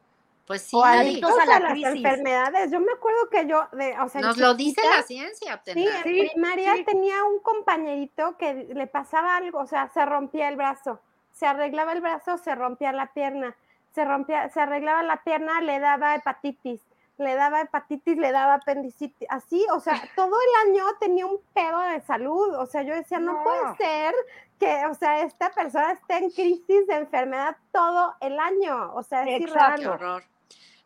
Pues 0.46 0.60
sí. 0.60 0.76
O 0.76 0.84
adictos 0.84 1.32
a, 1.38 1.46
la 1.46 1.58
las 1.58 1.78
enfermedades. 1.94 2.70
Yo 2.70 2.78
me 2.80 2.92
acuerdo 2.92 3.30
que 3.30 3.46
yo, 3.48 3.66
de, 3.72 3.98
o 3.98 4.08
sea, 4.10 4.20
nos 4.20 4.36
lo 4.36 4.54
dice 4.54 4.82
la 4.86 5.02
ciencia. 5.02 5.62
Sí, 5.64 5.86
en 5.86 6.02
primaria 6.02 6.74
tenía 6.84 7.24
un 7.24 7.40
compañerito 7.40 8.36
que 8.36 8.52
le 8.52 8.86
pasaba 8.88 9.36
algo, 9.36 9.60
o 9.60 9.66
sea, 9.66 9.88
se 9.88 10.04
rompía 10.04 10.50
el 10.50 10.56
brazo, 10.56 11.00
se 11.32 11.46
arreglaba 11.46 11.94
el 11.94 12.02
brazo, 12.02 12.36
se 12.36 12.54
rompía 12.54 12.92
la 12.92 13.06
pierna 13.14 13.56
se 13.94 14.04
rompía, 14.04 14.48
se 14.50 14.60
arreglaba 14.60 15.02
la 15.02 15.22
pierna, 15.22 15.60
le 15.60 15.78
daba 15.78 16.16
hepatitis, 16.16 16.80
le 17.18 17.34
daba 17.36 17.60
hepatitis, 17.60 18.16
le 18.16 18.32
daba 18.32 18.54
apendicitis, 18.54 19.28
así, 19.30 19.64
o 19.72 19.80
sea, 19.80 19.94
todo 20.16 20.36
el 20.36 20.70
año 20.70 20.84
tenía 20.98 21.26
un 21.26 21.38
pedo 21.54 21.80
de 21.80 22.00
salud, 22.00 22.54
o 22.54 22.66
sea, 22.66 22.82
yo 22.82 22.94
decía, 22.94 23.20
no, 23.20 23.42
puede 23.44 23.76
ser 23.76 24.14
que, 24.58 24.86
o 24.86 24.94
sea, 24.94 25.20
esta 25.20 25.50
persona 25.50 25.92
esté 25.92 26.16
en 26.18 26.30
crisis 26.30 26.86
de 26.88 26.96
enfermedad 26.96 27.56
todo 27.72 28.14
el 28.20 28.38
año, 28.38 28.92
o 28.94 29.02
sea, 29.02 29.22
es 29.22 29.44
Qué 29.46 29.86
horror. 29.86 30.24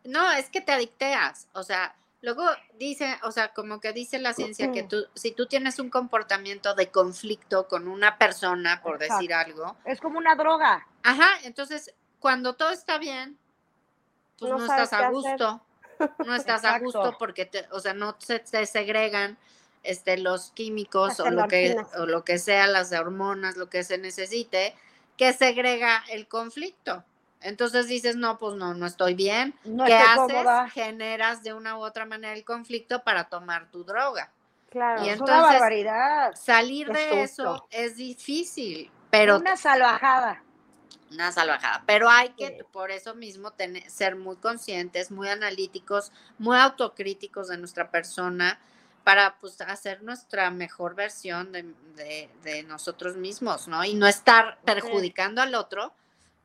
No, 0.05 0.31
es 0.31 0.49
que 0.49 0.61
te 0.61 0.71
adicteas, 0.71 1.49
o 1.53 1.63
sea, 1.63 1.95
luego 2.21 2.43
dice, 2.77 3.17
o 3.23 3.31
sea, 3.31 3.53
como 3.53 3.79
que 3.79 3.91
dice 3.91 4.19
la 4.19 4.33
ciencia 4.33 4.71
que 4.71 4.83
tú, 4.83 5.05
si 5.15 5.31
tú 5.31 5.47
tienes 5.47 5.79
un 5.79 5.89
comportamiento 5.89 6.75
de 6.75 6.89
conflicto 6.89 7.67
con 7.67 7.87
una 7.87 8.17
persona, 8.17 8.81
por 8.81 8.99
decir 8.99 9.33
algo. 9.33 9.75
Es 9.85 9.99
como 9.99 10.19
una 10.19 10.35
droga. 10.35 10.87
Ajá, 11.03 11.29
entonces 11.43 11.93
cuando 12.19 12.53
todo 12.55 12.69
está 12.71 12.97
bien, 12.97 13.37
pues 14.37 14.51
no, 14.51 14.59
estás 14.59 14.93
a 14.93 15.09
gusto. 15.09 15.61
No 16.25 16.33
estás 16.33 16.63
a 16.63 16.79
gusto 16.79 17.17
porque, 17.19 17.45
te, 17.45 17.67
o 17.71 17.79
sea, 17.79 17.93
no 17.93 18.15
se, 18.19 18.41
segregan 18.65 19.37
este, 19.83 20.17
los 20.17 20.51
químicos 20.51 21.19
o 21.19 21.29
lo, 21.29 21.47
que, 21.47 21.75
o 21.97 22.05
lo 22.05 22.23
que 22.23 22.39
sea, 22.39 22.67
las 22.67 22.93
hormonas, 22.93 23.57
lo 23.57 23.69
que 23.69 23.83
se 23.83 23.97
necesite, 23.97 24.75
que 25.17 25.33
segrega 25.33 26.03
el 26.09 26.27
conflicto. 26.27 27.03
Entonces 27.41 27.87
dices, 27.87 28.15
no, 28.15 28.37
pues 28.37 28.55
no, 28.55 28.73
no 28.73 28.85
estoy 28.85 29.13
bien. 29.13 29.53
¿Qué 29.63 29.93
haces? 29.93 30.73
Generas 30.73 31.43
de 31.43 31.53
una 31.53 31.77
u 31.77 31.81
otra 31.81 32.05
manera 32.05 32.33
el 32.33 32.45
conflicto 32.45 33.03
para 33.03 33.25
tomar 33.25 33.69
tu 33.69 33.83
droga. 33.83 34.31
Claro, 34.69 35.03
y 35.03 35.09
entonces, 35.09 35.35
es 35.35 35.41
una 35.41 35.51
barbaridad. 35.51 36.35
Salir 36.35 36.91
de 36.91 37.23
eso 37.23 37.67
es 37.71 37.97
difícil, 37.97 38.91
pero... 39.09 39.37
Una 39.37 39.57
salvajada 39.57 40.43
una 41.11 41.31
salvajada. 41.31 41.83
Pero 41.85 42.09
hay 42.09 42.29
que, 42.29 42.65
por 42.71 42.91
eso 42.91 43.15
mismo, 43.15 43.51
tener, 43.51 43.89
ser 43.89 44.15
muy 44.15 44.35
conscientes, 44.37 45.11
muy 45.11 45.27
analíticos, 45.29 46.11
muy 46.37 46.57
autocríticos 46.57 47.47
de 47.47 47.57
nuestra 47.57 47.89
persona 47.91 48.59
para 49.03 49.37
pues, 49.39 49.59
hacer 49.61 50.03
nuestra 50.03 50.51
mejor 50.51 50.95
versión 50.95 51.51
de, 51.51 52.63
nosotros 52.67 53.17
mismos, 53.17 53.67
¿no? 53.67 53.83
Y 53.83 53.95
no 53.95 54.07
estar 54.07 54.59
perjudicando 54.63 55.41
al 55.41 55.55
otro 55.55 55.93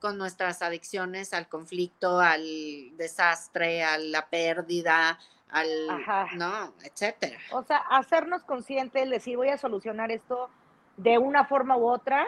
con 0.01 0.19
nuestras 0.19 0.62
adicciones 0.62 1.33
al 1.33 1.49
conflicto, 1.49 2.21
al 2.21 2.97
desastre, 2.97 3.85
a 3.85 3.99
la 3.99 4.27
pérdida, 4.29 5.19
al, 5.51 5.69
¿no? 6.37 6.75
Etcétera. 6.83 7.39
O 7.53 7.62
sea, 7.62 7.79
hacernos 7.91 8.43
conscientes, 8.45 9.09
decir, 9.09 9.37
voy 9.37 9.49
a 9.49 9.59
solucionar 9.59 10.11
esto 10.11 10.51
de 10.97 11.19
una 11.19 11.45
forma 11.45 11.77
u 11.77 11.89
otra, 11.89 12.27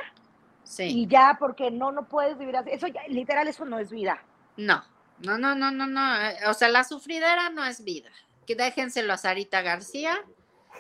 y 0.79 1.07
ya, 1.07 1.37
porque 1.39 1.71
no, 1.71 1.93
no 1.93 2.09
puedes 2.09 2.37
vivir 2.39 2.57
así. 2.57 2.71
Eso 2.71 2.87
ya, 2.87 3.03
literal, 3.09 3.49
eso 3.49 3.65
no 3.65 3.79
es 3.79 3.91
vida. 3.91 4.23
No, 4.57 4.85
no, 5.21 5.39
no, 5.39 5.55
no, 5.55 5.71
no, 5.71 5.87
no. 5.87 6.23
Eh, 6.23 6.39
o 6.49 6.55
sea, 6.55 6.69
la 6.69 6.85
sufridera 6.85 7.51
no 7.51 7.65
es 7.65 7.85
vida. 7.85 8.11
Que 8.47 8.55
déjenselo 8.55 9.13
a 9.13 9.17
Sarita 9.17 9.63
García. 9.63 10.17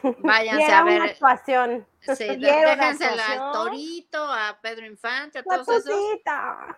Váyanse 0.19 0.73
a 0.73 0.83
ver. 0.83 1.03
Una 1.03 1.11
actuación. 1.11 1.87
Sí, 2.01 2.25
déjenselo 2.25 3.21
al 3.21 3.53
Torito, 3.53 4.33
a 4.33 4.59
Pedro 4.63 4.87
Infante, 4.87 5.41
a 5.41 5.43
todos 5.43 5.69
esos. 5.69 5.93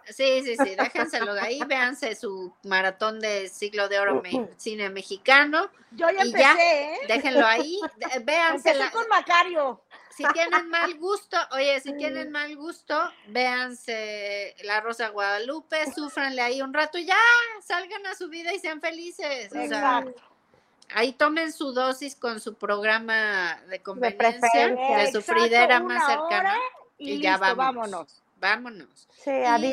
Sí, 0.07 0.43
sí, 0.43 0.57
sí, 0.57 0.75
déjenselo 0.75 1.33
ahí, 1.33 1.61
véanse 1.67 2.15
su 2.15 2.55
maratón 2.65 3.21
de 3.21 3.49
siglo 3.49 3.89
de 3.89 3.99
oro 3.99 4.23
cine 4.57 4.89
mexicano. 4.89 5.69
Yo 5.91 6.09
ya 6.11 6.23
empecé, 6.23 6.95
¿eh? 6.95 6.99
Déjenlo 7.09 7.47
ahí, 7.47 7.79
véanse. 8.25 8.71
Empecé 8.71 8.91
con 8.91 9.07
Macario 9.09 9.83
si 10.19 10.25
tienen 10.33 10.69
mal 10.69 10.99
gusto, 10.99 11.37
oye, 11.53 11.81
si 11.81 11.93
tienen 11.93 12.33
mal 12.33 12.57
gusto, 12.57 12.99
véanse 13.29 14.57
La 14.65 14.81
Rosa 14.81 15.11
Guadalupe, 15.11 15.77
súfranle 15.95 16.43
ahí 16.43 16.61
un 16.61 16.75
rato 16.75 16.99
y 16.99 17.07
ya, 17.07 17.17
salgan 17.63 18.05
a 18.07 18.17
su 18.17 18.29
vida 18.29 18.53
y 18.53 18.59
sean 18.59 18.81
felices. 18.81 19.55
Exacto. 19.55 20.21
ahí 20.93 21.13
tomen 21.13 21.53
su 21.53 21.73
dosis 21.73 22.17
con 22.17 22.41
su 22.41 22.55
programa 22.55 23.61
de 23.69 23.81
conveniencia, 23.81 24.69
de, 24.75 25.13
su 25.13 25.23
fridera 25.23 25.79
más 25.81 26.05
cercana. 26.05 26.57
Y, 26.99 27.23
ya 27.23 27.37
vámonos. 27.37 28.21
Vámonos. 28.41 29.09
Sí, 29.23 29.31
a 29.31 29.57
y 29.59 29.73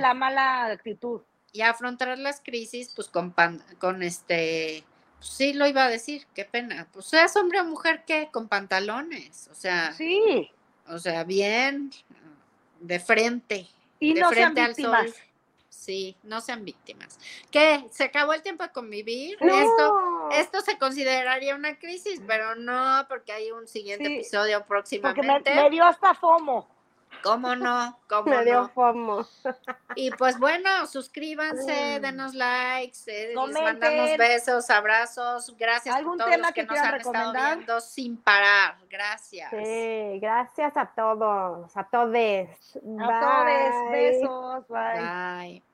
la 0.00 0.12
mala 0.12 0.66
actitud. 0.66 1.22
Y 1.52 1.62
afrontar 1.62 2.18
las 2.18 2.42
crisis, 2.42 2.92
pues 2.94 3.08
con, 3.08 3.34
con 3.78 4.02
este 4.02 4.84
sí 5.22 5.52
lo 5.54 5.66
iba 5.66 5.84
a 5.84 5.88
decir, 5.88 6.26
qué 6.34 6.44
pena. 6.44 6.86
Pues 6.92 7.06
seas 7.06 7.34
hombre 7.36 7.60
o 7.60 7.64
mujer, 7.64 8.04
¿qué? 8.06 8.28
Con 8.32 8.48
pantalones, 8.48 9.48
o 9.50 9.54
sea. 9.54 9.92
Sí. 9.92 10.50
O 10.88 10.98
sea, 10.98 11.24
bien. 11.24 11.90
de 12.80 12.98
frente. 13.00 13.66
Y 14.00 14.14
de 14.14 14.20
no 14.20 14.28
frente 14.30 14.54
sean 14.54 14.58
al 14.58 14.68
víctimas. 14.74 15.10
sol. 15.10 15.14
Sí, 15.68 16.16
no 16.22 16.40
sean 16.40 16.64
víctimas. 16.64 17.18
¿Qué? 17.50 17.84
¿Se 17.90 18.04
acabó 18.04 18.34
el 18.34 18.42
tiempo 18.42 18.62
de 18.62 18.70
convivir? 18.70 19.36
No. 19.40 19.52
Esto, 19.58 20.28
esto 20.32 20.60
se 20.60 20.78
consideraría 20.78 21.54
una 21.56 21.78
crisis, 21.78 22.20
pero 22.26 22.54
no, 22.54 23.04
porque 23.08 23.32
hay 23.32 23.50
un 23.50 23.66
siguiente 23.66 24.06
Sí, 24.06 24.14
episodio 24.16 24.58
Porque 24.58 24.68
próximamente. 24.68 25.54
me, 25.54 25.62
me 25.62 25.70
dio 25.70 25.84
hasta 25.84 26.14
FOMO. 26.14 26.68
¿Cómo 27.22 27.56
no? 27.56 27.98
¿Cómo 28.08 28.30
Me 28.30 28.44
dio 28.44 28.62
no? 28.62 28.68
fomo. 28.68 29.26
Y 29.94 30.10
pues 30.12 30.38
bueno, 30.38 30.86
suscríbanse, 30.86 32.00
denos 32.00 32.34
likes, 32.34 32.98
eh, 33.06 33.34
les 33.34 33.62
mandamos 33.62 34.16
besos, 34.16 34.70
abrazos, 34.70 35.54
gracias 35.58 35.94
¿Algún 35.94 36.16
por 36.16 36.26
todos 36.26 36.30
tema 36.30 36.46
los 36.48 36.54
que, 36.54 36.60
que 36.62 36.66
nos 36.66 36.78
han 36.78 36.94
estado 36.96 37.12
recomendar? 37.12 37.56
viendo 37.56 37.80
sin 37.80 38.16
parar. 38.16 38.76
Gracias. 38.88 39.50
Sí, 39.50 40.18
gracias 40.20 40.76
a 40.76 40.86
todos, 40.86 41.76
a 41.76 41.84
todes. 41.84 42.76
A 43.00 43.20
todos, 43.20 43.90
besos, 43.92 44.68
bye. 44.68 45.00
Bye. 45.00 45.71